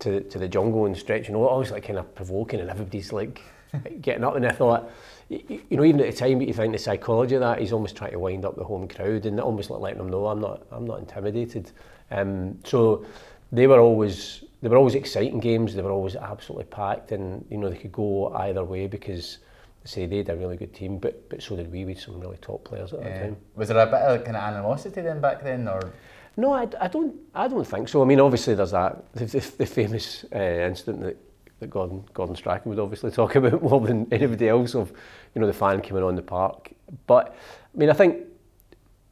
to 0.00 0.20
to 0.22 0.38
the 0.38 0.48
jungle 0.48 0.86
and 0.86 0.96
stretching 0.96 1.34
over, 1.34 1.46
always 1.46 1.70
like 1.70 1.86
kind 1.86 1.98
of 1.98 2.14
provoking, 2.14 2.60
and 2.60 2.70
everybody's 2.70 3.12
like 3.12 3.42
getting 4.00 4.24
up. 4.24 4.36
And 4.36 4.46
I 4.46 4.52
thought, 4.52 4.90
you, 5.28 5.62
know, 5.70 5.84
even 5.84 6.00
at 6.00 6.10
the 6.10 6.16
time, 6.16 6.40
you 6.40 6.52
think 6.52 6.72
the 6.72 6.78
psychology 6.78 7.36
of 7.36 7.40
that, 7.40 7.60
he's 7.60 7.72
almost 7.72 7.96
trying 7.96 8.12
to 8.12 8.18
wind 8.18 8.44
up 8.44 8.56
the 8.56 8.64
home 8.64 8.88
crowd 8.88 9.26
and 9.26 9.40
almost 9.40 9.70
like 9.70 9.80
letting 9.80 9.98
them 9.98 10.08
know 10.08 10.26
I'm 10.26 10.40
not 10.40 10.66
I'm 10.72 10.86
not 10.86 10.98
intimidated. 10.98 11.70
Um, 12.10 12.58
so 12.64 13.04
they 13.52 13.66
were 13.66 13.80
always 13.80 14.44
they 14.62 14.68
were 14.68 14.76
always 14.76 14.94
exciting 14.94 15.40
games. 15.40 15.74
They 15.74 15.82
were 15.82 15.90
always 15.90 16.16
absolutely 16.16 16.66
packed, 16.66 17.12
and 17.12 17.44
you 17.50 17.58
know 17.58 17.68
they 17.68 17.76
could 17.76 17.92
go 17.92 18.32
either 18.34 18.64
way 18.64 18.86
because 18.86 19.38
say 19.84 20.06
they 20.06 20.18
had 20.18 20.30
a 20.30 20.36
really 20.36 20.56
good 20.56 20.74
team, 20.74 20.98
but 20.98 21.28
but 21.28 21.42
so 21.42 21.56
did 21.56 21.70
we 21.72 21.84
with 21.84 22.00
some 22.00 22.20
really 22.20 22.36
top 22.38 22.64
players 22.64 22.92
at 22.92 23.00
yeah. 23.00 23.08
that 23.08 23.22
time. 23.22 23.36
Was 23.54 23.68
there 23.68 23.78
a 23.78 23.86
bit 23.86 24.00
of 24.00 24.24
kind 24.24 24.36
of 24.36 24.42
animosity 24.42 25.00
then 25.00 25.20
back 25.20 25.42
then, 25.42 25.68
or? 25.68 25.92
No, 26.36 26.52
I, 26.52 26.68
I 26.80 26.88
don't 26.88 27.14
I 27.34 27.48
don't 27.48 27.64
think 27.64 27.88
so. 27.88 28.02
I 28.02 28.04
mean, 28.04 28.20
obviously 28.20 28.54
there's 28.54 28.70
that 28.72 29.12
the, 29.14 29.26
the, 29.26 29.52
the 29.58 29.66
famous 29.66 30.24
uh, 30.34 30.38
incident 30.38 31.00
that, 31.02 31.16
that 31.60 31.70
Gordon 31.70 32.04
Gordon 32.12 32.36
Strachan 32.36 32.70
would 32.70 32.78
obviously 32.78 33.10
talk 33.10 33.34
about 33.36 33.62
more 33.62 33.80
than 33.80 34.06
anybody 34.12 34.48
else 34.48 34.74
of 34.74 34.92
you 35.34 35.40
know 35.40 35.46
the 35.46 35.52
fan 35.52 35.80
coming 35.80 36.02
on 36.02 36.14
the 36.14 36.22
park. 36.22 36.72
But 37.06 37.34
I 37.74 37.78
mean, 37.78 37.90
I 37.90 37.94
think 37.94 38.24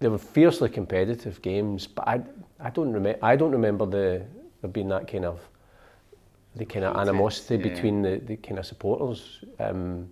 they 0.00 0.08
were 0.08 0.18
fiercely 0.18 0.68
competitive 0.68 1.40
games, 1.42 1.86
but 1.86 2.06
I 2.06 2.20
I 2.60 2.70
don't 2.70 2.92
remember 2.92 3.18
I 3.22 3.36
don't 3.36 3.52
remember 3.52 3.86
the 3.86 4.24
there 4.60 4.70
being 4.70 4.88
that 4.88 5.08
kind 5.10 5.24
of 5.24 5.40
the 6.56 6.64
kind 6.64 6.84
of 6.84 6.96
animosity 6.96 7.56
yeah. 7.56 7.72
between 7.72 8.02
the, 8.02 8.20
the 8.24 8.36
kind 8.36 8.58
of 8.58 8.66
supporters. 8.66 9.44
Um, 9.60 10.08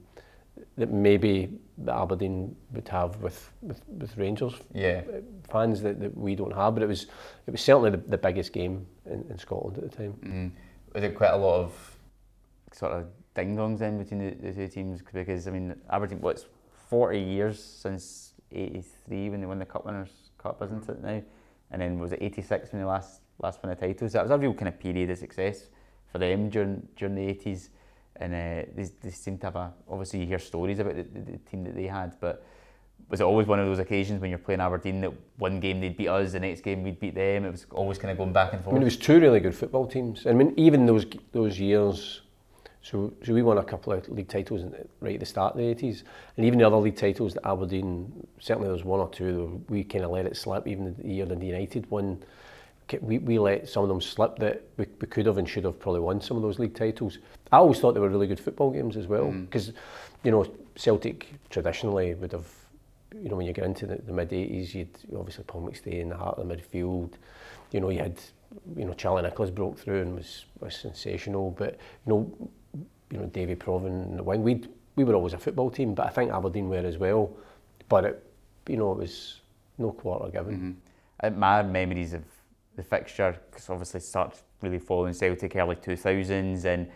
that 0.76 0.90
maybe 0.90 1.50
the 1.78 1.94
Aberdeen 1.94 2.54
would 2.72 2.88
have 2.88 3.16
with, 3.22 3.50
with, 3.62 3.80
with 3.88 4.16
Rangers 4.16 4.54
yeah. 4.74 5.02
fans 5.50 5.82
that, 5.82 6.00
that 6.00 6.16
we 6.16 6.34
don't 6.34 6.54
have. 6.54 6.74
But 6.74 6.82
it 6.82 6.86
was 6.86 7.06
it 7.46 7.50
was 7.50 7.60
certainly 7.60 7.90
the, 7.90 7.98
the 7.98 8.18
biggest 8.18 8.52
game 8.52 8.86
in, 9.06 9.24
in 9.30 9.38
Scotland 9.38 9.78
at 9.78 9.90
the 9.90 9.96
time. 9.96 10.14
Mm. 10.24 10.50
Was 10.94 11.02
there 11.02 11.12
quite 11.12 11.32
a 11.32 11.36
lot 11.36 11.60
of 11.60 11.96
sort 12.72 12.92
of 12.92 13.06
ding 13.34 13.56
dongs 13.56 13.80
in 13.80 13.98
between 13.98 14.20
the, 14.20 14.34
the 14.34 14.52
two 14.52 14.68
teams? 14.68 15.02
Because 15.12 15.46
I 15.46 15.50
mean, 15.50 15.74
Aberdeen, 15.90 16.20
what's 16.20 16.46
forty 16.88 17.20
years 17.20 17.62
since 17.62 18.34
'83 18.52 19.30
when 19.30 19.40
they 19.40 19.46
won 19.46 19.58
the 19.58 19.66
Cup 19.66 19.84
Winners' 19.84 20.30
Cup, 20.38 20.62
isn't 20.62 20.88
it 20.88 21.02
now? 21.02 21.22
And 21.70 21.82
then 21.82 21.98
was 21.98 22.12
it 22.12 22.20
'86 22.22 22.72
when 22.72 22.80
they 22.80 22.86
last 22.86 23.20
last 23.38 23.62
won 23.62 23.72
a 23.72 23.76
title? 23.76 24.08
So 24.08 24.18
that 24.18 24.22
was 24.22 24.30
a 24.30 24.38
real 24.38 24.54
kind 24.54 24.68
of 24.68 24.78
period 24.78 25.10
of 25.10 25.18
success 25.18 25.68
for 26.10 26.18
them 26.18 26.48
during 26.48 26.86
during 26.96 27.14
the 27.14 27.26
'80s 27.34 27.68
and 28.20 28.34
uh, 28.34 28.70
they, 28.74 28.88
they 29.02 29.10
seem 29.10 29.38
to 29.38 29.46
have 29.46 29.56
a 29.56 29.72
obviously 29.88 30.20
you 30.20 30.26
hear 30.26 30.38
stories 30.38 30.78
about 30.78 30.96
the, 30.96 31.02
the, 31.02 31.32
the 31.32 31.38
team 31.38 31.64
that 31.64 31.74
they 31.74 31.86
had, 31.86 32.14
but 32.20 32.44
was 33.08 33.20
it 33.20 33.24
always 33.24 33.46
one 33.46 33.60
of 33.60 33.66
those 33.66 33.78
occasions 33.78 34.20
when 34.20 34.30
you're 34.30 34.38
playing 34.38 34.60
Aberdeen 34.60 35.00
that 35.00 35.12
one 35.38 35.60
game 35.60 35.80
they'd 35.80 35.96
beat 35.96 36.08
us, 36.08 36.32
the 36.32 36.40
next 36.40 36.62
game 36.62 36.82
we'd 36.82 36.98
beat 36.98 37.14
them? 37.14 37.44
It 37.44 37.50
was 37.50 37.66
always 37.70 37.98
kind 37.98 38.10
of 38.10 38.18
going 38.18 38.32
back 38.32 38.52
and 38.52 38.62
forth. 38.62 38.74
I 38.74 38.74
mean, 38.74 38.82
it 38.82 38.86
was 38.86 38.96
two 38.96 39.20
really 39.20 39.40
good 39.40 39.54
football 39.54 39.86
teams. 39.86 40.26
I 40.26 40.32
mean, 40.32 40.52
even 40.56 40.86
those 40.86 41.06
those 41.32 41.58
years. 41.58 42.22
So, 42.82 43.12
so 43.24 43.34
we 43.34 43.42
won 43.42 43.58
a 43.58 43.64
couple 43.64 43.92
of 43.92 44.08
league 44.08 44.28
titles 44.28 44.62
right 45.00 45.14
at 45.14 45.20
the 45.20 45.26
start 45.26 45.54
of 45.54 45.58
the 45.58 45.74
80s, 45.74 46.04
and 46.36 46.46
even 46.46 46.60
the 46.60 46.66
other 46.68 46.76
league 46.76 46.94
titles 46.94 47.34
that 47.34 47.44
Aberdeen, 47.44 48.24
certainly 48.38 48.68
there 48.68 48.74
was 48.74 48.84
one 48.84 49.00
or 49.00 49.08
two 49.08 49.60
we 49.68 49.82
kind 49.82 50.04
of 50.04 50.12
let 50.12 50.24
it 50.24 50.36
slip. 50.36 50.68
Even 50.68 50.94
the 50.96 51.08
year 51.08 51.26
that 51.26 51.42
United 51.42 51.90
won, 51.90 52.22
we, 53.00 53.18
we 53.18 53.38
let 53.38 53.68
some 53.68 53.82
of 53.82 53.88
them 53.88 54.00
slip 54.00 54.36
that 54.38 54.62
we, 54.76 54.86
we 55.00 55.06
could 55.06 55.26
have 55.26 55.38
and 55.38 55.48
should 55.48 55.64
have 55.64 55.78
probably 55.78 56.00
won 56.00 56.20
some 56.20 56.36
of 56.36 56.42
those 56.42 56.58
league 56.58 56.74
titles. 56.74 57.18
I 57.52 57.58
always 57.58 57.80
thought 57.80 57.94
they 57.94 58.00
were 58.00 58.08
really 58.08 58.26
good 58.26 58.40
football 58.40 58.70
games 58.70 58.96
as 58.96 59.06
well 59.06 59.30
because, 59.30 59.70
mm. 59.70 59.74
you 60.24 60.30
know, 60.30 60.46
Celtic 60.76 61.28
traditionally 61.50 62.14
would 62.14 62.32
have, 62.32 62.46
you 63.20 63.28
know, 63.28 63.36
when 63.36 63.46
you 63.46 63.52
get 63.52 63.64
into 63.64 63.86
the, 63.86 63.96
the 63.96 64.12
mid 64.12 64.30
80s, 64.30 64.74
you'd 64.74 65.16
obviously 65.16 65.44
Paul 65.44 65.68
McStay 65.68 66.00
in 66.00 66.08
the 66.10 66.16
heart 66.16 66.38
of 66.38 66.46
the 66.46 66.54
midfield. 66.54 67.12
You 67.72 67.80
know, 67.80 67.90
you 67.90 67.98
had, 67.98 68.20
you 68.76 68.84
know, 68.84 68.92
Charlie 68.92 69.22
Nicholas 69.22 69.50
broke 69.50 69.78
through 69.78 70.02
and 70.02 70.14
was, 70.14 70.44
was 70.60 70.76
sensational, 70.76 71.50
but, 71.50 71.78
you 72.06 72.12
know, 72.12 72.50
you 73.10 73.18
know, 73.18 73.26
Davy 73.26 73.54
Provan 73.54 74.10
in 74.10 74.16
the 74.16 74.22
wing. 74.22 74.42
We 74.42 74.62
we 74.96 75.04
were 75.04 75.14
always 75.14 75.34
a 75.34 75.38
football 75.38 75.70
team, 75.70 75.94
but 75.94 76.06
I 76.06 76.08
think 76.08 76.32
Aberdeen 76.32 76.68
were 76.68 76.78
as 76.78 76.96
well. 76.96 77.30
But 77.88 78.04
it, 78.04 78.24
you 78.66 78.76
know, 78.76 78.92
it 78.92 78.98
was 78.98 79.40
no 79.78 79.92
quarter 79.92 80.30
given. 80.30 80.78
Mm-hmm. 81.22 81.38
My 81.38 81.62
memories 81.62 82.14
of 82.14 82.24
the 82.76 82.82
fixture, 82.82 83.40
because 83.50 83.68
obviously 83.70 84.00
started 84.00 84.38
really 84.62 84.78
following 84.78 85.12
Celtic 85.12 85.56
early 85.56 85.76
2000s, 85.76 86.64
and 86.64 86.88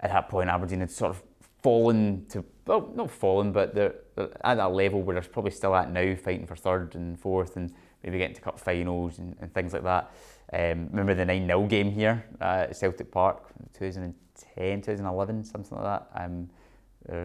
at 0.00 0.10
that 0.10 0.28
point 0.28 0.48
Aberdeen 0.48 0.80
had 0.80 0.90
sort 0.90 1.10
of 1.10 1.22
fallen 1.62 2.26
to, 2.28 2.44
well, 2.66 2.92
not 2.94 3.10
fallen, 3.10 3.52
but 3.52 3.74
they're, 3.74 3.94
they're 4.14 4.30
at 4.44 4.56
that 4.56 4.72
level 4.72 5.02
where 5.02 5.14
they're 5.14 5.30
probably 5.30 5.50
still 5.50 5.74
at 5.74 5.90
now, 5.90 6.14
fighting 6.14 6.46
for 6.46 6.56
third 6.56 6.94
and 6.94 7.18
fourth, 7.18 7.56
and 7.56 7.72
maybe 8.02 8.18
getting 8.18 8.36
to 8.36 8.42
cup 8.42 8.60
finals 8.60 9.18
and, 9.18 9.34
and 9.40 9.52
things 9.54 9.72
like 9.72 9.82
that. 9.82 10.12
Um, 10.52 10.88
remember 10.90 11.14
the 11.14 11.24
9 11.24 11.46
0 11.46 11.66
game 11.66 11.90
here 11.90 12.24
at 12.40 12.76
Celtic 12.76 13.10
Park, 13.10 13.48
2010, 13.72 14.82
2011, 14.82 15.44
something 15.44 15.78
like 15.78 15.84
that. 15.84 16.22
Um, 16.22 16.50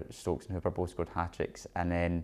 Stokes 0.09 0.45
and 0.47 0.55
Hooper 0.55 0.71
both 0.71 0.89
scored 0.89 1.09
hat 1.09 1.33
tricks, 1.33 1.67
and 1.75 1.91
then 1.91 2.23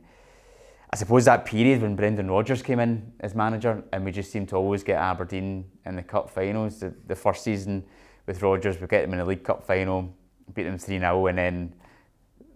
I 0.91 0.97
suppose 0.97 1.25
that 1.25 1.45
period 1.45 1.81
when 1.81 1.95
Brendan 1.95 2.29
Rodgers 2.29 2.61
came 2.61 2.79
in 2.79 3.11
as 3.19 3.35
manager 3.35 3.83
and 3.91 4.05
we 4.05 4.11
just 4.11 4.31
seemed 4.31 4.49
to 4.49 4.55
always 4.55 4.83
get 4.83 4.97
Aberdeen 4.97 5.65
in 5.85 5.95
the 5.95 6.03
cup 6.03 6.29
finals. 6.29 6.79
The, 6.79 6.93
the 7.07 7.15
first 7.15 7.43
season 7.43 7.83
with 8.25 8.41
Rodgers, 8.41 8.79
we 8.79 8.87
get 8.87 9.01
them 9.01 9.13
in 9.13 9.19
the 9.19 9.25
League 9.25 9.43
Cup 9.43 9.65
final, 9.65 10.15
beat 10.53 10.63
them 10.63 10.77
3 10.77 10.99
0, 10.99 11.27
and 11.27 11.37
then 11.37 11.75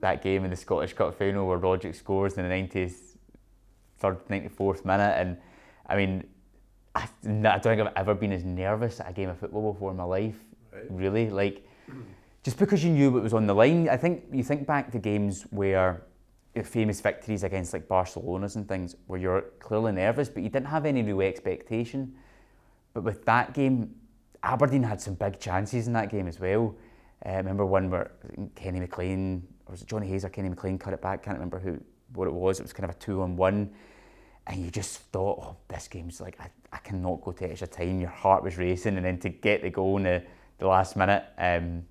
that 0.02 0.22
game 0.22 0.44
in 0.46 0.50
the 0.50 0.56
Scottish 0.56 0.94
Cup 0.94 1.18
final 1.18 1.48
where 1.48 1.60
Rogic 1.60 1.96
scores 1.96 2.38
in 2.38 2.48
the 2.48 2.56
93rd, 2.56 2.96
94th 4.02 4.86
minute. 4.86 5.16
And 5.18 5.38
I 5.88 5.96
mean, 5.96 6.24
I, 6.96 7.04
I 7.26 7.58
don't 7.58 7.64
think 7.64 7.82
I've 7.82 7.94
ever 7.96 8.16
been 8.16 8.32
as 8.32 8.44
nervous 8.44 9.00
at 9.00 9.10
a 9.10 9.14
game 9.14 9.30
of 9.30 9.38
football 9.38 9.74
before 9.74 9.92
in 9.92 9.98
my 9.98 10.04
life. 10.04 10.38
Right. 10.72 10.86
Really. 10.90 11.30
Like, 11.30 11.68
just 12.44 12.58
because 12.58 12.84
you 12.84 12.92
knew 12.92 13.12
what 13.12 13.24
was 13.24 13.34
on 13.34 13.48
the 13.48 13.54
line. 13.54 13.90
I 13.90 13.98
think 13.98 14.24
you 14.32 14.44
think 14.44 14.66
back 14.66 14.92
to 14.92 15.00
games 15.00 15.44
where 15.50 16.04
famous 16.64 17.00
victories 17.00 17.44
against 17.44 17.74
like 17.74 17.88
Barcelona's 17.88 18.56
and 18.56 18.68
things 18.68 18.96
where 19.08 19.20
you're 19.20 19.42
clearly 19.60 19.92
nervous, 19.92 20.30
but 20.30 20.44
you 20.44 20.50
didn't 20.50 20.68
have 20.68 20.86
any 20.86 21.04
real 21.04 21.22
expectation. 21.22 22.16
But 22.94 23.04
with 23.04 23.24
that 23.26 23.54
game, 23.54 23.96
Aberdeen 24.44 24.84
had 24.84 25.02
some 25.02 25.14
big 25.14 25.40
chances 25.40 25.88
in 25.88 25.94
that 25.94 26.10
game 26.10 26.28
as 26.28 26.40
well. 26.40 26.76
Uh, 27.26 27.32
remember 27.32 27.66
one 27.66 27.90
where 27.90 28.12
Kenny 28.56 28.80
McLean, 28.80 29.48
or 29.66 29.72
was 29.72 29.82
it 29.82 29.88
Johnny 29.88 30.08
Hayes 30.08 30.26
or 30.26 30.30
Kenny 30.30 30.50
McLean 30.50 30.78
cut 30.78 30.94
it 30.94 31.02
back? 31.02 31.24
Can't 31.24 31.38
remember 31.38 31.60
who 31.60 31.80
what 32.14 32.28
it 32.28 32.34
was. 32.34 32.60
It 32.60 32.64
was 32.64 32.74
kind 32.74 32.90
of 32.90 32.96
a 32.96 33.00
two 33.00 33.22
on 33.22 33.36
one. 33.36 33.72
And 34.48 34.64
you 34.64 34.72
just 34.72 35.00
thought, 35.12 35.40
oh, 35.44 35.58
this 35.68 35.88
game's 35.88 36.20
like, 36.20 36.40
I, 36.40 36.50
I 36.74 36.78
cannot 36.78 37.22
go 37.22 37.32
to 37.34 37.50
extra 37.50 37.68
time. 37.68 38.00
Your 38.00 38.10
heart 38.10 38.44
was 38.44 38.58
racing. 38.58 38.98
And 38.98 39.06
then 39.06 39.20
to 39.20 39.30
get 39.30 39.62
the 39.62 39.70
goal 39.70 39.98
in 39.98 40.04
the, 40.04 40.24
the 40.58 40.68
last 40.68 40.96
minute 40.96 41.24
um, 41.38 41.86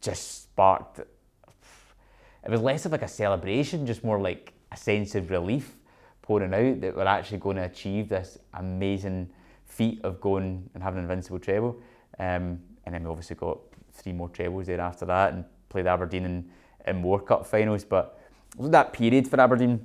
just 0.00 0.44
sparked 0.44 1.00
it 2.44 2.50
was 2.50 2.60
less 2.60 2.86
of 2.86 2.92
like 2.92 3.02
a 3.02 3.08
celebration, 3.08 3.86
just 3.86 4.02
more 4.04 4.20
like 4.20 4.52
a 4.72 4.76
sense 4.76 5.14
of 5.14 5.30
relief 5.30 5.76
pouring 6.22 6.54
out 6.54 6.80
that 6.80 6.96
we're 6.96 7.04
actually 7.04 7.38
going 7.38 7.56
to 7.56 7.64
achieve 7.64 8.08
this 8.08 8.38
amazing 8.54 9.28
feat 9.64 10.00
of 10.04 10.20
going 10.20 10.68
and 10.74 10.82
having 10.82 10.98
an 10.98 11.04
invincible 11.04 11.38
treble. 11.38 11.80
Um, 12.18 12.60
and 12.84 12.94
then 12.94 13.04
we 13.04 13.10
obviously 13.10 13.36
got 13.36 13.58
three 13.92 14.12
more 14.12 14.28
trebles 14.28 14.66
there 14.66 14.80
after 14.80 15.04
that 15.06 15.32
and 15.32 15.44
played 15.68 15.86
Aberdeen 15.86 16.24
in, 16.24 16.50
in 16.86 16.96
more 16.96 17.20
cup 17.20 17.46
finals. 17.46 17.84
But 17.84 18.18
it 18.54 18.60
was 18.60 18.70
that 18.70 18.92
period 18.92 19.28
for 19.28 19.40
Aberdeen 19.40 19.84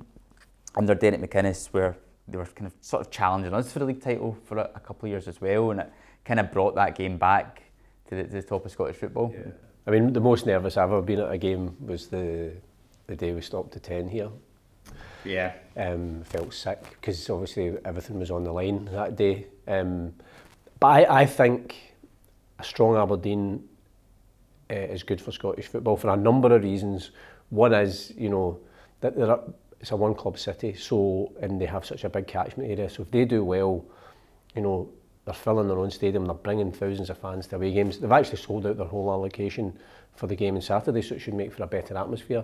under 0.76 0.94
Derek 0.94 1.20
McInnes 1.20 1.66
where 1.68 1.96
they 2.26 2.38
were 2.38 2.44
kind 2.44 2.66
of 2.66 2.74
sort 2.80 3.04
of 3.04 3.10
challenging 3.10 3.54
us 3.54 3.72
for 3.72 3.80
the 3.80 3.84
league 3.86 4.02
title 4.02 4.36
for 4.44 4.58
a, 4.58 4.70
a 4.74 4.80
couple 4.80 5.06
of 5.06 5.10
years 5.10 5.28
as 5.28 5.40
well. 5.40 5.70
And 5.70 5.80
it 5.80 5.92
kind 6.24 6.40
of 6.40 6.52
brought 6.52 6.74
that 6.76 6.94
game 6.94 7.18
back 7.18 7.62
to 8.08 8.14
the, 8.14 8.24
to 8.24 8.28
the 8.30 8.42
top 8.42 8.64
of 8.64 8.70
Scottish 8.70 8.96
football. 8.96 9.34
Yeah. 9.34 9.52
I 9.88 9.90
mean, 9.90 10.12
the 10.12 10.20
most 10.20 10.44
nervous 10.44 10.76
I've 10.76 10.90
ever 10.90 11.00
been 11.00 11.20
at 11.20 11.32
a 11.32 11.38
game 11.38 11.74
was 11.80 12.08
the 12.08 12.52
the 13.06 13.16
day 13.16 13.32
we 13.32 13.40
stopped 13.40 13.72
to 13.72 13.80
10 13.80 14.06
here. 14.06 14.28
Yeah. 15.24 15.54
Um, 15.78 16.22
felt 16.24 16.52
sick 16.52 16.82
because 16.90 17.30
obviously 17.30 17.74
everything 17.86 18.18
was 18.18 18.30
on 18.30 18.44
the 18.44 18.52
line 18.52 18.84
that 18.92 19.16
day. 19.16 19.46
Um, 19.66 20.12
but 20.78 20.88
I, 20.88 21.20
I 21.22 21.26
think 21.26 21.74
a 22.58 22.64
strong 22.64 22.96
Aberdeen 22.96 23.66
uh, 24.70 24.74
is 24.74 25.02
good 25.02 25.22
for 25.22 25.32
Scottish 25.32 25.68
football 25.68 25.96
for 25.96 26.10
a 26.10 26.16
number 26.18 26.54
of 26.54 26.62
reasons. 26.62 27.12
One 27.48 27.72
is, 27.72 28.12
you 28.14 28.28
know, 28.28 28.60
that 29.00 29.18
are, 29.18 29.40
it's 29.80 29.90
a 29.92 29.96
one 29.96 30.14
club 30.14 30.38
city, 30.38 30.74
so 30.74 31.32
and 31.40 31.58
they 31.58 31.64
have 31.64 31.86
such 31.86 32.04
a 32.04 32.10
big 32.10 32.26
catchment 32.26 32.70
area. 32.70 32.90
So 32.90 33.04
if 33.04 33.10
they 33.10 33.24
do 33.24 33.42
well, 33.42 33.86
you 34.54 34.60
know, 34.60 34.90
they're 35.28 35.34
filling 35.34 35.68
their 35.68 35.78
own 35.78 35.90
stadium, 35.90 36.24
they're 36.24 36.32
bringing 36.32 36.72
thousands 36.72 37.10
of 37.10 37.18
fans 37.18 37.46
to 37.46 37.56
away 37.56 37.70
games. 37.70 37.98
They've 37.98 38.10
actually 38.10 38.38
sold 38.38 38.64
out 38.64 38.78
their 38.78 38.86
whole 38.86 39.10
allocation 39.12 39.78
for 40.16 40.26
the 40.26 40.34
game 40.34 40.54
on 40.54 40.62
Saturday, 40.62 41.02
so 41.02 41.16
it 41.16 41.18
should 41.18 41.34
make 41.34 41.52
for 41.52 41.64
a 41.64 41.66
better 41.66 41.98
atmosphere. 41.98 42.42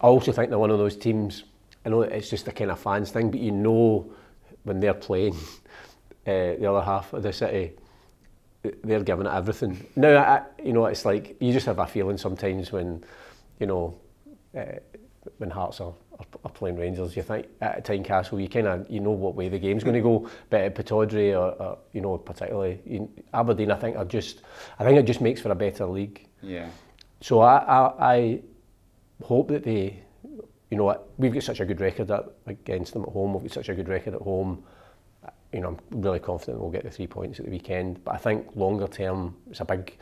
I 0.00 0.06
also 0.06 0.30
think 0.30 0.48
they're 0.48 0.58
one 0.58 0.70
of 0.70 0.78
those 0.78 0.96
teams, 0.96 1.42
I 1.84 1.88
know 1.88 2.02
it's 2.02 2.30
just 2.30 2.46
a 2.46 2.52
kind 2.52 2.70
of 2.70 2.78
fans 2.78 3.10
thing, 3.10 3.32
but 3.32 3.40
you 3.40 3.50
know 3.50 4.08
when 4.62 4.78
they're 4.78 4.94
playing 4.94 5.34
uh, 5.34 6.54
the 6.60 6.70
other 6.70 6.84
half 6.84 7.12
of 7.12 7.24
the 7.24 7.32
city, 7.32 7.72
they're 8.84 9.02
giving 9.02 9.26
it 9.26 9.34
everything. 9.34 9.84
Now, 9.96 10.16
I, 10.18 10.42
you 10.62 10.72
know, 10.72 10.86
it's 10.86 11.04
like 11.04 11.36
you 11.40 11.52
just 11.52 11.66
have 11.66 11.80
a 11.80 11.88
feeling 11.88 12.18
sometimes 12.18 12.70
when, 12.70 13.02
you 13.58 13.66
know, 13.66 13.98
uh, 14.56 14.78
when 15.38 15.50
Hearts 15.50 15.80
are, 15.80 15.92
are, 16.44 16.50
playing 16.50 16.76
Rangers, 16.76 17.16
you 17.16 17.22
think 17.22 17.46
at 17.60 17.84
Tynecastle 17.84 18.40
you 18.40 18.48
kind 18.48 18.66
of 18.66 18.90
you 18.90 19.00
know 19.00 19.10
what 19.10 19.34
way 19.34 19.48
the 19.48 19.58
game's 19.58 19.84
going 19.84 19.94
to 19.94 20.00
go. 20.00 20.28
But 20.50 20.60
at 20.62 20.74
Pittodrie 20.74 21.32
or, 21.32 21.52
or 21.62 21.78
you 21.92 22.00
know 22.00 22.18
particularly 22.18 22.80
you, 22.84 23.10
Aberdeen, 23.32 23.70
I 23.70 23.76
think 23.76 23.96
are 23.96 24.04
just 24.04 24.42
I 24.78 24.84
think 24.84 24.98
it 24.98 25.04
just 25.04 25.20
makes 25.20 25.40
for 25.40 25.50
a 25.50 25.54
better 25.54 25.86
league. 25.86 26.26
Yeah. 26.42 26.68
So 27.20 27.40
I 27.40 27.56
I, 27.58 28.14
I 28.14 28.42
hope 29.22 29.48
that 29.48 29.64
they, 29.64 30.02
you 30.70 30.76
know, 30.76 31.00
we've 31.16 31.32
got 31.32 31.42
such 31.42 31.60
a 31.60 31.64
good 31.64 31.80
record 31.80 32.10
at, 32.10 32.24
against 32.46 32.92
them 32.92 33.02
at 33.02 33.08
home. 33.08 33.34
We've 33.34 33.44
got 33.44 33.52
such 33.52 33.68
a 33.68 33.74
good 33.74 33.88
record 33.88 34.14
at 34.14 34.20
home. 34.20 34.64
You 35.52 35.60
know, 35.60 35.68
I'm 35.92 36.02
really 36.02 36.18
confident 36.18 36.60
we'll 36.60 36.70
get 36.70 36.84
the 36.84 36.90
three 36.90 37.06
points 37.06 37.38
at 37.38 37.44
the 37.44 37.50
weekend. 37.50 38.02
But 38.04 38.14
I 38.14 38.18
think 38.18 38.56
longer 38.56 38.88
term, 38.88 39.36
it's 39.50 39.60
a 39.60 39.64
big 39.64 39.96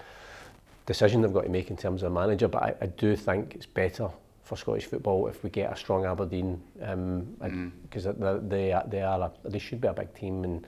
decision 0.86 1.22
they've 1.22 1.32
got 1.32 1.44
to 1.44 1.48
make 1.48 1.70
in 1.70 1.76
terms 1.76 2.02
of 2.02 2.12
a 2.12 2.14
manager. 2.14 2.48
But 2.48 2.62
I, 2.62 2.74
I 2.82 2.86
do 2.86 3.16
think 3.16 3.54
it's 3.54 3.66
better 3.66 4.10
for 4.50 4.56
Scottish 4.56 4.86
football 4.86 5.28
if 5.28 5.44
we 5.44 5.48
get 5.48 5.72
a 5.72 5.76
strong 5.76 6.04
Aberdeen 6.04 6.60
because 6.74 8.06
um, 8.06 8.14
mm. 8.16 8.48
they 8.50 8.76
they 8.88 9.00
are 9.00 9.20
a, 9.20 9.48
they 9.48 9.60
should 9.60 9.80
be 9.80 9.86
a 9.86 9.92
big 9.92 10.12
team 10.12 10.42
and 10.42 10.66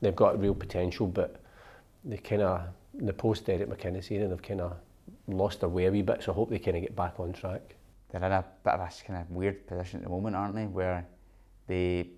they've 0.00 0.14
got 0.14 0.40
real 0.40 0.54
potential 0.54 1.08
but 1.08 1.40
they 2.04 2.16
kind 2.16 2.42
of 2.42 2.60
the 2.94 3.12
post 3.12 3.44
Derek 3.44 3.68
McInnes 3.68 4.08
era 4.12 4.28
they've 4.28 4.40
kind 4.40 4.60
of 4.60 4.76
lost 5.26 5.58
their 5.58 5.68
way 5.68 5.86
a 5.86 5.90
wee 5.90 6.02
bit 6.02 6.22
so 6.22 6.30
I 6.30 6.34
hope 6.36 6.48
they 6.48 6.60
kind 6.60 6.76
of 6.76 6.82
get 6.84 6.94
back 6.94 7.18
on 7.18 7.32
track. 7.32 7.74
They're 8.08 8.24
in 8.24 8.30
a 8.30 8.44
bit 8.62 8.74
of 8.74 8.80
a 8.80 8.90
kind 9.04 9.20
of 9.20 9.28
weird 9.32 9.66
position 9.66 9.98
at 9.98 10.04
the 10.04 10.10
moment 10.10 10.36
aren't 10.36 10.54
they 10.54 10.66
where 10.66 11.04
they 11.66 12.10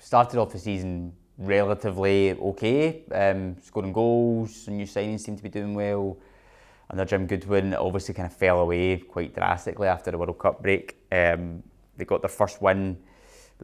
started 0.00 0.40
off 0.40 0.50
the 0.50 0.58
season 0.58 1.12
relatively 1.38 2.32
okay 2.32 3.04
um, 3.12 3.56
scoring 3.62 3.92
goals 3.92 4.66
and 4.66 4.76
new 4.78 4.86
signings 4.86 5.20
seem 5.20 5.36
to 5.36 5.42
be 5.44 5.48
doing 5.48 5.72
well 5.72 6.18
under 6.94 7.04
Jim 7.04 7.26
Goodwin, 7.26 7.74
obviously 7.74 8.14
kind 8.14 8.26
of 8.26 8.36
fell 8.36 8.60
away 8.60 8.98
quite 8.98 9.34
drastically 9.34 9.88
after 9.88 10.12
the 10.12 10.18
World 10.18 10.38
Cup 10.38 10.62
break. 10.62 10.96
Um, 11.10 11.64
they 11.96 12.04
got 12.04 12.22
their 12.22 12.28
first 12.28 12.62
win 12.62 12.96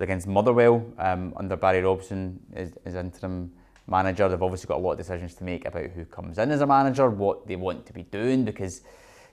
against 0.00 0.26
Motherwell 0.26 0.84
um, 0.98 1.32
under 1.36 1.54
Barry 1.54 1.80
Robson 1.80 2.40
as, 2.54 2.72
as 2.84 2.96
interim 2.96 3.52
manager. 3.86 4.28
They've 4.28 4.42
obviously 4.42 4.66
got 4.66 4.78
a 4.78 4.80
lot 4.80 4.92
of 4.92 4.98
decisions 4.98 5.34
to 5.36 5.44
make 5.44 5.64
about 5.64 5.90
who 5.90 6.04
comes 6.06 6.38
in 6.38 6.50
as 6.50 6.60
a 6.60 6.66
manager, 6.66 7.08
what 7.08 7.46
they 7.46 7.54
want 7.54 7.86
to 7.86 7.92
be 7.92 8.02
doing, 8.02 8.44
because 8.44 8.80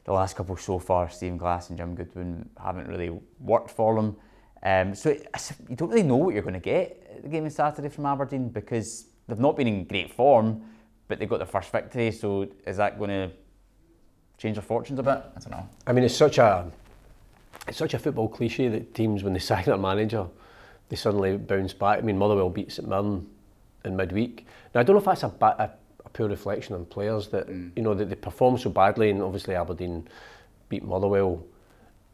the 0.03 0.13
last 0.13 0.35
couple 0.35 0.55
so 0.57 0.77
far, 0.77 1.09
Stephen 1.09 1.39
Glass 1.39 1.69
and 1.69 1.77
Jim 1.79 1.95
Goodwin 1.95 2.47
haven't 2.63 2.87
really 2.87 3.17
worked 3.39 3.71
for 3.71 3.95
them. 3.95 4.15
Um, 4.61 4.93
so 4.93 5.09
you 5.67 5.75
don't 5.75 5.89
really 5.89 6.03
know 6.03 6.17
what 6.17 6.35
you're 6.35 6.43
going 6.43 6.53
to 6.53 6.59
get 6.59 7.13
at 7.15 7.23
the 7.23 7.29
game 7.29 7.45
on 7.45 7.49
Saturday 7.49 7.89
from 7.89 8.05
Aberdeen 8.05 8.49
because 8.49 9.07
they've 9.27 9.39
not 9.39 9.57
been 9.57 9.67
in 9.67 9.85
great 9.85 10.13
form, 10.13 10.61
but 11.07 11.17
they 11.17 11.25
got 11.25 11.37
their 11.37 11.47
first 11.47 11.71
victory. 11.71 12.11
So 12.11 12.47
is 12.67 12.77
that 12.77 12.99
going 12.99 13.09
to 13.09 13.31
change 14.38 14.55
their 14.55 14.63
fortunes 14.63 14.99
a 14.99 15.03
bit? 15.03 15.17
I 15.35 15.39
don't 15.39 15.51
know. 15.51 15.69
I 15.85 15.93
mean, 15.93 16.03
it's 16.03 16.15
such 16.15 16.38
a 16.38 16.69
it's 17.67 17.77
such 17.77 17.93
a 17.93 17.99
football 17.99 18.29
cliche 18.29 18.69
that 18.69 18.93
teams, 18.93 19.23
when 19.23 19.33
they 19.33 19.39
sign 19.51 19.65
their 19.65 19.77
manager, 19.77 20.27
they 20.89 20.95
suddenly 20.95 21.38
bounce 21.38 21.73
back. 21.73 21.99
I 21.99 22.01
mean, 22.01 22.17
Motherwell 22.17 22.49
beat 22.49 22.71
St 22.71 22.88
Mirren 22.88 23.27
in 23.85 23.95
midweek. 23.95 24.45
Now 24.73 24.81
I 24.81 24.83
don't 24.83 24.95
know 24.95 24.99
if 24.99 25.05
that's 25.05 25.23
a, 25.23 25.33
a, 25.41 25.69
a 26.05 26.09
pure 26.09 26.29
reflection 26.29 26.75
on 26.75 26.85
players 26.85 27.27
that 27.29 27.47
mm. 27.47 27.71
you 27.75 27.83
know 27.83 27.93
that 27.93 28.09
they 28.09 28.15
perform 28.15 28.57
so 28.57 28.69
badly, 28.69 29.09
and 29.09 29.21
obviously 29.21 29.55
Aberdeen 29.55 30.07
beat 30.69 30.83
Motherwell. 30.83 31.43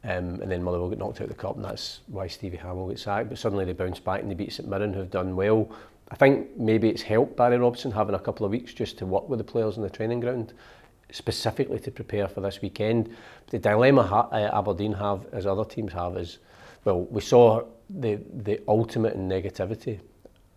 Um, 0.06 0.42
and 0.42 0.52
then 0.52 0.62
Motherwell 0.62 0.90
get 0.90 1.00
knocked 1.00 1.22
out 1.22 1.30
of 1.30 1.30
the 1.30 1.36
cup, 1.36 1.56
and 1.56 1.64
that's 1.64 2.02
why 2.08 2.28
Stevie 2.28 2.58
Hammell 2.58 2.90
got 2.90 3.00
sacked. 3.00 3.30
But 3.30 3.38
suddenly 3.38 3.64
they 3.64 3.72
bounce 3.72 4.02
back 4.02 4.22
and 4.22 4.30
they 4.30 4.36
beat 4.36 4.52
St 4.52 4.68
Mirren, 4.68 4.94
who've 4.94 5.10
done 5.10 5.34
well. 5.34 5.72
I 6.12 6.16
think 6.16 6.58
maybe 6.58 6.90
it's 6.90 7.02
helped 7.02 7.38
Barry 7.38 7.58
Robson 7.58 7.90
having 7.90 8.14
a 8.14 8.20
couple 8.20 8.46
of 8.46 8.52
weeks 8.52 8.74
just 8.74 8.98
to 8.98 9.06
work 9.06 9.30
with 9.30 9.40
the 9.40 9.46
players 9.46 9.78
on 9.78 9.84
the 9.84 9.90
training 9.90 10.20
ground, 10.20 10.54
specifically 11.12 11.80
to 11.80 11.92
prepare 11.92 12.28
for 12.28 12.42
this 12.42 12.62
weekend. 12.62 13.16
The 13.48 13.60
dilemma 13.60 14.04
ha 14.04 14.28
uh, 14.32 14.60
Aberdeen 14.60 14.94
have, 14.94 15.26
as 15.32 15.46
other 15.46 15.66
teams 15.66 15.94
have, 15.94 16.18
is 16.18 16.40
well, 16.86 17.02
we 17.02 17.22
saw 17.22 17.64
the 17.90 18.20
the 18.44 18.62
ultimate 18.68 19.14
in 19.14 19.30
negativity 19.30 20.00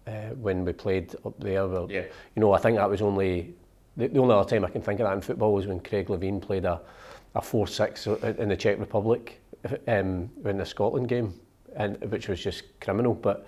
uh, 0.06 0.30
when 0.40 0.64
we 0.64 0.72
played 0.72 1.14
up 1.24 1.38
there. 1.38 1.66
Well, 1.66 1.90
yeah. 1.90 2.04
you 2.34 2.40
know, 2.40 2.52
I 2.52 2.58
think 2.58 2.76
that 2.76 2.88
was 2.88 3.02
only 3.02 3.54
the, 3.96 4.08
the 4.08 4.18
only 4.18 4.34
other 4.34 4.48
time 4.48 4.64
I 4.64 4.70
can 4.70 4.82
think 4.82 5.00
of 5.00 5.06
that 5.06 5.14
in 5.14 5.20
football 5.20 5.52
was 5.52 5.66
when 5.66 5.80
Craig 5.80 6.10
Levine 6.10 6.40
played 6.40 6.64
a 6.64 6.80
a 7.34 7.42
four 7.42 7.66
six 7.66 8.06
in 8.06 8.48
the 8.48 8.56
Czech 8.56 8.78
Republic 8.78 9.40
um, 9.88 10.30
in 10.44 10.56
the 10.56 10.66
Scotland 10.66 11.08
game, 11.08 11.34
and 11.76 12.00
which 12.10 12.28
was 12.28 12.42
just 12.42 12.64
criminal. 12.80 13.14
But 13.14 13.46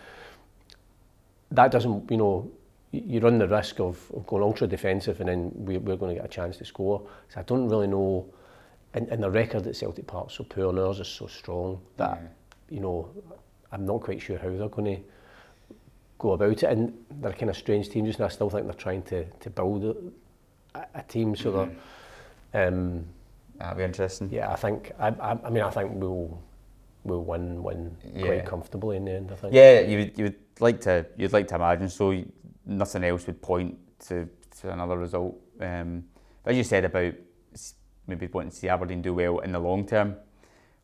that 1.51 1.71
doesn't, 1.71 2.11
you 2.11 2.19
know, 2.19 2.51
you 2.91 3.21
run 3.21 3.39
the 3.39 3.49
risk 3.49 3.81
of, 3.81 3.99
of 4.15 4.27
going 4.27 4.43
ultra 4.43 4.67
defensive, 4.67 5.21
and 5.21 5.29
then 5.29 5.53
we, 5.55 5.79
we're 5.79 5.97
going 5.97 6.15
to 6.15 6.21
get 6.21 6.25
a 6.25 6.33
chance 6.35 6.57
to 6.59 6.65
score. 6.65 7.07
So 7.29 7.41
I 7.41 7.43
don't 7.43 7.69
really 7.69 7.87
know. 7.87 8.27
And, 8.95 9.09
and 9.09 9.23
the 9.23 9.31
record 9.31 9.67
at 9.67 9.77
Celtic 9.77 10.07
Park 10.07 10.31
so 10.31 10.45
poor, 10.45 10.71
and 10.71 10.79
ours 10.79 11.01
is 11.01 11.09
so 11.09 11.27
strong 11.27 11.81
that 11.99 12.21
you 12.71 12.81
know 12.81 13.11
I'm 13.71 13.85
not 13.85 14.01
quite 14.01 14.23
sure 14.23 14.39
how 14.39 14.49
they're 14.49 14.69
going 14.69 14.97
to 14.97 15.03
go 16.19 16.33
about 16.33 16.63
it. 16.63 16.65
And 16.65 16.95
they're 17.21 17.33
kind 17.33 17.51
of 17.51 17.57
strange 17.57 17.91
teams, 17.91 18.17
and 18.17 18.25
I 18.25 18.29
still 18.29 18.49
think 18.49 18.65
they're 18.65 18.75
trying 18.75 19.03
to 19.05 19.25
to 19.25 19.51
build 19.51 19.85
a, 20.75 20.81
a 20.95 21.03
team 21.03 21.37
so 21.37 21.53
mm-hmm. 21.53 21.75
that. 22.53 22.69
Um, 22.69 23.05
That'd 23.59 23.79
be 23.79 23.85
interesting. 23.85 24.31
Yeah, 24.31 24.53
I 24.53 24.57
think. 24.57 24.93
I, 24.99 25.09
I, 25.09 25.39
I 25.45 25.51
mean, 25.51 25.65
I 25.65 25.71
think 25.71 25.91
we'll 25.95 26.41
we'll 27.05 27.25
win 27.25 27.63
win 27.63 27.97
yeah. 28.15 28.27
quite 28.27 28.47
comfortably 28.47 28.97
in 28.97 29.05
the 29.05 29.13
end. 29.13 29.33
I 29.33 29.35
think. 29.35 29.53
Yeah, 29.53 29.81
you 29.81 29.99
would 29.99 30.19
you 30.19 30.25
would 30.25 30.37
like 30.61 30.81
to 30.83 31.05
you'd 31.17 31.33
like 31.33 31.49
to 31.49 31.57
imagine. 31.57 31.89
So 31.89 32.13
nothing 32.69 33.05
else 33.05 33.27
would 33.27 33.43
point 33.43 33.77
to, 34.07 34.29
to 34.61 34.73
another 34.73 34.97
result. 34.97 35.37
Um, 35.61 36.05
as 36.45 36.57
you 36.57 36.65
said 36.65 36.85
about 36.85 37.15
maybe 38.07 38.27
wanting 38.27 38.51
to 38.51 38.57
see 38.57 38.69
Aberdeen 38.69 39.03
do 39.03 39.15
well 39.15 39.39
in 39.41 39.53
the 39.53 39.59
long 39.59 39.87
term. 39.87 40.17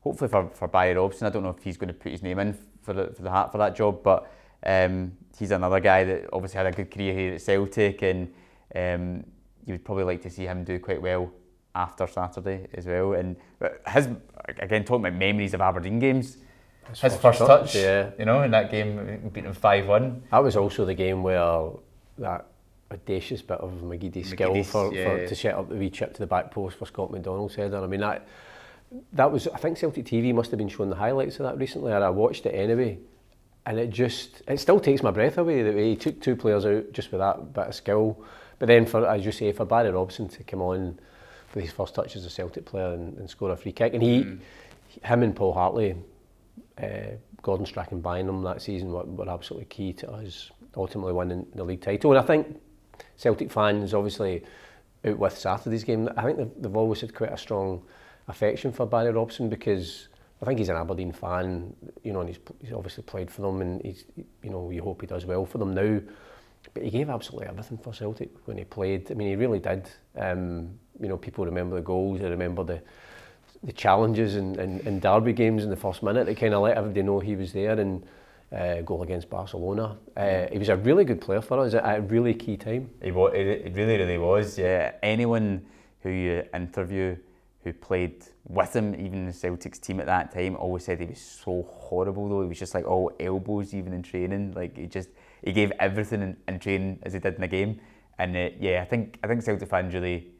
Hopefully 0.01 0.28
for, 0.28 0.51
for 0.51 0.68
Barry 0.68 0.95
Robson, 0.95 1.26
I 1.26 1.30
don't 1.30 1.43
know 1.43 1.55
if 1.57 1.62
he's 1.62 1.78
going 1.78 1.89
to 1.89 1.95
put 1.95 2.12
his 2.12 2.22
name 2.22 2.39
in 2.39 2.59
for 2.82 2.93
the, 2.93 3.07
for 3.14 3.22
the 3.22 3.30
hat 3.30 3.51
for 3.51 3.59
that 3.59 3.74
job, 3.74 4.03
but 4.03 4.30
um, 4.66 5.12
he's 5.39 5.51
another 5.51 5.80
guy 5.80 6.05
that 6.05 6.28
obviously 6.32 6.59
had 6.59 6.66
a 6.66 6.72
good 6.72 6.91
career 6.91 7.14
here 7.14 7.35
at 7.35 7.41
Celtic, 7.41 8.03
and 8.03 8.32
um, 8.74 9.24
you 9.64 9.72
would 9.72 9.85
probably 9.85 10.05
like 10.05 10.22
to 10.22 10.30
see 10.30 10.45
him 10.45 10.64
do 10.64 10.78
quite 10.78 11.01
well 11.01 11.30
after 11.74 12.07
Saturday 12.07 12.66
as 12.74 12.87
well. 12.87 13.14
And 13.14 13.37
his 13.89 14.09
again 14.59 14.85
talking 14.85 15.07
about 15.07 15.18
memories 15.18 15.55
of 15.55 15.61
Aberdeen 15.61 15.99
games. 15.99 16.37
His, 16.91 17.01
his 17.01 17.16
first, 17.16 17.39
touch, 17.39 17.49
touch, 17.49 17.74
yeah, 17.76 18.11
you 18.18 18.24
know, 18.24 18.43
in 18.43 18.51
that 18.53 18.70
game, 18.70 19.30
beat 19.32 19.45
them 19.45 19.53
five 19.53 19.87
one. 19.87 20.22
That 20.30 20.43
was 20.43 20.57
also 20.57 20.85
the 20.85 20.95
game 20.95 21.22
where 21.22 21.70
that 22.18 22.47
audacious 22.91 23.43
bit 23.43 23.59
of 23.59 23.72
McGeady's 23.82 24.30
skill 24.30 24.62
for, 24.62 24.95
yeah. 24.95 25.05
for, 25.05 25.26
to 25.26 25.35
set 25.35 25.55
up 25.55 25.68
the 25.68 25.74
wee 25.74 25.91
chip 25.91 26.12
to 26.14 26.20
the 26.20 26.26
back 26.26 26.51
post 26.51 26.78
for 26.78 26.87
Scott 26.87 27.11
McDonald's 27.11 27.55
header. 27.55 27.82
I 27.82 27.87
mean 27.87 28.01
that 28.01 28.26
that 29.12 29.30
was 29.30 29.49
I 29.49 29.59
think 29.59 29.78
Celtic 29.78 30.05
TV 30.05 30.35
must 30.35 30.51
have 30.51 30.59
been 30.59 30.68
showing 30.68 30.91
the 30.91 30.97
highlights 30.97 31.41
of 31.41 31.47
that 31.47 31.59
recently, 31.59 31.93
and 31.93 32.05
I 32.05 32.11
watched 32.11 32.47
it 32.47 32.53
anyway. 32.53 32.99
And 33.66 33.78
it 33.78 33.91
just 33.91 34.43
it 34.47 34.61
still 34.61 34.78
takes 34.78 35.03
my 35.03 35.11
breath 35.11 35.39
away 35.39 35.62
the 35.62 35.72
way 35.72 35.91
he 35.91 35.97
took 35.97 36.20
two 36.20 36.37
players 36.37 36.66
out 36.66 36.93
just 36.93 37.11
with 37.11 37.20
that 37.20 37.53
bit 37.55 37.68
of 37.68 37.74
skill. 37.74 38.22
But 38.59 38.66
then 38.66 38.87
for 38.87 39.07
as 39.07 39.24
you 39.24 39.32
say, 39.32 39.53
for 39.53 39.64
Barry 39.64 39.91
Robson 39.91 40.28
to 40.28 40.45
come 40.45 40.61
on 40.61 40.99
with 41.55 41.64
his 41.64 41.72
first 41.72 41.95
touch 41.95 42.16
as 42.16 42.24
a 42.26 42.30
Celtic 42.30 42.64
player 42.66 42.93
and, 42.93 43.16
and 43.18 43.30
score 43.30 43.51
a 43.51 43.57
free 43.57 43.72
kick. 43.72 43.95
And 43.95 44.03
he, 44.03 44.24
mm. 44.24 44.39
him 45.03 45.22
and 45.22 45.35
Paul 45.35 45.53
Hartley, 45.53 45.97
uh, 46.83 47.16
Gordon 47.43 47.66
Strachan 47.66 48.01
buying 48.01 48.27
them 48.27 48.43
that 48.43 48.62
season 48.62 48.93
were, 48.93 49.05
were 49.05 49.29
absolutely 49.29 49.66
key 49.66 49.93
to 49.95 50.11
us 50.11 50.51
ultimately 50.77 51.12
winning 51.12 51.47
the 51.55 51.64
league 51.64 51.81
title. 51.81 52.12
And 52.12 52.20
I 52.20 52.27
think 52.27 52.61
Celtic 53.16 53.51
fans 53.51 53.95
obviously 53.95 54.45
out 55.05 55.18
with 55.18 55.39
Saturday's 55.39 55.85
game, 55.85 56.09
I 56.16 56.22
think 56.22 56.39
they've, 56.39 56.51
they've 56.59 56.77
always 56.77 57.01
had 57.01 57.14
quite 57.14 57.33
a 57.33 57.39
strong 57.39 57.83
affection 58.29 58.72
for 58.72 58.87
Barry 58.87 59.12
Robson 59.12 59.49
because 59.49 60.09
I 60.43 60.47
think 60.47 60.59
he's 60.59 60.68
an 60.68 60.77
Aberdeen 60.77 61.12
fan, 61.12 61.75
you 62.03 62.12
know, 62.12 62.20
and 62.20 62.29
he's, 62.29 62.39
he's 62.61 62.72
obviously 62.72 63.05
played 63.05 63.31
for 63.31 63.43
them 63.43 63.61
and 63.61 63.83
he's, 63.83 64.05
you 64.43 64.51
know, 64.51 64.70
you 64.70 64.83
hope 64.83 65.01
he 65.01 65.07
does 65.07 65.27
well 65.27 65.47
for 65.47 65.59
them 65.59 65.75
now. 65.75 66.01
But 66.72 66.83
he 66.83 66.91
gave 66.91 67.11
absolutely 67.11 67.49
everything 67.49 67.79
for 67.79 67.93
Celtic 67.93 68.31
when 68.47 68.57
he 68.57 68.64
played. 68.64 69.11
I 69.11 69.14
mean, 69.14 69.29
he 69.29 69.37
really 69.37 69.59
did. 69.59 69.89
Um, 70.16 70.79
you 70.99 71.09
know, 71.09 71.18
people 71.18 71.45
remember 71.45 71.77
the 71.77 71.83
goals, 71.83 72.20
they 72.20 72.29
remember 72.29 72.64
the, 72.64 72.83
the 73.65 73.73
challenges 73.73 74.37
in, 74.37 74.59
in 74.59 75.01
derby 75.01 75.33
games 75.33 75.65
in 75.65 75.71
the 75.71 75.77
first 75.77 76.03
minute. 76.03 76.27
They 76.27 76.35
kind 76.35 76.55
of 76.55 76.62
let 76.62 76.77
everybody 76.77 77.03
know 77.03 77.19
he 77.19 77.35
was 77.37 77.53
there 77.53 77.79
and 77.79 78.05
uh, 78.53 78.83
goal 78.83 79.03
against 79.03 79.29
Barcelona. 79.31 79.97
Uh, 80.17 80.47
he 80.53 80.59
was 80.59 80.69
a 80.69 80.77
really 80.77 81.05
good 81.05 81.21
player 81.21 81.41
for 81.41 81.59
us 81.61 81.75
at 81.75 81.99
a 81.99 82.01
really 82.03 82.35
key 82.35 82.57
time. 82.57 82.91
He 83.03 83.11
was, 83.11 83.33
it 83.35 83.73
really, 83.75 83.97
really 83.97 84.19
was. 84.19 84.59
Yeah, 84.59 84.93
anyone 85.03 85.65
who 86.01 86.11
you 86.11 86.45
interview 86.55 87.17
who 87.65 87.73
played 87.73 88.23
with 88.47 88.77
him, 88.77 88.95
even 88.95 89.25
the 89.25 89.33
Celtics 89.33 89.81
team 89.81 89.99
at 89.99 90.07
that 90.07 90.33
time, 90.33 90.55
always 90.57 90.85
said 90.85 91.01
he 91.01 91.07
was 91.07 91.21
so 91.21 91.67
horrible. 91.69 92.29
Though 92.29 92.43
he 92.43 92.49
was 92.49 92.59
just 92.59 92.75
like 92.75 92.87
all 92.87 93.11
elbows, 93.19 93.75
even 93.75 93.95
in 93.95 94.03
training. 94.03 94.53
Like 94.53 94.77
he 94.77 94.87
just 94.87 95.09
he 95.43 95.53
gave 95.53 95.73
everything 95.81 96.23
in, 96.23 96.37
in 96.47 96.59
training 96.59 96.99
as 97.03 97.15
he 97.15 97.19
did 97.19 97.35
in 97.37 97.41
the 97.41 97.49
game. 97.49 97.81
And 98.19 98.37
uh, 98.37 98.51
yeah, 98.61 98.83
I 98.83 98.85
think 98.85 99.19
I 99.25 99.27
think 99.27 99.43
Celtic 99.43 99.69
fans 99.69 99.95
really 99.95 100.34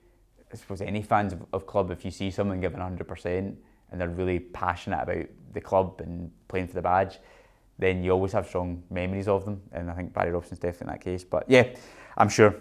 I 0.55 0.57
suppose 0.57 0.81
any 0.81 1.03
fans 1.03 1.33
of, 1.33 1.45
of 1.53 1.67
club, 1.67 1.91
if 1.91 2.05
you 2.05 2.13
see 2.13 2.31
someone 2.31 2.61
giving 2.61 2.79
100% 2.79 3.27
and 3.37 4.01
they're 4.01 4.09
really 4.09 4.39
passionate 4.39 5.03
about 5.03 5.27
the 5.53 5.61
club 5.61 6.01
and 6.01 6.31
playing 6.47 6.69
for 6.69 6.75
the 6.75 6.83
badge, 6.83 7.19
then 7.79 8.05
you 8.05 8.13
always 8.13 8.33
have 8.33 8.47
strong 8.47 8.85
memories 8.89 9.27
of 9.27 9.45
them. 9.45 9.61
And 9.73 9.91
I 9.91 9.95
think 9.95 10.13
Barry 10.13 10.31
Robson's 10.31 10.61
definitely 10.61 10.93
in 10.95 10.99
that 10.99 11.05
case. 11.05 11.25
But 11.25 11.45
yeah, 11.49 11.75
I'm 12.17 12.29
sure 12.29 12.55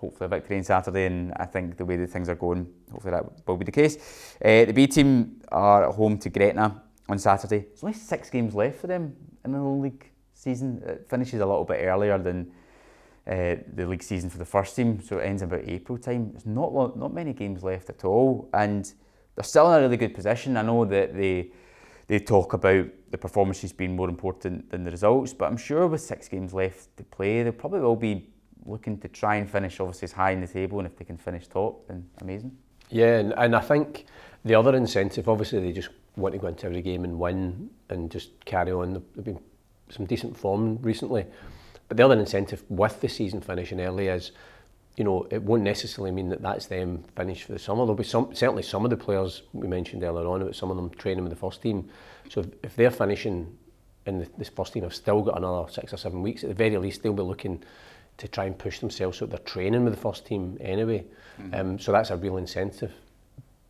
hopefully 0.00 0.26
a 0.26 0.28
victory 0.28 0.56
on 0.56 0.62
Saturday, 0.62 1.06
and 1.06 1.32
I 1.36 1.44
think 1.44 1.76
the 1.76 1.84
way 1.84 1.96
that 1.96 2.08
things 2.08 2.28
are 2.28 2.34
going, 2.36 2.66
hopefully 2.90 3.10
that 3.10 3.24
will 3.46 3.56
be 3.56 3.64
the 3.64 3.72
case. 3.72 4.36
Uh, 4.42 4.64
the 4.64 4.72
B 4.72 4.86
team 4.86 5.42
are 5.50 5.88
at 5.88 5.94
home 5.94 6.18
to 6.18 6.30
Gretna 6.30 6.82
on 7.08 7.18
Saturday. 7.18 7.66
There's 7.68 7.82
only 7.82 7.98
six 7.98 8.30
games 8.30 8.54
left 8.54 8.78
for 8.78 8.86
them 8.86 9.14
in 9.44 9.52
the 9.52 9.60
league 9.60 10.08
season. 10.32 10.82
It 10.86 11.06
finishes 11.10 11.40
a 11.40 11.46
little 11.46 11.64
bit 11.64 11.80
earlier 11.82 12.16
than 12.16 12.50
uh, 13.26 13.56
the 13.74 13.86
league 13.86 14.02
season 14.02 14.30
for 14.30 14.38
the 14.38 14.44
first 14.44 14.76
team, 14.76 15.00
so 15.00 15.18
it 15.18 15.24
ends 15.24 15.42
about 15.42 15.62
April 15.66 15.98
time. 15.98 16.30
There's 16.32 16.46
not 16.46 16.96
not 16.96 17.12
many 17.12 17.32
games 17.32 17.62
left 17.62 17.90
at 17.90 18.04
all, 18.04 18.48
and 18.54 18.92
they're 19.34 19.44
still 19.44 19.72
in 19.72 19.78
a 19.78 19.82
really 19.82 19.96
good 19.96 20.14
position. 20.14 20.56
I 20.56 20.62
know 20.62 20.84
that 20.84 21.14
they 21.14 21.50
they 22.06 22.18
talk 22.18 22.54
about 22.54 22.86
the 23.10 23.18
performances 23.18 23.72
being 23.72 23.94
more 23.94 24.08
important 24.08 24.70
than 24.70 24.84
the 24.84 24.90
results, 24.90 25.32
but 25.32 25.46
I'm 25.46 25.56
sure 25.56 25.86
with 25.86 26.00
six 26.00 26.28
games 26.28 26.52
left 26.52 26.96
to 26.96 27.04
play, 27.04 27.42
they 27.42 27.52
probably 27.52 27.80
will 27.80 27.96
be 27.96 28.28
looking 28.66 28.98
to 28.98 29.08
try 29.08 29.36
and 29.36 29.48
finish 29.48 29.80
obviously 29.80 30.06
as 30.06 30.12
high 30.12 30.32
in 30.32 30.40
the 30.40 30.46
table, 30.46 30.78
and 30.78 30.86
if 30.86 30.96
they 30.96 31.04
can 31.04 31.16
finish 31.16 31.46
top, 31.46 31.86
then 31.88 32.08
amazing. 32.20 32.56
Yeah, 32.90 33.18
and, 33.18 33.32
and 33.36 33.54
I 33.54 33.60
think 33.60 34.06
the 34.44 34.54
other 34.54 34.74
incentive, 34.74 35.28
obviously, 35.28 35.60
they 35.60 35.72
just 35.72 35.90
want 36.16 36.34
to 36.34 36.40
go 36.40 36.48
into 36.48 36.66
every 36.66 36.82
game 36.82 37.04
and 37.04 37.18
win 37.18 37.70
and 37.88 38.10
just 38.10 38.44
carry 38.44 38.72
on. 38.72 38.94
They've 39.14 39.24
been 39.24 39.40
some 39.88 40.06
decent 40.06 40.36
form 40.36 40.78
recently. 40.82 41.26
But 41.90 41.96
the 41.96 42.04
other 42.04 42.16
incentive 42.16 42.62
with 42.68 43.00
the 43.00 43.08
season 43.08 43.40
finishing 43.40 43.80
early 43.80 44.06
is, 44.06 44.30
you 44.96 45.02
know, 45.02 45.26
it 45.28 45.42
won't 45.42 45.64
necessarily 45.64 46.12
mean 46.12 46.28
that 46.28 46.40
that's 46.40 46.66
them 46.66 47.02
finished 47.16 47.42
for 47.42 47.52
the 47.52 47.58
summer. 47.58 47.80
There'll 47.80 47.96
be 47.96 48.04
some, 48.04 48.32
certainly 48.32 48.62
some 48.62 48.84
of 48.84 48.90
the 48.90 48.96
players 48.96 49.42
we 49.52 49.66
mentioned 49.66 50.04
earlier 50.04 50.24
on 50.28 50.40
about 50.40 50.54
some 50.54 50.70
of 50.70 50.76
them 50.76 50.90
training 50.90 51.24
with 51.24 51.32
the 51.32 51.38
first 51.38 51.62
team. 51.62 51.88
So 52.28 52.42
if, 52.42 52.46
if 52.62 52.76
they're 52.76 52.92
finishing 52.92 53.58
in 54.06 54.20
the, 54.20 54.28
this 54.38 54.48
first 54.48 54.72
team 54.72 54.84
have 54.84 54.94
still 54.94 55.20
got 55.22 55.36
another 55.36 55.68
six 55.68 55.92
or 55.92 55.96
seven 55.96 56.22
weeks, 56.22 56.44
at 56.44 56.50
the 56.50 56.54
very 56.54 56.78
least 56.78 57.02
they'll 57.02 57.12
be 57.12 57.22
looking 57.22 57.60
to 58.18 58.28
try 58.28 58.44
and 58.44 58.56
push 58.56 58.78
themselves 58.78 59.18
so 59.18 59.26
they're 59.26 59.40
training 59.40 59.82
with 59.82 59.92
the 59.92 60.00
first 60.00 60.24
team 60.24 60.58
anyway. 60.60 61.04
Mm-hmm. 61.42 61.54
Um, 61.54 61.78
so 61.80 61.90
that's 61.90 62.10
a 62.10 62.16
real 62.16 62.36
incentive. 62.36 62.92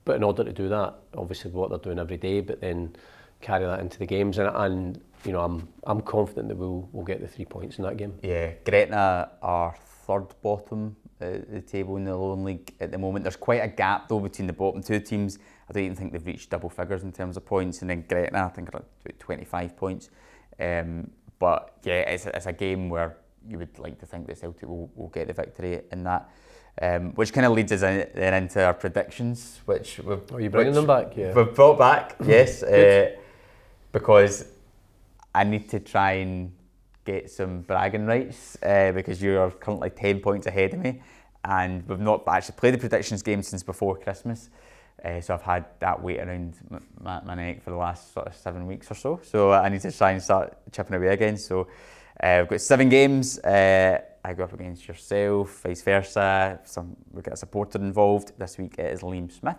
But 0.05 0.17
in 0.17 0.23
order 0.23 0.45
to 0.45 0.53
do 0.53 0.69
that, 0.69 0.95
obviously 1.17 1.53
what 1.53 1.71
they're 1.71 1.79
doing 1.79 1.99
every 1.99 2.19
day, 2.19 2.43
but 2.43 2.61
then 2.61 2.97
carry 3.41 3.65
that 3.65 3.81
into 3.81 3.99
the 3.99 4.07
games 4.07 4.37
and, 4.37 4.55
and 4.55 5.01
you 5.25 5.33
know, 5.33 5.41
I'm 5.41 5.69
I'm 5.85 6.01
confident 6.01 6.49
that 6.49 6.57
we'll 6.57 6.89
we'll 6.93 7.05
get 7.05 7.21
the 7.21 7.29
three 7.29 7.45
points 7.45 7.79
in 7.79 7.85
that 7.85 7.97
game. 7.97 8.15
Yeah, 8.23 8.53
Gretna 8.65 9.31
are 9.43 9.75
third 10.07 10.29
bottom 10.43 10.97
at 11.21 11.51
the 11.51 11.61
table 11.61 11.97
in 11.97 12.05
the 12.05 12.17
Lowland 12.17 12.45
League 12.45 12.75
at 12.81 12.91
the 12.91 12.99
moment. 12.99 13.25
There's 13.25 13.37
quite 13.37 13.63
a 13.63 13.69
gap 13.69 14.09
though 14.09 14.21
between 14.21 14.47
the 14.47 14.53
bottom 14.53 14.83
two 14.83 15.01
teams. 15.01 15.39
I 15.69 15.73
don't 15.73 15.85
even 15.85 15.97
think 15.97 16.13
they've 16.13 16.27
reached 16.27 16.51
double 16.51 16.71
figures 16.71 17.03
in 17.03 17.13
terms 17.13 17.37
of 17.37 17.45
points, 17.45 17.83
and 17.83 17.91
then 17.91 18.05
Gretna 18.09 18.47
I 18.47 18.49
think 18.49 18.75
are 18.75 18.83
at 19.07 19.19
25 19.19 19.77
points. 19.77 20.11
Um, 20.59 21.11
but 21.39 21.77
yeah, 21.85 22.01
it's 22.01 22.27
a, 22.27 22.37
it's 22.37 22.47
a 22.47 22.53
game 22.53 22.89
where 22.89 23.17
you 23.49 23.59
would 23.59 23.79
like 23.79 23.99
to 24.01 24.07
think 24.07 24.27
that 24.27 24.39
Celtic 24.39 24.69
will, 24.69 24.91
will 24.95 25.09
get 25.09 25.27
the 25.27 25.33
victory 25.33 25.81
in 25.91 26.05
that. 26.05 26.29
Um, 26.81 27.13
which 27.15 27.33
kind 27.33 27.45
of 27.47 27.53
leads 27.53 27.73
us 27.73 27.83
in, 27.83 28.09
then 28.15 28.33
into 28.35 28.65
our 28.65 28.73
predictions, 28.73 29.61
which 29.67 29.99
we've. 29.99 30.33
Are 30.33 30.41
you 30.41 30.51
bringing 30.51 30.73
them 30.73 30.87
back? 30.87 31.17
Yeah. 31.17 31.35
We've 31.35 31.55
brought 31.55 31.79
back, 31.79 32.17
yes, 32.25 32.63
uh, 32.63 33.17
because 33.93 34.45
I 35.35 35.45
need 35.45 35.69
to 35.71 35.81
try 35.81 36.13
and 36.13 36.53
get 37.05 37.31
some 37.31 37.63
bragging 37.63 38.07
rights 38.07 38.57
uh, 38.63 38.93
because 38.93 39.23
you 39.23 39.39
are 39.39 39.51
currently 39.51 39.91
10 39.91 40.21
points 40.21 40.47
ahead 40.47 40.75
of 40.75 40.81
me 40.81 41.01
and 41.45 41.87
we've 41.89 42.01
not 42.01 42.23
actually 42.29 42.57
played 42.57 42.75
the 42.75 42.79
predictions 42.79 43.23
game 43.23 43.43
since 43.43 43.63
before 43.63 43.97
Christmas. 43.97 44.51
Uh, 45.05 45.21
so 45.21 45.33
I've 45.33 45.43
had 45.43 45.65
that 45.79 46.03
weight 46.03 46.21
around 46.21 46.57
my, 47.01 47.23
my, 47.25 47.35
neck 47.35 47.63
for 47.63 47.71
the 47.71 47.77
last 47.77 48.13
sort 48.13 48.27
of 48.27 48.35
seven 48.35 48.67
weeks 48.67 48.91
or 48.91 48.95
so. 48.95 49.21
So 49.23 49.53
I 49.53 49.69
need 49.71 49.81
to 49.81 49.93
try 49.93 50.11
and 50.11 50.23
start 50.23 50.59
chipping 50.73 50.95
away 50.95 51.09
again. 51.09 51.39
So 51.39 51.69
uh, 52.23 52.39
we've 52.41 52.49
got 52.49 52.61
seven 52.61 52.89
games. 52.89 53.39
Uh, 53.39 54.01
I 54.23 54.35
go 54.35 54.45
up 54.45 54.53
against 54.53 54.87
yourself, 54.87 55.63
vice 55.63 55.83
versa. 55.83 56.61
Some 56.65 56.97
we 57.11 57.23
get 57.23 57.33
a 57.33 57.37
supporter 57.37 57.79
involved. 57.79 58.33
This 58.39 58.59
week 58.59 58.79
it 58.79 58.93
is 58.93 59.01
Liam 59.01 59.33
Smith, 59.33 59.57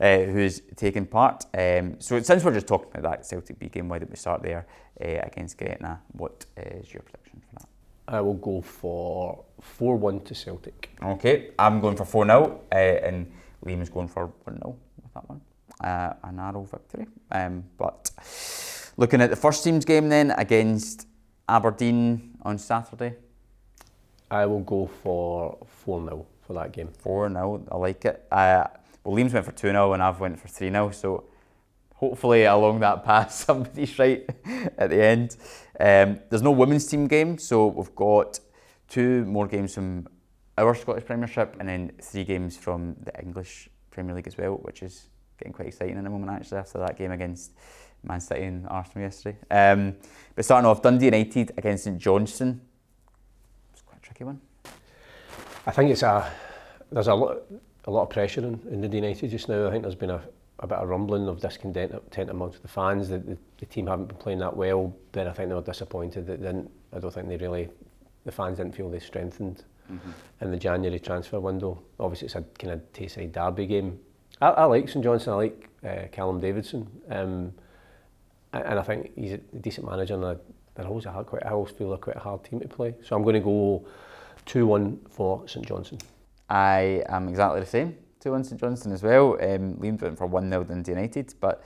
uh, 0.00 0.18
who's 0.18 0.62
taking 0.76 1.06
part. 1.06 1.46
Um, 1.52 1.96
so 1.98 2.20
since 2.20 2.44
we're 2.44 2.54
just 2.54 2.68
talking 2.68 2.90
about 2.94 3.02
that 3.02 3.26
Celtic 3.26 3.58
B 3.58 3.68
game, 3.68 3.88
why 3.88 3.98
don't 3.98 4.10
we 4.10 4.16
start 4.16 4.42
there 4.42 4.66
uh, 5.02 5.26
against 5.26 5.58
Gretna? 5.58 6.00
What 6.12 6.46
is 6.56 6.94
your 6.94 7.02
prediction 7.02 7.42
for 7.50 7.58
that? 7.58 7.68
I 8.06 8.20
will 8.20 8.34
go 8.34 8.60
for 8.60 9.44
4 9.60 9.96
1 9.96 10.20
to 10.20 10.34
Celtic. 10.34 10.90
Okay, 11.02 11.50
I'm 11.58 11.80
going 11.80 11.96
for 11.96 12.04
4 12.04 12.26
0, 12.26 12.60
uh, 12.70 12.74
and 12.76 13.30
Liam 13.64 13.82
is 13.82 13.90
going 13.90 14.08
for 14.08 14.26
1 14.44 14.58
0 14.58 14.76
with 15.02 15.14
that 15.14 15.28
one. 15.28 15.40
Uh, 15.82 16.12
a 16.22 16.32
narrow 16.32 16.62
victory. 16.62 17.06
Um, 17.32 17.64
but 17.76 18.10
looking 18.96 19.20
at 19.20 19.30
the 19.30 19.36
first 19.36 19.64
team's 19.64 19.84
game 19.84 20.08
then 20.08 20.30
against 20.32 21.07
Aberdeen 21.48 22.36
on 22.42 22.58
Saturday. 22.58 23.14
I 24.30 24.46
will 24.46 24.60
go 24.60 24.86
for 24.86 25.58
4 25.84 26.04
0 26.04 26.26
for 26.46 26.52
that 26.54 26.72
game. 26.72 26.88
4 26.88 27.30
0, 27.30 27.66
I 27.70 27.76
like 27.76 28.04
it. 28.04 28.26
Uh, 28.30 28.64
well, 29.04 29.16
Liam's 29.16 29.32
went 29.32 29.46
for 29.46 29.52
2 29.52 29.68
0 29.68 29.92
and 29.94 30.02
I've 30.02 30.20
went 30.20 30.38
for 30.38 30.48
3 30.48 30.70
0, 30.70 30.90
so 30.90 31.24
hopefully 31.94 32.44
along 32.44 32.80
that 32.80 33.04
path 33.04 33.32
somebody's 33.32 33.98
right 33.98 34.28
at 34.78 34.90
the 34.90 35.02
end. 35.02 35.36
Um, 35.80 36.20
there's 36.28 36.42
no 36.42 36.50
women's 36.50 36.86
team 36.86 37.06
game, 37.06 37.38
so 37.38 37.68
we've 37.68 37.94
got 37.94 38.40
two 38.88 39.24
more 39.24 39.46
games 39.46 39.74
from 39.74 40.08
our 40.58 40.74
Scottish 40.74 41.04
Premiership 41.04 41.56
and 41.60 41.68
then 41.68 41.92
three 42.02 42.24
games 42.24 42.56
from 42.56 42.96
the 43.04 43.22
English 43.22 43.68
Premier 43.90 44.14
League 44.14 44.26
as 44.26 44.36
well, 44.36 44.54
which 44.62 44.82
is 44.82 45.08
getting 45.38 45.52
quite 45.52 45.68
exciting 45.68 45.96
in 45.96 46.04
the 46.04 46.10
moment 46.10 46.32
actually 46.32 46.58
after 46.58 46.78
that 46.78 46.98
game 46.98 47.12
against 47.12 47.52
Man 48.02 48.20
City 48.20 48.44
and 48.44 48.66
Arsenal 48.68 49.04
yesterday. 49.04 49.38
Um, 49.50 49.96
but 50.34 50.44
starting 50.44 50.66
off, 50.66 50.82
Dundee 50.82 51.06
United 51.06 51.52
against 51.56 51.84
St 51.84 51.98
Johnstone. 51.98 52.60
It's 53.72 53.82
quite 53.82 53.98
a 53.98 54.02
tricky 54.02 54.24
one. 54.24 54.40
I 55.66 55.70
think 55.70 55.90
it's 55.90 56.02
a 56.02 56.30
there's 56.90 57.08
a 57.08 57.14
lot 57.14 57.38
a 57.84 57.90
lot 57.90 58.02
of 58.02 58.10
pressure 58.10 58.40
in, 58.40 58.60
in 58.70 58.80
Dundee 58.80 58.98
United 58.98 59.30
just 59.30 59.48
now. 59.48 59.66
I 59.66 59.70
think 59.70 59.82
there's 59.82 59.94
been 59.94 60.10
a, 60.10 60.22
a 60.60 60.66
bit 60.66 60.78
of 60.78 60.88
rumbling 60.88 61.28
of 61.28 61.40
discontent 61.40 62.30
amongst 62.30 62.62
the 62.62 62.68
fans. 62.68 63.08
The, 63.08 63.18
the, 63.18 63.38
the 63.58 63.66
team 63.66 63.86
haven't 63.86 64.06
been 64.06 64.18
playing 64.18 64.38
that 64.40 64.56
well. 64.56 64.94
Then 65.12 65.26
I 65.26 65.32
think 65.32 65.48
they 65.48 65.54
were 65.54 65.62
disappointed 65.62 66.26
that 66.26 66.42
didn't. 66.42 66.70
I 66.94 66.98
don't 67.00 67.12
think 67.12 67.28
they 67.28 67.36
really, 67.36 67.68
the 68.24 68.32
fans 68.32 68.58
didn't 68.58 68.74
feel 68.74 68.88
they 68.90 68.98
strengthened 68.98 69.64
mm-hmm. 69.90 70.10
in 70.40 70.50
the 70.50 70.56
January 70.56 70.98
transfer 71.00 71.40
window. 71.40 71.82
Obviously, 71.98 72.26
it's 72.26 72.34
a 72.34 72.42
kind 72.58 72.74
of 72.74 72.92
Tayside 72.92 73.32
derby 73.32 73.66
game. 73.66 73.98
I, 74.40 74.48
I 74.48 74.64
like 74.64 74.88
St 74.88 75.02
Johnstone. 75.02 75.34
I 75.34 75.36
like 75.36 75.68
uh, 75.86 76.08
Callum 76.12 76.40
Davidson, 76.40 76.88
um, 77.10 77.52
and 78.52 78.78
I 78.78 78.82
think 78.82 79.12
he's 79.14 79.32
a 79.32 79.38
decent 79.38 79.88
manager. 79.88 80.14
And 80.14 80.38
they're 80.74 80.86
always 80.86 81.06
a 81.06 81.12
hard, 81.12 81.26
quite. 81.26 81.44
I 81.44 81.50
always 81.50 81.72
feel 81.72 81.88
they're 81.88 81.98
quite 81.98 82.16
a 82.16 82.20
hard 82.20 82.44
team 82.44 82.60
to 82.60 82.68
play. 82.68 82.94
So 83.02 83.16
I'm 83.16 83.22
going 83.22 83.34
to 83.34 83.40
go 83.40 83.86
two 84.46 84.66
one 84.66 85.00
for 85.10 85.46
St 85.46 85.66
Johnstone. 85.66 85.98
I 86.48 87.04
am 87.08 87.28
exactly 87.28 87.60
the 87.60 87.66
same. 87.66 87.96
2 88.20 88.32
1 88.32 88.44
St 88.44 88.60
Johnstone 88.60 88.92
as 88.92 89.02
well. 89.02 89.36
Um, 89.40 89.78
went 89.78 90.00
for 90.00 90.26
1 90.26 90.50
0 90.50 90.64
Dundee 90.64 90.92
United. 90.92 91.34
But 91.40 91.62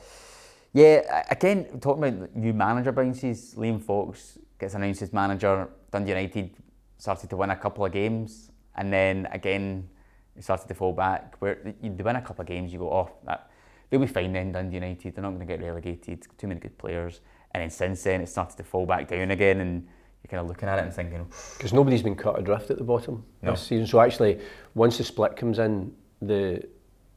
yeah, 0.72 1.24
again, 1.30 1.80
talking 1.80 2.04
about 2.04 2.34
new 2.36 2.52
manager 2.52 2.92
bounces, 2.92 3.54
Liam 3.56 3.80
Fox 3.80 4.38
gets 4.58 4.74
announced 4.74 5.02
as 5.02 5.12
manager. 5.12 5.68
Dundee 5.90 6.10
United 6.10 6.56
started 6.98 7.30
to 7.30 7.36
win 7.36 7.50
a 7.50 7.56
couple 7.56 7.84
of 7.84 7.92
games, 7.92 8.50
and 8.76 8.92
then 8.92 9.28
again, 9.32 9.88
it 10.36 10.44
started 10.44 10.68
to 10.68 10.74
fall 10.74 10.92
back. 10.92 11.36
Where 11.40 11.74
you 11.82 11.90
win 11.90 12.16
a 12.16 12.22
couple 12.22 12.42
of 12.42 12.48
games, 12.48 12.72
you 12.72 12.78
go, 12.78 12.90
oh, 12.90 13.10
that, 13.24 13.50
they'll 13.92 14.00
be 14.00 14.06
fine 14.06 14.32
then, 14.32 14.52
Dundee 14.52 14.76
United. 14.76 15.14
They're 15.14 15.22
not 15.22 15.28
going 15.28 15.40
to 15.40 15.46
get 15.46 15.62
relegated. 15.62 16.26
Too 16.38 16.46
many 16.46 16.58
good 16.58 16.78
players. 16.78 17.20
And 17.52 17.62
then 17.62 17.68
since 17.68 18.02
then, 18.02 18.22
it 18.22 18.28
started 18.30 18.56
to 18.56 18.64
fall 18.64 18.86
back 18.86 19.06
down 19.06 19.30
again. 19.30 19.60
And 19.60 19.86
you're 20.22 20.30
kind 20.30 20.40
of 20.40 20.48
looking 20.48 20.66
at 20.66 20.78
it 20.78 20.84
and 20.84 20.94
thinking. 20.94 21.26
Because 21.58 21.74
nobody's 21.74 22.02
been 22.02 22.16
cut 22.16 22.38
adrift 22.38 22.70
at 22.70 22.78
the 22.78 22.84
bottom 22.84 23.22
no. 23.42 23.50
this 23.50 23.60
season. 23.60 23.86
So 23.86 24.00
actually, 24.00 24.40
once 24.74 24.96
the 24.96 25.04
split 25.04 25.36
comes 25.36 25.58
in, 25.58 25.94
the 26.22 26.66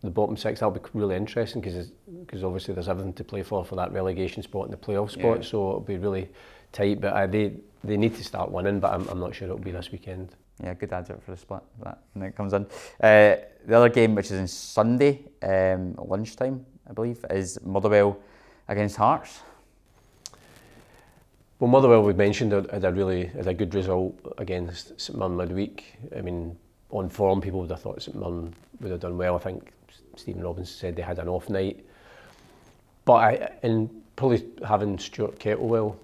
the 0.02 0.12
bottom 0.12 0.36
six, 0.36 0.60
that'll 0.60 0.72
be 0.72 0.82
really 0.94 1.16
interesting 1.16 1.62
because 1.62 2.44
obviously 2.44 2.74
there's 2.76 2.90
everything 2.90 3.14
to 3.14 3.24
play 3.24 3.42
for 3.42 3.64
for 3.66 3.76
that 3.78 3.92
relegation 3.92 4.44
spot 4.44 4.66
and 4.66 4.74
the 4.74 4.78
playoff 4.78 5.12
spot. 5.12 5.38
Yeah. 5.38 5.50
So 5.50 5.70
it'll 5.70 5.80
be 5.80 5.98
really 5.98 6.30
tight. 6.74 7.00
But 7.00 7.14
uh, 7.14 7.26
they, 7.26 7.54
they 7.84 7.96
need 7.96 8.16
to 8.16 8.24
start 8.24 8.52
winning, 8.52 8.82
but 8.82 8.94
I'm, 8.94 9.08
I'm 9.08 9.20
not 9.20 9.34
sure 9.34 9.48
it'll 9.48 9.58
be 9.58 9.72
this 9.72 9.92
weekend. 9.92 10.36
Yeah, 10.64 10.74
good 10.74 10.94
advert 10.94 11.22
for 11.24 11.32
the 11.32 11.38
split 11.38 11.62
that 11.84 12.00
when 12.14 12.30
it 12.30 12.36
comes 12.36 12.54
in. 12.54 12.66
Uh, 13.02 13.36
the 13.66 13.76
other 13.76 13.90
game, 13.90 14.16
which 14.16 14.32
is 14.32 14.40
on 14.40 14.48
Sunday 14.48 15.24
um, 15.44 15.96
lunchtime, 15.98 16.66
I 16.90 16.94
believe, 16.94 17.26
is 17.30 17.60
Motherwell 17.64 18.18
against 18.68 18.96
Hearts. 18.96 19.42
Well, 21.60 21.70
Motherwell 21.70 22.04
we 22.04 22.14
mentioned 22.14 22.52
had 22.52 22.84
a 22.84 22.92
really 22.92 23.26
had 23.28 23.48
a 23.48 23.54
good 23.54 23.74
result 23.74 24.16
against 24.38 25.00
St 25.00 25.18
Mirren 25.18 25.38
midweek. 25.38 25.96
I 26.16 26.22
mean, 26.22 26.58
on 26.90 27.10
form, 27.10 27.42
people 27.42 27.62
would 27.62 27.70
have 27.70 27.82
thought 27.82 28.02
St 28.02 28.16
Mirren 28.16 28.54
would 28.82 28.92
have 28.92 29.00
done 29.00 29.18
well. 29.18 29.36
I 29.36 29.40
think 29.40 29.72
Stephen 30.16 30.44
Robinson 30.44 30.76
said 30.76 30.96
they 30.96 31.02
had 31.02 31.20
an 31.20 31.28
off 31.28 31.50
night. 31.50 31.86
But 33.06 33.14
I, 33.14 33.52
and 33.64 33.90
probably 34.16 34.46
having 34.68 34.98
Stuart 34.98 35.40
Kettlewell, 35.40 35.96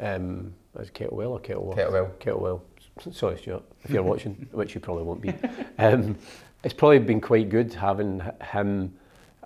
um, 0.00 0.52
is 0.78 0.90
Kettlewell 0.90 1.30
or 1.30 1.40
Kettlewell? 1.40 1.76
Kettlewell. 1.76 2.10
Kettlewell. 2.18 2.60
sorry 3.12 3.38
Stuart, 3.38 3.62
if 3.84 3.90
you're 3.90 4.02
watching, 4.02 4.48
which 4.52 4.74
you 4.74 4.80
probably 4.80 5.04
won't 5.04 5.20
be, 5.20 5.34
um, 5.78 6.16
it's 6.64 6.74
probably 6.74 6.98
been 6.98 7.20
quite 7.20 7.48
good 7.48 7.72
having 7.74 8.22
him 8.52 8.94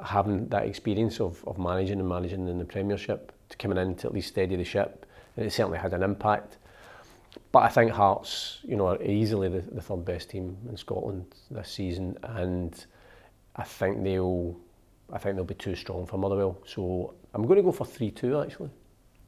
having 0.02 0.48
that 0.48 0.64
experience 0.64 1.20
of, 1.20 1.42
of 1.46 1.58
managing 1.58 2.00
and 2.00 2.08
managing 2.08 2.48
in 2.48 2.58
the 2.58 2.64
Premiership, 2.64 3.32
to 3.48 3.56
coming 3.56 3.78
in 3.78 3.94
to 3.96 4.08
at 4.08 4.14
least 4.14 4.28
steady 4.28 4.56
the 4.56 4.64
ship, 4.64 5.06
and 5.36 5.46
it 5.46 5.50
certainly 5.52 5.78
had 5.78 5.92
an 5.92 6.02
impact. 6.02 6.58
But 7.52 7.60
I 7.60 7.68
think 7.68 7.92
Hearts, 7.92 8.58
you 8.62 8.76
know, 8.76 8.88
are 8.88 9.02
easily 9.02 9.48
the, 9.48 9.60
the 9.60 9.80
third 9.80 10.04
best 10.04 10.30
team 10.30 10.56
in 10.68 10.76
Scotland 10.76 11.26
this 11.50 11.70
season, 11.70 12.16
and 12.22 12.84
I 13.56 13.64
think 13.64 14.02
they'll, 14.02 14.56
I 15.12 15.18
think 15.18 15.36
they'll 15.36 15.44
be 15.44 15.54
too 15.54 15.76
strong 15.76 16.06
for 16.06 16.18
Motherwell. 16.18 16.58
So 16.66 17.14
I'm 17.32 17.46
going 17.46 17.56
to 17.56 17.62
go 17.62 17.72
for 17.72 17.86
three-two 17.86 18.40
actually. 18.40 18.70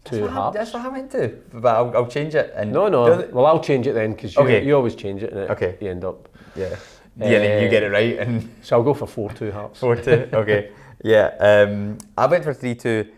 Two 0.07 0.21
that's 0.21 0.33
Hearts. 0.33 0.57
that's 0.57 0.73
what 0.73 0.87
I 0.87 0.91
meant 0.91 1.11
to, 1.13 1.39
but 1.53 1.77
I'll, 1.77 1.97
I'll 1.97 2.07
change 2.07 2.35
it. 2.35 2.53
And 2.55 2.73
no, 2.73 2.89
no. 2.89 3.29
Well, 3.33 3.47
I'll 3.47 3.63
change 3.63 3.87
it 3.87 3.93
then 3.93 4.13
because 4.13 4.35
you, 4.35 4.43
okay. 4.43 4.65
you 4.65 4.75
always 4.77 4.95
change 4.95 5.23
it, 5.23 5.33
and 5.33 5.41
it, 5.41 5.51
okay. 5.51 5.77
you 5.81 5.91
end 5.91 6.05
up. 6.05 6.29
Yeah. 6.55 6.77
Uh, 7.19 7.25
yeah, 7.25 7.39
then 7.39 7.63
you 7.63 7.69
get 7.71 7.83
it 7.83 7.91
right, 7.91 8.19
and 8.19 8.49
so 8.63 8.77
I'll 8.77 8.83
go 8.83 8.93
for 8.93 9.07
four-two 9.07 9.51
Hearts. 9.51 9.81
Four-two. 9.81 10.29
Okay. 10.33 10.71
yeah. 11.05 11.35
Um, 11.41 11.99
I 12.17 12.27
went 12.27 12.45
for 12.45 12.53
three-two 12.53 13.11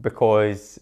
because 0.00 0.78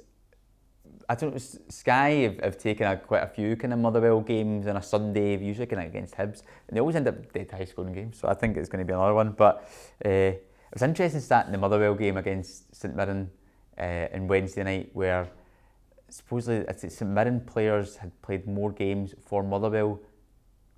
I 1.10 1.16
don't 1.16 1.32
know, 1.32 1.40
Sky 1.68 2.10
have, 2.10 2.38
have 2.38 2.58
taken 2.58 2.86
a, 2.86 2.96
quite 2.96 3.24
a 3.24 3.26
few 3.26 3.56
kind 3.56 3.72
of 3.72 3.80
Motherwell 3.80 4.20
games 4.20 4.68
on 4.68 4.76
a 4.76 4.82
Sunday, 4.82 5.36
usually 5.36 5.66
kind 5.66 5.82
of 5.82 5.88
against 5.88 6.14
Hibs, 6.14 6.42
and 6.68 6.76
they 6.76 6.78
always 6.78 6.94
end 6.94 7.08
up 7.08 7.32
dead 7.32 7.50
high 7.50 7.64
scoring 7.64 7.92
games, 7.92 8.18
so 8.18 8.28
I 8.28 8.34
think 8.34 8.56
it's 8.56 8.68
going 8.68 8.78
to 8.78 8.84
be 8.84 8.94
another 8.94 9.14
one. 9.14 9.32
But 9.32 9.68
uh, 10.04 10.08
it 10.08 10.44
was 10.72 10.82
interesting 10.82 11.20
starting 11.20 11.50
the 11.50 11.58
Motherwell 11.58 11.94
game 11.94 12.16
against 12.16 12.72
St 12.76 12.94
Mirren 12.94 13.28
uh, 13.76 14.06
on 14.14 14.28
Wednesday 14.28 14.62
night, 14.62 14.90
where 14.92 15.28
supposedly 16.10 16.64
St 16.76 17.10
Mirren 17.10 17.40
players 17.40 17.96
had 17.96 18.10
played 18.22 18.46
more 18.46 18.70
games 18.70 19.14
for 19.24 19.42
Motherwell 19.42 20.00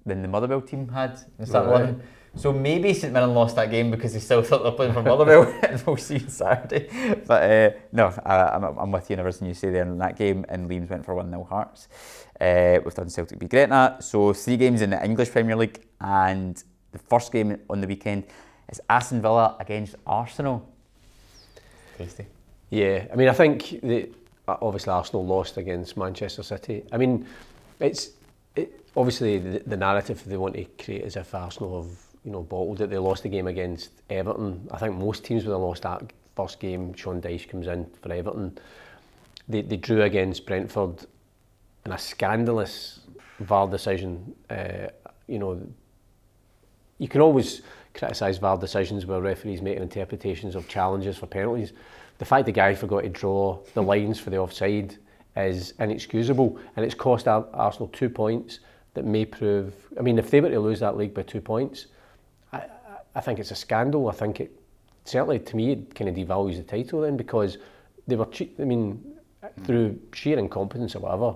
than 0.04 0.22
the 0.22 0.28
Motherwell 0.28 0.60
team 0.60 0.88
had 0.88 1.18
in 1.38 1.46
start 1.46 1.68
right. 1.68 1.94
So 2.34 2.50
maybe 2.50 2.94
St 2.94 3.12
Mirren 3.12 3.34
lost 3.34 3.56
that 3.56 3.70
game 3.70 3.90
because 3.90 4.14
they 4.14 4.18
still 4.18 4.42
thought 4.42 4.62
they're 4.62 4.72
playing 4.72 4.94
for 4.94 5.02
Motherwell, 5.02 5.42
and 5.62 5.82
we'll 5.86 5.98
see 5.98 6.16
on 6.16 6.28
Saturday. 6.28 6.88
But 7.26 7.42
uh, 7.42 7.70
no, 7.92 8.14
I, 8.24 8.56
am 8.56 8.64
I'm, 8.64 8.78
I'm 8.78 8.90
with 8.90 9.10
you 9.10 9.14
in 9.14 9.20
everything 9.20 9.48
you 9.48 9.54
say 9.54 9.70
there 9.70 9.82
in 9.82 9.98
that 9.98 10.16
game, 10.16 10.46
and 10.48 10.68
Liam's 10.68 10.88
went 10.88 11.04
for 11.04 11.14
1 11.14 11.28
0 11.28 11.44
Hearts. 11.44 11.88
Uh, 12.40 12.78
we've 12.82 12.94
done 12.94 13.10
Celtic 13.10 13.38
beat 13.38 13.50
Gretna, 13.50 13.98
so 14.00 14.32
three 14.32 14.56
games 14.56 14.80
in 14.80 14.90
the 14.90 15.04
English 15.04 15.30
Premier 15.30 15.56
League, 15.56 15.84
and 16.00 16.64
the 16.92 16.98
first 16.98 17.32
game 17.32 17.58
on 17.68 17.80
the 17.82 17.86
weekend 17.86 18.24
is 18.70 18.80
Aston 18.88 19.20
Villa 19.20 19.56
against 19.60 19.96
Arsenal. 20.06 20.66
Tasty. 21.98 22.26
Yeah, 22.70 23.06
I 23.12 23.16
mean, 23.16 23.28
I 23.28 23.34
think 23.34 23.80
the, 23.82 24.10
obviously 24.48 24.92
Arsenal 24.92 25.24
lost 25.24 25.56
against 25.56 25.96
Manchester 25.96 26.42
City. 26.42 26.84
I 26.92 26.96
mean, 26.96 27.26
it's 27.80 28.10
it, 28.56 28.84
obviously 28.96 29.38
the, 29.38 29.58
the 29.60 29.76
narrative 29.76 30.22
they 30.24 30.36
want 30.36 30.54
to 30.54 30.64
create 30.82 31.02
is 31.04 31.16
if 31.16 31.34
Arsenal 31.34 31.82
have 31.82 31.90
you 32.24 32.30
know, 32.30 32.42
bottled 32.42 32.80
it. 32.80 32.90
They 32.90 32.98
lost 32.98 33.22
the 33.22 33.28
game 33.28 33.46
against 33.46 33.90
Everton. 34.10 34.68
I 34.70 34.78
think 34.78 34.96
most 34.96 35.24
teams 35.24 35.44
would 35.44 35.52
have 35.52 35.60
lost 35.60 35.82
that 35.82 36.12
first 36.36 36.60
game. 36.60 36.94
Sean 36.94 37.20
Dyche 37.20 37.48
comes 37.48 37.66
in 37.66 37.86
for 38.00 38.12
Everton. 38.12 38.58
They, 39.48 39.62
they 39.62 39.76
drew 39.76 40.02
against 40.02 40.46
Brentford 40.46 41.04
in 41.84 41.92
a 41.92 41.98
scandalous 41.98 43.00
VAR 43.40 43.68
decision. 43.68 44.34
Uh, 44.48 44.88
you 45.26 45.38
know, 45.38 45.60
you 46.98 47.08
can 47.08 47.20
always 47.20 47.62
criticise 47.94 48.38
VAR 48.38 48.56
decisions 48.56 49.04
where 49.04 49.20
referees 49.20 49.60
make 49.60 49.78
interpretations 49.78 50.54
of 50.54 50.68
challenges 50.68 51.18
for 51.18 51.26
penalties. 51.26 51.72
The 52.18 52.24
fact 52.24 52.46
the 52.46 52.52
guy 52.52 52.74
forgot 52.74 53.02
to 53.02 53.08
draw 53.08 53.58
the 53.74 53.82
lines 53.82 54.20
for 54.20 54.30
the 54.30 54.38
offside 54.38 54.96
is 55.36 55.74
inexcusable, 55.78 56.58
and 56.76 56.84
it's 56.84 56.94
cost 56.94 57.26
Arsenal 57.26 57.88
two 57.88 58.08
points 58.08 58.60
that 58.94 59.04
may 59.04 59.24
prove. 59.24 59.74
I 59.98 60.02
mean, 60.02 60.18
if 60.18 60.30
they 60.30 60.40
were 60.40 60.50
to 60.50 60.60
lose 60.60 60.80
that 60.80 60.96
league 60.96 61.14
by 61.14 61.22
two 61.22 61.40
points, 61.40 61.86
I, 62.52 62.64
I 63.14 63.20
think 63.20 63.38
it's 63.38 63.50
a 63.50 63.56
scandal. 63.56 64.08
I 64.08 64.12
think 64.12 64.40
it 64.40 64.58
certainly 65.04 65.38
to 65.38 65.56
me 65.56 65.72
it 65.72 65.94
kind 65.94 66.08
of 66.08 66.14
devalues 66.14 66.56
the 66.56 66.62
title 66.62 67.00
then 67.00 67.16
because 67.16 67.58
they 68.06 68.16
were. 68.16 68.28
I 68.58 68.64
mean, 68.64 69.02
through 69.64 69.98
sheer 70.12 70.38
incompetence 70.38 70.94
or 70.94 71.00
whatever. 71.00 71.34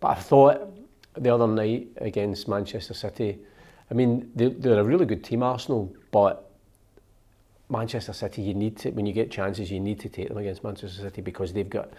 But 0.00 0.08
I 0.08 0.14
thought 0.14 0.76
the 1.14 1.34
other 1.34 1.46
night 1.46 1.88
against 1.98 2.48
Manchester 2.48 2.94
City, 2.94 3.38
I 3.90 3.94
mean, 3.94 4.30
they, 4.34 4.48
they're 4.48 4.80
a 4.80 4.84
really 4.84 5.06
good 5.06 5.22
team, 5.22 5.42
Arsenal, 5.42 5.94
but 6.10 6.49
Manchester 7.70 8.12
City, 8.12 8.42
you 8.42 8.54
need 8.54 8.76
to, 8.78 8.90
when 8.90 9.06
you 9.06 9.12
get 9.12 9.30
chances, 9.30 9.70
you 9.70 9.80
need 9.80 10.00
to 10.00 10.08
take 10.08 10.28
them 10.28 10.38
against 10.38 10.64
Manchester 10.64 11.02
City 11.02 11.22
because 11.22 11.52
they've 11.52 11.68
got 11.68 11.90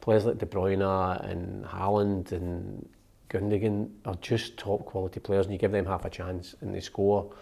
players 0.00 0.24
like 0.24 0.38
De 0.38 0.46
Bruyne 0.46 1.30
and 1.30 1.64
Haaland 1.64 2.32
and 2.32 2.88
Gundogan 3.28 3.90
are 4.04 4.14
just 4.16 4.56
top 4.56 4.84
quality 4.84 5.20
players 5.20 5.46
and 5.46 5.52
you 5.52 5.58
give 5.58 5.72
them 5.72 5.86
half 5.86 6.04
a 6.04 6.10
chance 6.10 6.54
and 6.60 6.74
they 6.74 6.80
score. 6.80 7.32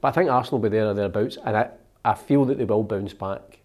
But 0.00 0.08
I 0.08 0.10
think 0.12 0.30
Arsenal 0.30 0.60
will 0.60 0.70
be 0.70 0.76
there 0.76 0.86
or 0.86 0.94
thereabouts 0.94 1.38
and 1.44 1.56
I, 1.56 1.70
I 2.04 2.14
feel 2.14 2.44
that 2.46 2.58
they 2.58 2.64
will 2.64 2.82
bounce 2.82 3.14
back 3.14 3.60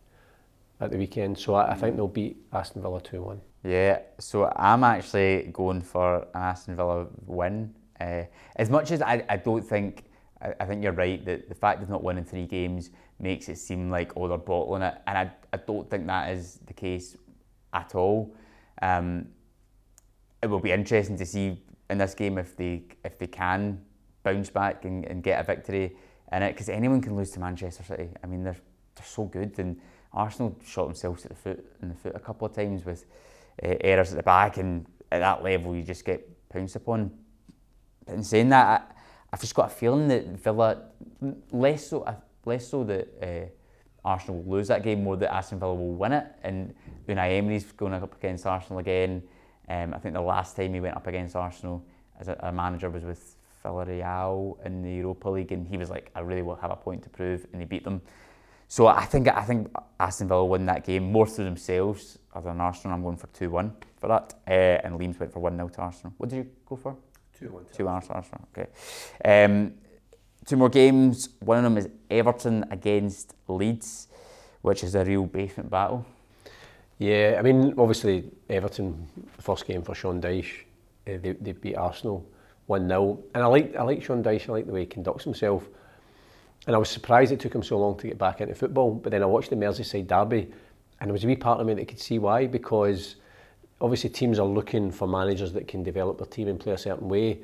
at 0.80 0.92
the 0.92 0.98
weekend. 0.98 1.38
So 1.38 1.56
I, 1.56 1.72
I 1.72 1.76
think 1.76 1.96
they'll 1.96 2.08
beat 2.08 2.38
Aston 2.54 2.82
Villa 2.82 3.02
2 3.02 3.22
1. 3.22 3.42
Yeah, 3.64 4.00
so 4.20 4.52
I'm 4.56 4.84
actually 4.84 5.50
going 5.52 5.82
for 5.82 6.18
an 6.18 6.28
Aston 6.36 6.76
Villa 6.76 7.08
win. 7.26 7.74
Uh, 8.00 8.24
as 8.56 8.70
much 8.70 8.92
as 8.92 9.02
I, 9.02 9.26
I 9.28 9.38
don't 9.38 9.64
think, 9.64 10.04
I, 10.42 10.54
I, 10.60 10.66
think 10.66 10.84
you're 10.84 10.94
right 10.94 11.24
that 11.26 11.50
the 11.50 11.56
fact 11.56 11.82
of 11.82 11.90
not 11.90 12.04
winning 12.04 12.26
three 12.26 12.46
games 12.46 12.90
makes 13.20 13.50
it 13.50 13.58
seem 13.58 13.90
like, 13.90 14.14
oh, 14.16 14.28
they're 14.28 14.38
bottling 14.38 14.82
it. 14.82 14.96
And 15.08 15.18
I, 15.18 15.32
I 15.54 15.58
don't 15.58 15.90
think 15.90 16.08
that 16.08 16.32
is 16.32 16.60
the 16.66 16.74
case 16.74 17.18
at 17.74 17.96
all. 17.96 18.36
Um, 18.82 19.28
it 20.42 20.48
will 20.48 20.60
be 20.60 20.72
interesting 20.72 21.18
to 21.18 21.26
see 21.26 21.62
in 21.90 21.98
this 21.98 22.14
game 22.14 22.38
if 22.38 22.56
they 22.56 22.84
if 23.04 23.18
they 23.18 23.28
can 23.28 23.82
bounce 24.24 24.50
back 24.50 24.86
and, 24.86 25.06
and 25.06 25.24
get 25.24 25.40
a 25.40 25.44
victory 25.44 25.96
in 26.32 26.44
it 26.44 26.52
because 26.52 26.70
anyone 26.70 27.02
can 27.02 27.16
lose 27.16 27.32
to 27.32 27.40
Manchester 27.40 27.84
City. 27.84 28.10
I 28.24 28.28
mean, 28.28 28.44
they're, 28.44 28.58
they're 28.96 29.06
so 29.06 29.24
good 29.24 29.58
and 29.58 29.80
Arsenal 30.14 30.58
shot 30.66 30.86
themselves 30.86 31.26
at 31.26 31.30
the 31.30 31.38
foot 31.38 31.66
in 31.82 31.90
the 31.90 31.96
foot 31.96 32.16
a 32.16 32.20
couple 32.20 32.48
of 32.48 32.54
times 32.54 32.86
with 32.86 33.06
uh, 33.64 33.76
errors 33.82 34.12
at 34.12 34.18
the 34.18 34.24
back, 34.24 34.58
and 34.58 34.86
at 35.12 35.20
that 35.20 35.44
level 35.44 35.76
you 35.76 35.84
just 35.84 36.06
get 36.06 36.28
pounced 36.50 36.76
upon. 36.76 37.12
But 38.06 38.16
in 38.16 38.24
saying 38.24 38.50
that, 38.50 38.97
I've 39.32 39.42
just 39.42 39.56
got 39.56 39.68
a 39.68 39.70
feeling 39.70 40.08
that 40.08 40.26
Villa 40.40 40.84
less 41.52 41.88
so 41.88 42.06
less 42.46 42.68
so 42.68 42.84
that 42.86 43.08
uh, 43.22 43.50
Arsenal 44.08 44.42
will 44.42 44.58
lose 44.58 44.70
that 44.70 44.84
game, 44.84 45.04
more 45.04 45.18
that 45.18 45.34
Aston 45.34 45.60
Villa 45.60 45.76
will 45.76 45.94
win 45.94 46.14
it. 46.14 46.26
And 46.44 46.74
Unai 47.10 47.38
Emery's 47.38 47.66
going 47.74 47.94
up 47.94 48.16
against 48.16 48.46
Arsenal 48.46 48.80
again. 48.80 49.22
Um, 49.68 49.94
I 49.94 50.00
think 50.00 50.14
the 50.14 50.22
last 50.22 50.56
time 50.56 50.74
he 50.74 50.80
went 50.80 50.96
up 50.96 51.08
against 51.08 51.36
Arsenal 51.36 51.86
as 52.20 52.30
a, 52.30 52.38
a 52.40 52.52
manager 52.52 52.90
was 52.90 53.04
with 53.04 53.36
Villarreal 53.64 54.66
in 54.66 54.82
the 54.82 54.92
Europa 54.92 55.30
League, 55.30 55.52
and 55.52 55.68
he 55.68 55.78
was 55.78 55.90
like, 55.90 56.10
"I 56.16 56.22
really 56.22 56.42
will 56.42 56.56
have 56.56 56.72
a 56.72 56.76
point 56.76 57.04
to 57.04 57.10
prove," 57.10 57.46
and 57.52 57.62
he 57.62 57.66
beat 57.66 57.84
them. 57.84 58.02
So 58.70 58.88
I 58.88 59.06
think 59.06 59.28
I 59.28 59.44
think 59.44 59.70
Aston 60.00 60.30
Villa 60.30 60.46
win 60.46 60.66
that 60.68 60.86
game 60.86 61.12
more 61.12 61.28
through 61.28 61.46
themselves 61.46 62.18
other 62.34 62.50
than 62.50 62.62
Arsenal. 62.62 62.96
I'm 62.96 63.04
going 63.04 63.18
for 63.18 63.28
two 63.28 63.50
one 63.50 63.74
for 64.00 64.08
that, 64.08 64.36
uh, 64.48 64.52
and 64.86 64.98
Liam's 65.00 65.20
went 65.20 65.34
for 65.34 65.40
one 65.40 65.56
0 65.56 65.70
to 65.70 65.82
Arsenal. 65.82 66.14
What 66.18 66.30
did 66.30 66.38
you 66.38 66.48
go 66.66 66.76
for? 66.76 66.96
Two 67.40 67.50
one. 67.50 67.66
Two 67.74 67.86
one 67.86 67.96
Arsenal. 67.96 68.48
Okay. 68.58 68.68
Um, 69.24 69.74
two 70.46 70.58
more 70.58 70.70
games. 70.70 71.30
One 71.40 71.58
of 71.60 71.64
them 71.64 71.78
is 71.78 71.90
Everton 72.10 72.66
against 72.72 73.36
Leeds, 73.48 74.08
which 74.62 74.84
is 74.84 74.96
a 74.96 75.04
real 75.04 75.26
basement 75.26 75.70
battle. 75.70 76.06
Yeah, 76.98 77.36
I 77.38 77.44
mean, 77.44 77.76
obviously 77.78 78.32
Everton 78.50 79.08
first 79.38 79.68
game 79.68 79.84
for 79.84 79.94
Sean 79.94 80.20
Dyche, 80.20 80.62
uh, 81.08 81.18
they, 81.22 81.34
they 81.34 81.52
beat 81.52 81.76
Arsenal 81.76 82.26
one 82.66 82.88
0 82.88 83.24
and 83.34 83.44
I 83.44 83.48
like 83.48 83.76
I 83.76 83.84
like 83.84 84.04
Sean 84.04 84.24
Dyche. 84.24 84.50
I 84.50 84.54
like 84.54 84.66
the 84.66 84.74
way 84.74 84.82
he 84.82 84.86
conducts 84.86 85.24
himself. 85.24 85.68
And 86.66 86.76
I 86.76 86.80
was 86.80 86.90
surprised 86.90 87.32
it 87.32 87.40
took 87.40 87.56
him 87.56 87.64
so 87.64 87.78
long 87.78 87.98
to 87.98 88.08
get 88.08 88.18
back 88.18 88.42
into 88.42 88.56
football. 88.56 88.92
But 88.94 89.12
then 89.12 89.24
I 89.24 89.26
watched 89.26 89.52
the 89.52 89.56
Merseyside 89.56 90.08
derby, 90.08 90.52
and 91.00 91.08
there 91.08 91.14
was 91.14 91.24
a 91.24 91.28
wee 91.28 91.36
part 91.36 91.62
of 91.62 91.68
me 91.68 91.74
that 91.76 91.88
could 91.88 92.00
see 92.00 92.20
why, 92.20 92.46
because 92.46 93.16
obviously 93.82 94.10
teams 94.10 94.40
are 94.40 94.46
looking 94.46 94.92
for 94.92 95.08
managers 95.08 95.54
that 95.54 95.68
can 95.68 95.84
develop 95.84 96.18
their 96.18 96.28
team 96.28 96.48
and 96.48 96.60
play 96.60 96.74
a 96.74 96.78
certain 96.78 97.10
way. 97.10 97.40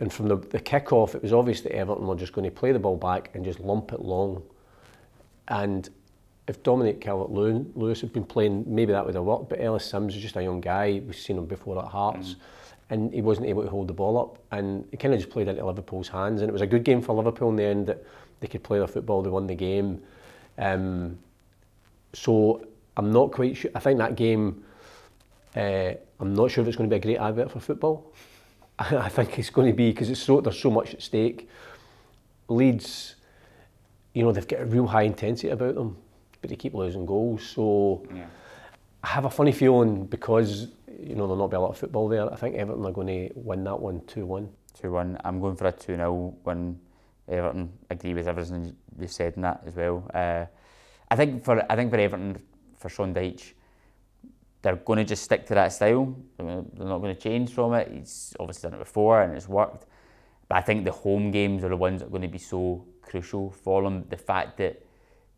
And 0.00 0.12
from 0.12 0.28
the, 0.28 0.36
the 0.36 0.60
kick-off, 0.60 1.14
it 1.14 1.22
was 1.22 1.32
obvious 1.32 1.62
that 1.62 1.72
Everton 1.72 2.06
were 2.06 2.16
just 2.16 2.32
going 2.32 2.44
to 2.44 2.50
play 2.50 2.72
the 2.72 2.78
ball 2.78 2.96
back 2.96 3.30
and 3.34 3.44
just 3.44 3.60
lump 3.60 3.92
it 3.92 4.00
long. 4.00 4.42
And 5.48 5.88
if 6.48 6.62
Dominic 6.62 7.00
Calvert-Lewin 7.00 7.72
Lewis 7.74 8.00
had 8.00 8.12
been 8.12 8.24
playing, 8.24 8.64
maybe 8.66 8.92
that 8.92 9.06
would 9.06 9.14
have 9.14 9.24
worked. 9.24 9.48
But 9.48 9.60
Ellis 9.60 9.84
Simms 9.84 10.14
is 10.14 10.22
just 10.22 10.36
a 10.36 10.42
young 10.42 10.60
guy. 10.60 11.00
We've 11.04 11.16
seen 11.16 11.38
him 11.38 11.46
before 11.46 11.78
at 11.78 11.90
Hearts. 11.90 12.30
Mm. 12.30 12.36
And 12.88 13.12
he 13.14 13.20
wasn't 13.20 13.48
able 13.48 13.64
to 13.64 13.70
hold 13.70 13.88
the 13.88 13.94
ball 13.94 14.18
up. 14.18 14.38
And 14.52 14.86
he 14.90 14.96
kind 14.96 15.14
of 15.14 15.20
just 15.20 15.30
played 15.30 15.48
into 15.48 15.64
Liverpool's 15.64 16.08
hands. 16.08 16.42
And 16.42 16.48
it 16.48 16.52
was 16.52 16.62
a 16.62 16.66
good 16.66 16.84
game 16.84 17.00
for 17.00 17.14
Liverpool 17.14 17.48
in 17.50 17.56
the 17.56 17.64
end 17.64 17.86
that 17.86 18.04
they 18.40 18.46
could 18.46 18.62
play 18.62 18.78
their 18.78 18.86
football, 18.86 19.22
they 19.22 19.30
won 19.30 19.46
the 19.46 19.54
game. 19.54 20.02
Um, 20.58 21.18
so 22.12 22.66
I'm 22.96 23.12
not 23.12 23.32
quite 23.32 23.56
sure. 23.56 23.70
I 23.74 23.80
think 23.80 23.98
that 23.98 24.16
game, 24.16 24.62
uh, 25.56 25.94
I'm 26.20 26.34
not 26.34 26.50
sure 26.50 26.62
if 26.62 26.68
it's 26.68 26.76
going 26.76 26.88
to 26.88 26.94
be 26.94 26.98
a 26.98 27.02
great 27.02 27.18
advert 27.18 27.50
for 27.50 27.60
football. 27.60 28.12
I 28.78 29.08
think 29.08 29.38
it's 29.38 29.50
going 29.50 29.68
to 29.68 29.76
be 29.76 29.90
because 29.90 30.10
it's 30.10 30.22
so 30.22 30.40
there's 30.40 30.58
so 30.58 30.70
much 30.70 30.94
at 30.94 31.02
stake. 31.02 31.48
Leeds, 32.48 33.16
you 34.12 34.22
know, 34.22 34.32
they've 34.32 34.46
got 34.46 34.60
a 34.60 34.66
real 34.66 34.86
high 34.86 35.02
intensity 35.02 35.48
about 35.48 35.74
them, 35.74 35.96
but 36.40 36.50
they 36.50 36.56
keep 36.56 36.74
losing 36.74 37.06
goals. 37.06 37.42
So 37.42 38.06
yeah. 38.14 38.26
I 39.02 39.08
have 39.08 39.24
a 39.24 39.30
funny 39.30 39.52
feeling 39.52 40.06
because 40.06 40.68
you 41.00 41.14
know 41.14 41.26
there'll 41.26 41.36
not 41.36 41.50
be 41.50 41.56
a 41.56 41.60
lot 41.60 41.70
of 41.70 41.78
football 41.78 42.08
there. 42.08 42.30
I 42.32 42.36
think 42.36 42.56
Everton 42.56 42.84
are 42.84 42.92
going 42.92 43.06
to 43.06 43.30
win 43.34 43.64
that 43.64 43.80
one 43.80 44.02
two 44.06 44.26
one. 44.26 44.50
Two 44.74 44.92
one. 44.92 45.18
I'm 45.24 45.40
going 45.40 45.56
for 45.56 45.66
a 45.66 45.72
two 45.72 45.96
0 45.96 46.36
win 46.44 46.78
Everton 47.28 47.72
agree 47.90 48.14
with 48.14 48.28
everything 48.28 48.76
you 48.98 49.08
said 49.08 49.34
in 49.36 49.42
that 49.42 49.62
as 49.66 49.74
well. 49.74 50.08
Uh, 50.14 50.44
I 51.10 51.16
think 51.16 51.44
for 51.44 51.64
I 51.70 51.76
think 51.76 51.90
for 51.90 51.98
Everton, 51.98 52.40
for 52.78 52.88
Sean 52.88 53.14
Dyche, 53.14 53.52
they're 54.66 54.74
going 54.74 54.96
to 54.96 55.04
just 55.04 55.22
stick 55.22 55.46
to 55.46 55.54
that 55.54 55.72
style. 55.72 56.12
They're 56.38 56.64
not 56.76 56.98
going 56.98 57.14
to 57.14 57.20
change 57.20 57.52
from 57.52 57.72
it. 57.74 57.88
He's 57.88 58.34
obviously 58.40 58.68
done 58.68 58.80
it 58.80 58.82
before 58.82 59.22
and 59.22 59.32
it's 59.36 59.48
worked. 59.48 59.86
But 60.48 60.58
I 60.58 60.60
think 60.60 60.84
the 60.84 60.90
home 60.90 61.30
games 61.30 61.62
are 61.62 61.68
the 61.68 61.76
ones 61.76 62.00
that 62.00 62.08
are 62.08 62.10
going 62.10 62.22
to 62.22 62.28
be 62.28 62.38
so 62.38 62.84
crucial 63.00 63.52
for 63.52 63.84
them. 63.84 64.06
The 64.08 64.16
fact 64.16 64.58
that 64.58 64.84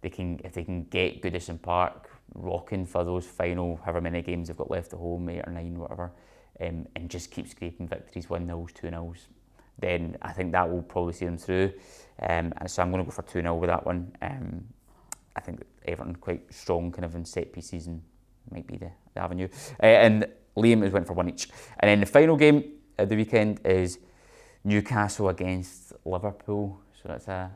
they 0.01 0.09
can, 0.09 0.41
if 0.45 0.55
they 0.55 0.65
can 0.65 0.85
get 0.85 1.21
Goodison 1.21 1.61
Park 1.61 2.11
rocking 2.37 2.87
for 2.87 3.05
those 3.05 3.27
final 3.27 3.79
however 3.85 4.01
many 4.01 4.23
games 4.23 4.49
they've 4.49 4.57
got 4.57 4.71
left 4.71 4.95
at 4.95 4.99
home, 4.99 5.29
eight 5.29 5.47
or 5.47 5.53
nine, 5.53 5.79
whatever, 5.79 6.11
um, 6.63 6.87
and 6.97 7.11
just 7.11 7.31
keep 7.31 7.49
scraping 7.49 7.87
victories, 7.87 8.31
one 8.31 8.47
nils, 8.47 8.73
two 8.73 8.91
nils, 8.91 9.29
then 9.79 10.17
I 10.23 10.33
think 10.33 10.53
that 10.53 10.71
will 10.71 10.81
probably 10.81 11.13
see 11.13 11.27
them 11.27 11.37
through. 11.37 11.75
Um, 12.27 12.55
so 12.67 12.81
I'm 12.81 12.91
going 12.91 13.05
to 13.05 13.11
go 13.11 13.15
for 13.15 13.23
2 13.23 13.43
0 13.43 13.55
with 13.57 13.69
that 13.69 13.85
one. 13.85 14.11
Um, 14.23 14.65
I 15.37 15.41
think 15.41 15.63
Everton 15.87 16.17
quite 16.17 16.51
strong 16.51 16.91
kind 16.91 17.05
of 17.05 17.15
in 17.15 17.27
set 17.27 17.53
pieces 17.53 17.89
and 17.89 18.01
might 18.51 18.67
be 18.67 18.77
the, 18.77 18.91
the 19.19 19.25
avenue. 19.25 19.49
Uh, 19.83 19.87
and 19.87 20.27
Liam 20.57 20.83
has 20.83 20.93
went 20.93 21.07
for 21.07 21.13
one 21.13 21.29
each. 21.29 21.49
And 21.81 21.89
then 21.89 22.01
the 22.01 22.07
final 22.07 22.37
game 22.37 22.73
of 22.97 23.09
the 23.09 23.17
weekend 23.17 23.61
is 23.65 23.99
Newcastle 24.65 25.29
against 25.29 25.93
Liverpool. 26.05 26.81
So 26.95 27.09
that's 27.09 27.29
a 27.29 27.51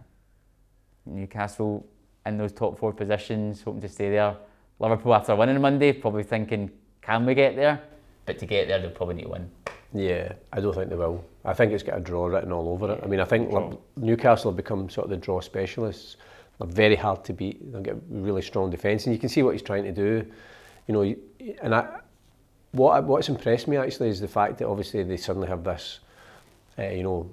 Newcastle 1.07 1.87
in 2.27 2.39
those 2.39 2.53
top 2.53 2.79
four 2.79 2.93
positions, 2.93 3.63
hoping 3.63 3.81
to 3.81 3.89
stay 3.89 4.11
there. 4.11 4.37
Liverpool 4.79 5.15
after 5.15 5.35
winning 5.35 5.61
Monday, 5.61 5.93
probably 5.93 6.23
thinking, 6.23 6.71
can 7.01 7.27
we 7.27 7.35
get 7.35 7.57
there? 7.57 7.81
But 8.27 8.39
to 8.39 8.47
get 8.47 8.69
there, 8.69 8.81
they'll 8.81 8.91
probably 8.91 9.17
need 9.17 9.23
to 9.23 9.29
win. 9.29 9.51
Yeah, 9.95 10.33
I 10.53 10.61
don't 10.61 10.75
think 10.75 10.89
they 10.89 10.97
will. 10.97 11.25
I 11.45 11.53
think 11.53 11.73
it's 11.73 11.83
got 11.83 11.99
a 11.99 12.01
draw 12.01 12.27
written 12.27 12.53
all 12.53 12.69
over 12.69 12.93
it. 12.93 13.01
I 13.03 13.07
mean, 13.07 13.21
I 13.21 13.25
think 13.25 13.53
Newcastle 13.97 14.51
have 14.53 14.57
become 14.57 14.89
sort 14.89 15.05
of 15.05 15.11
the 15.11 15.17
draw 15.17 15.41
specialists. 15.41 16.17
They're 16.59 16.69
very 16.69 16.97
hard 16.97 17.25
to 17.25 17.33
beat. 17.33 17.73
They've 17.73 17.83
got 17.83 17.97
really 18.09 18.43
strong 18.43 18.71
defence, 18.71 19.07
and 19.07 19.15
you 19.15 19.19
can 19.19 19.29
see 19.29 19.43
what 19.43 19.53
he's 19.53 19.63
trying 19.63 19.85
to 19.85 19.93
do. 19.93 20.25
You 20.87 20.95
know, 20.95 21.15
and 21.63 21.75
I, 21.75 22.01
what 22.73 23.05
what's 23.05 23.29
impressed 23.29 23.69
me 23.69 23.77
actually 23.77 24.09
is 24.09 24.21
the 24.21 24.29
fact 24.29 24.59
that 24.59 24.67
obviously 24.67 25.03
they 25.03 25.17
suddenly 25.17 25.49
have 25.49 25.65
this, 25.65 26.01
uh, 26.79 26.89
you 26.89 27.03
know, 27.03 27.31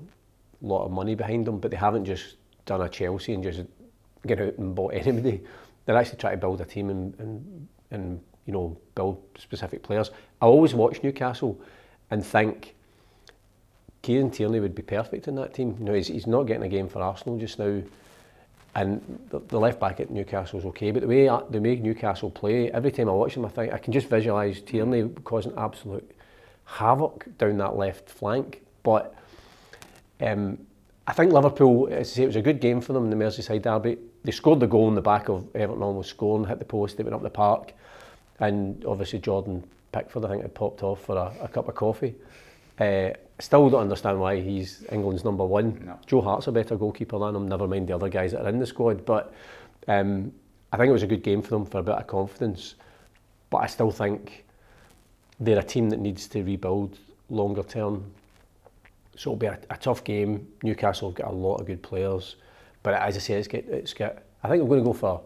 lot 0.62 0.86
of 0.86 0.92
money 0.92 1.16
behind 1.16 1.46
them, 1.46 1.60
but 1.60 1.72
they 1.72 1.78
haven't 1.78 2.06
just 2.06 2.36
done 2.66 2.82
a 2.82 2.90
Chelsea 2.90 3.34
and 3.34 3.44
just 3.44 3.62
get 4.28 4.40
out 4.40 4.58
and 4.58 4.76
bought 4.76 4.94
anybody. 4.94 5.42
They're 5.86 5.98
actually 5.98 6.20
trying 6.20 6.34
to 6.34 6.38
build 6.38 6.62
a 6.62 6.66
team 6.66 6.90
and 6.90 7.20
and, 7.20 7.68
and 7.92 8.22
you 8.46 8.54
know 8.54 8.78
build 8.96 9.22
specific 9.38 9.84
players. 9.84 10.12
I 10.42 10.46
always 10.46 10.74
watch 10.74 11.02
Newcastle 11.04 11.60
and 12.12 12.26
think 12.26 12.76
Kieran 14.02 14.32
Tierney 14.32 14.60
would 14.60 14.76
be 14.76 14.82
perfect 14.82 15.28
in 15.28 15.36
that 15.36 15.54
team. 15.54 15.76
You 15.80 15.86
know, 15.86 15.94
he's, 15.94 16.08
he's 16.08 16.28
not 16.28 16.44
getting 16.44 16.64
a 16.64 16.70
game 16.70 16.88
for 16.88 17.02
Arsenal 17.02 17.38
just 17.38 17.60
now, 17.60 17.82
and 18.76 19.20
the, 19.30 19.40
the 19.40 19.60
left 19.60 19.80
back 19.80 20.00
at 20.00 20.12
Newcastle 20.12 20.60
is 20.60 20.66
okay. 20.66 20.92
But 20.92 21.02
the 21.02 21.08
way 21.08 21.30
they 21.50 21.60
make 21.60 21.82
Newcastle 21.82 22.30
play, 22.30 22.72
every 22.72 22.92
time 22.92 23.10
I 23.10 23.14
watch 23.14 23.34
them, 23.34 23.46
I 23.46 23.50
think 23.50 23.74
I 23.74 23.78
can 23.78 23.94
just 23.94 24.08
visualise 24.08 24.62
Tierney 24.62 25.10
causing 25.24 25.54
absolute 25.58 26.10
havoc 26.66 27.26
down 27.38 27.58
that 27.58 27.76
left 27.76 28.10
flank. 28.10 28.62
But 28.84 29.16
um, 30.22 30.60
I 31.08 31.14
think 31.14 31.34
Liverpool, 31.34 31.88
as 31.92 32.12
I 32.12 32.14
say, 32.14 32.24
it 32.24 32.28
was 32.28 32.36
a 32.36 32.42
good 32.42 32.62
game 32.62 32.82
for 32.82 32.94
them 32.94 33.06
in 33.06 33.10
the 33.10 33.16
Merseyside 33.16 33.64
derby. 33.64 33.98
They 34.24 34.32
scored 34.32 34.60
the 34.60 34.68
goal 34.68 34.88
in 34.90 34.96
the 34.96 35.02
back 35.02 35.30
of 35.30 35.48
Everton 35.56 35.82
almost 35.82 36.12
scoring, 36.12 36.46
hit 36.46 36.60
the 36.60 36.66
post, 36.66 36.98
they 36.98 37.04
went 37.04 37.16
up 37.16 37.24
the 37.24 37.30
park, 37.30 37.74
and 38.40 38.84
obviously 38.86 39.20
Jordan 39.20 39.64
Pickford, 39.92 40.26
I 40.26 40.30
think, 40.30 40.42
had 40.44 40.54
popped 40.54 40.84
off 40.84 41.04
for 41.06 41.18
a, 41.18 41.34
a 41.46 41.48
cup 41.48 41.68
of 41.68 41.76
coffee. 41.76 42.16
Uh, 42.80 43.12
still 43.40 43.70
don't 43.70 43.82
understand 43.82 44.20
why 44.20 44.40
he's 44.42 44.86
England's 44.92 45.24
number 45.24 45.46
one. 45.46 45.82
No. 45.86 46.00
Joe 46.06 46.22
Hart's 46.22 46.48
a 46.48 46.52
better 46.52 46.76
goalkeeper 46.76 47.18
than 47.20 47.36
him, 47.36 47.48
never 47.48 47.68
mind 47.68 47.88
the 47.88 47.96
other 47.96 48.10
guys 48.10 48.32
that 48.32 48.46
are 48.46 48.50
in 48.50 48.60
the 48.60 48.66
squad. 48.66 49.06
But 49.06 49.34
um, 49.88 50.32
I 50.72 50.78
think 50.78 50.90
it 50.90 50.94
was 50.94 51.04
a 51.04 51.08
good 51.08 51.24
game 51.24 51.42
for 51.42 51.50
them 51.50 51.66
for 51.66 51.80
a 51.80 51.84
bit 51.84 51.96
of 51.96 52.08
confidence. 52.08 52.76
But 53.50 53.58
I 53.60 53.68
still 53.68 53.92
think 53.92 54.46
they're 55.40 55.60
a 55.60 55.64
team 55.64 55.90
that 55.90 56.00
needs 56.00 56.28
to 56.28 56.44
rebuild 56.44 56.98
longer 57.30 57.64
term. 57.64 58.12
So 59.16 59.32
it'll 59.32 59.38
be 59.38 59.48
a, 59.48 59.60
a 59.70 59.78
tough 59.78 60.04
game. 60.04 60.48
Newcastle 60.64 61.10
have 61.10 61.16
got 61.16 61.28
a 61.28 61.36
lot 61.36 61.58
of 61.58 61.68
good 61.68 61.82
players. 61.82 62.36
But 62.84 62.94
as 62.96 63.16
I 63.16 63.20
say, 63.20 63.34
it's 63.36 63.48
got, 63.48 63.64
it's 63.66 63.94
I 63.94 64.48
think 64.50 64.62
I'm 64.62 64.68
going 64.68 64.82
to 64.82 64.86
go 64.86 64.94
for 64.94 65.22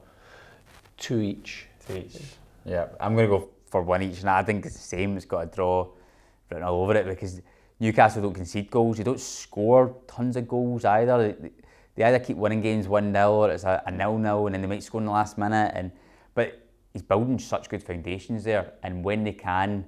two 0.97 1.19
each. 1.19 1.67
Two 1.87 1.97
each. 1.97 2.17
Yeah, 2.65 2.87
I'm 2.99 3.15
going 3.15 3.29
to 3.29 3.37
go 3.37 3.49
for 3.69 3.81
one 3.81 4.01
each, 4.01 4.21
and 4.21 4.29
I 4.29 4.43
think 4.43 4.65
it's 4.65 4.75
the 4.75 4.81
same. 4.81 5.17
It's 5.17 5.25
got 5.25 5.39
a 5.39 5.45
draw 5.45 5.87
written 6.49 6.63
all 6.63 6.83
over 6.83 6.95
it 6.95 7.05
because 7.05 7.41
Newcastle 7.83 8.21
don't 8.21 8.33
concede 8.33 8.71
goals. 8.71 8.97
They 8.97 9.03
don't 9.03 9.19
score 9.19 9.97
tons 10.07 10.37
of 10.37 10.47
goals 10.47 10.85
either. 10.85 11.35
They, 11.95 12.03
either 12.05 12.17
keep 12.17 12.37
winning 12.37 12.61
games 12.61 12.87
1 12.87 13.11
0 13.13 13.31
or 13.33 13.51
it's 13.51 13.65
a, 13.65 13.83
a 13.85 13.91
nil 13.91 14.17
nil 14.17 14.45
and 14.47 14.55
then 14.55 14.61
they 14.61 14.67
might 14.67 14.83
score 14.83 15.01
in 15.01 15.05
the 15.05 15.11
last 15.11 15.37
minute. 15.37 15.73
And 15.75 15.91
But 16.33 16.65
he's 16.93 17.01
building 17.01 17.37
such 17.37 17.69
good 17.69 17.83
foundations 17.83 18.45
there. 18.45 18.71
And 18.83 19.03
when 19.03 19.25
they 19.25 19.33
can 19.33 19.85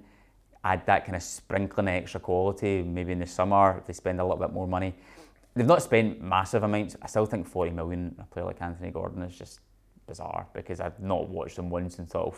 add 0.66 0.86
that 0.88 1.06
kind 1.06 1.16
of 1.16 1.24
sprinkling 1.24 1.88
extra 1.88 2.20
quality, 2.20 2.84
maybe 2.84 3.14
in 3.14 3.20
the 3.20 3.26
summer, 3.26 3.78
if 3.80 3.86
they 3.86 3.93
spend 3.93 4.20
a 4.20 4.24
little 4.26 4.39
bit 4.39 4.52
more 4.52 4.68
money. 4.68 4.93
They've 5.56 5.66
not 5.66 5.82
spent 5.82 6.22
massive 6.22 6.64
amounts. 6.64 6.98
I 7.02 7.08
still 7.08 7.26
think 7.26 7.48
40 7.48 7.72
million 7.72 8.16
a 8.20 8.24
player 8.26 8.46
like 8.46 8.62
Anthony 8.62 8.91
Gordon 8.91 9.22
is 9.24 9.38
just 9.38 9.62
bizarre 10.06 10.48
because 10.54 10.82
I've 10.82 11.00
not 11.00 11.30
watched 11.30 11.58
him 11.58 11.70
once 11.70 11.98
and 12.00 12.10
thought, 12.10 12.34
oh, 12.36 12.38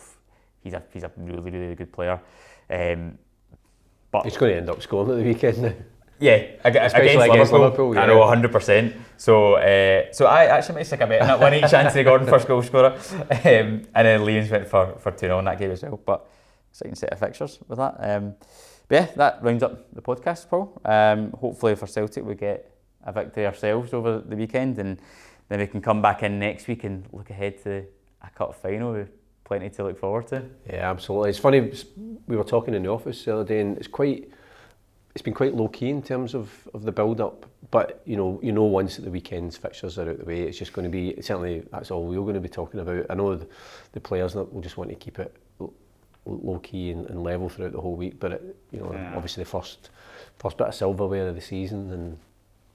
he's 0.60 0.74
a 0.74 0.84
he's 0.94 1.04
a 1.04 1.12
really 1.18 1.50
really 1.50 1.74
good 1.74 1.92
player. 1.92 2.22
Um, 2.70 3.18
but 4.12 4.26
he's 4.26 4.38
going 4.38 4.52
to 4.52 4.58
end 4.58 4.70
up 4.70 4.82
scoring 4.82 5.12
at 5.12 5.18
the 5.18 5.24
weekend 5.24 5.62
now. 5.62 5.74
Yeah, 6.20 6.36
especially 6.66 7.10
against, 7.10 7.30
against 7.30 7.52
Liverpool. 7.52 7.60
Liverpool 7.60 7.96
yeah. 7.96 8.02
I 8.02 8.06
know, 8.08 8.26
hundred 8.26 8.52
percent. 8.52 8.96
So, 9.18 9.56
uh, 9.56 10.12
so 10.12 10.26
I 10.26 10.46
actually 10.46 10.76
might 10.76 10.88
stick 10.88 11.02
a 11.02 11.08
bet 11.08 11.22
on 11.22 11.28
that 11.28 11.40
one 11.40 11.54
each. 11.54 11.72
Anthony 11.74 12.04
Gordon 12.04 12.28
first 12.28 12.48
goal 12.48 12.64
scorer, 12.64 12.98
um, 13.22 13.38
and 13.44 13.88
then 13.94 14.22
Liam's 14.22 14.50
went 14.50 14.68
for 14.68 14.96
for 15.00 15.12
two 15.12 15.28
0 15.28 15.40
in 15.40 15.46
that 15.46 15.60
game 15.60 15.72
as 15.72 15.84
well. 15.84 16.00
But 16.04 16.28
second 16.72 16.96
set 16.96 17.12
of 17.12 17.20
fixtures 17.20 17.60
with 17.68 17.78
that. 17.78 17.98
Um, 18.00 18.34
but 18.88 18.96
yeah, 18.96 19.06
that 19.16 19.44
rounds 19.44 19.64
up 19.64 19.94
the 19.94 20.02
podcast, 20.02 20.50
Paul. 20.50 20.82
Um, 20.86 21.32
hopefully 21.40 21.76
for 21.76 21.86
Celtic 21.86 22.26
we 22.26 22.34
get 22.36 22.72
a 23.04 23.12
victory 23.12 23.46
ourselves 23.46 23.94
over 23.94 24.20
the 24.20 24.36
weekend, 24.36 24.80
and 24.80 25.00
then 25.50 25.60
we 25.60 25.68
can 25.68 25.82
come 25.82 26.02
back 26.02 26.24
in 26.24 26.40
next 26.40 26.68
week 26.68 26.84
and 26.84 27.06
look 27.12 27.30
ahead 27.30 27.62
to 27.64 27.86
a 28.24 28.30
cup 28.32 28.56
final 28.56 28.94
with 28.94 29.12
plenty 29.48 29.70
to 29.70 29.84
look 29.84 29.98
forward 29.98 30.28
to. 30.28 30.44
Yeah, 30.70 30.92
absolutely. 30.92 31.30
It's 31.30 31.40
funny. 31.40 31.72
We 32.28 32.36
were 32.36 32.44
talking 32.44 32.74
in 32.74 32.84
the 32.84 32.90
office 32.90 33.24
the 33.24 33.34
other 33.34 33.46
day, 33.46 33.62
and 33.62 33.78
it's 33.78 33.88
quite. 33.88 34.30
It's 35.16 35.24
been 35.24 35.34
quite 35.34 35.56
low 35.56 35.68
key 35.68 35.90
in 35.90 36.04
terms 36.04 36.36
of, 36.36 36.68
of 36.76 36.84
the 36.84 36.92
build 36.92 37.20
up, 37.22 37.48
but 37.72 38.04
you 38.06 38.16
know, 38.16 38.40
you 38.44 38.52
know, 38.52 38.66
once 38.66 38.98
the 38.98 39.10
weekend's 39.10 39.58
fixtures 39.58 39.98
are 39.98 40.08
out 40.08 40.20
the 40.20 40.26
way, 40.26 40.42
it's 40.42 40.60
just 40.60 40.74
going 40.74 40.84
to 40.84 40.92
be 40.92 41.20
certainly 41.24 41.64
that's 41.72 41.90
all 41.90 42.06
we're 42.06 42.22
going 42.22 42.36
to 42.36 42.40
be 42.40 42.50
talking 42.50 42.82
about. 42.82 43.08
I 43.10 43.16
know 43.16 43.36
the, 43.36 43.48
the 43.94 44.00
players 44.00 44.36
will 44.36 44.62
just 44.62 44.78
want 44.78 44.92
to 44.92 44.96
keep 44.96 45.18
it 45.18 45.36
low 46.28 46.60
key 46.60 46.92
and, 46.92 47.10
and 47.10 47.24
level 47.24 47.50
throughout 47.50 47.72
the 47.72 47.82
whole 47.82 47.96
week, 47.96 48.20
but 48.20 48.34
it, 48.34 48.56
you 48.72 48.80
know, 48.80 48.92
yeah. 48.94 49.14
obviously 49.16 49.44
the 49.44 49.50
first 49.50 49.90
first 50.38 50.56
bit 50.56 50.68
of 50.68 50.76
silverware 50.76 51.30
of 51.30 51.36
the 51.36 51.42
season, 51.42 51.92
and 51.92 52.18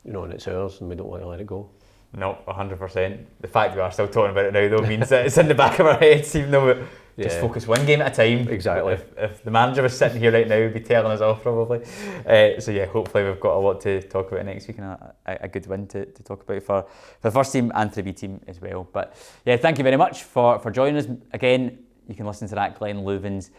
you 0.04 0.12
know, 0.12 0.24
and 0.24 0.32
it's 0.32 0.48
ours, 0.48 0.80
and 0.80 0.88
we 0.88 0.96
don't 0.96 1.08
want 1.08 1.22
to 1.22 1.28
let 1.28 1.38
it 1.38 1.46
go. 1.46 1.70
No, 2.14 2.38
100%. 2.46 3.24
The 3.40 3.48
fact 3.48 3.74
we 3.74 3.80
are 3.80 3.90
still 3.90 4.08
talking 4.08 4.32
about 4.32 4.44
it 4.44 4.52
now, 4.52 4.68
though, 4.68 4.86
means 4.86 5.08
that 5.08 5.26
it's 5.26 5.38
in 5.38 5.48
the 5.48 5.54
back 5.54 5.78
of 5.78 5.86
our 5.86 5.98
heads, 5.98 6.36
even 6.36 6.50
though 6.50 6.74
we 6.74 6.82
yeah. 7.16 7.24
just 7.28 7.40
focus 7.40 7.66
one 7.66 7.86
game 7.86 8.02
at 8.02 8.12
a 8.12 8.14
time. 8.14 8.48
Exactly. 8.48 8.92
If, 8.94 9.16
if 9.16 9.42
the 9.42 9.50
manager 9.50 9.82
was 9.82 9.96
sitting 9.96 10.20
here 10.20 10.30
right 10.30 10.46
now, 10.46 10.60
he'd 10.60 10.74
be 10.74 10.80
telling 10.80 11.10
us 11.10 11.22
off 11.22 11.42
probably. 11.42 11.82
Uh, 12.26 12.60
so, 12.60 12.70
yeah, 12.70 12.84
hopefully 12.84 13.24
we've 13.24 13.40
got 13.40 13.56
a 13.56 13.58
lot 13.58 13.80
to 13.82 14.02
talk 14.02 14.30
about 14.30 14.44
next 14.44 14.68
week 14.68 14.78
and 14.78 14.86
a, 14.86 15.14
a 15.26 15.48
good 15.48 15.66
win 15.66 15.86
to, 15.86 16.04
to 16.04 16.22
talk 16.22 16.42
about 16.42 16.62
for, 16.62 16.82
for 16.82 17.28
the 17.28 17.30
first 17.30 17.52
team 17.52 17.72
and 17.74 17.90
for 17.90 17.96
the 17.96 18.02
B 18.02 18.12
team 18.12 18.40
as 18.46 18.60
well. 18.60 18.86
But, 18.92 19.16
yeah, 19.46 19.56
thank 19.56 19.78
you 19.78 19.84
very 19.84 19.96
much 19.96 20.24
for, 20.24 20.58
for 20.58 20.70
joining 20.70 20.98
us. 20.98 21.06
Again, 21.32 21.78
you 22.08 22.14
can 22.14 22.26
listen 22.26 22.46
to 22.48 22.54
that 22.56 22.78
Glenn 22.78 23.04
Loovens 23.04 23.50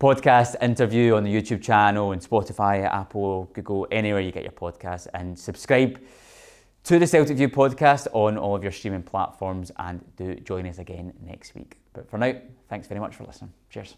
podcast 0.00 0.54
interview 0.62 1.14
on 1.14 1.22
the 1.24 1.32
YouTube 1.32 1.62
channel 1.62 2.10
and 2.10 2.22
Spotify, 2.22 2.84
Apple, 2.84 3.50
Google, 3.52 3.86
anywhere 3.90 4.20
you 4.20 4.32
get 4.32 4.42
your 4.44 4.52
podcast, 4.52 5.08
and 5.14 5.38
subscribe 5.38 6.00
to 6.88 6.98
the 6.98 7.06
Celtic 7.06 7.36
View 7.36 7.50
podcast 7.50 8.06
on 8.14 8.38
all 8.38 8.56
of 8.56 8.62
your 8.62 8.72
streaming 8.72 9.02
platforms 9.02 9.70
and 9.76 10.02
do 10.16 10.34
join 10.36 10.66
us 10.66 10.78
again 10.78 11.12
next 11.22 11.54
week. 11.54 11.76
But 11.92 12.08
for 12.08 12.16
now, 12.16 12.32
thanks 12.70 12.88
very 12.88 12.98
much 12.98 13.14
for 13.14 13.24
listening. 13.24 13.52
Cheers. 13.68 13.94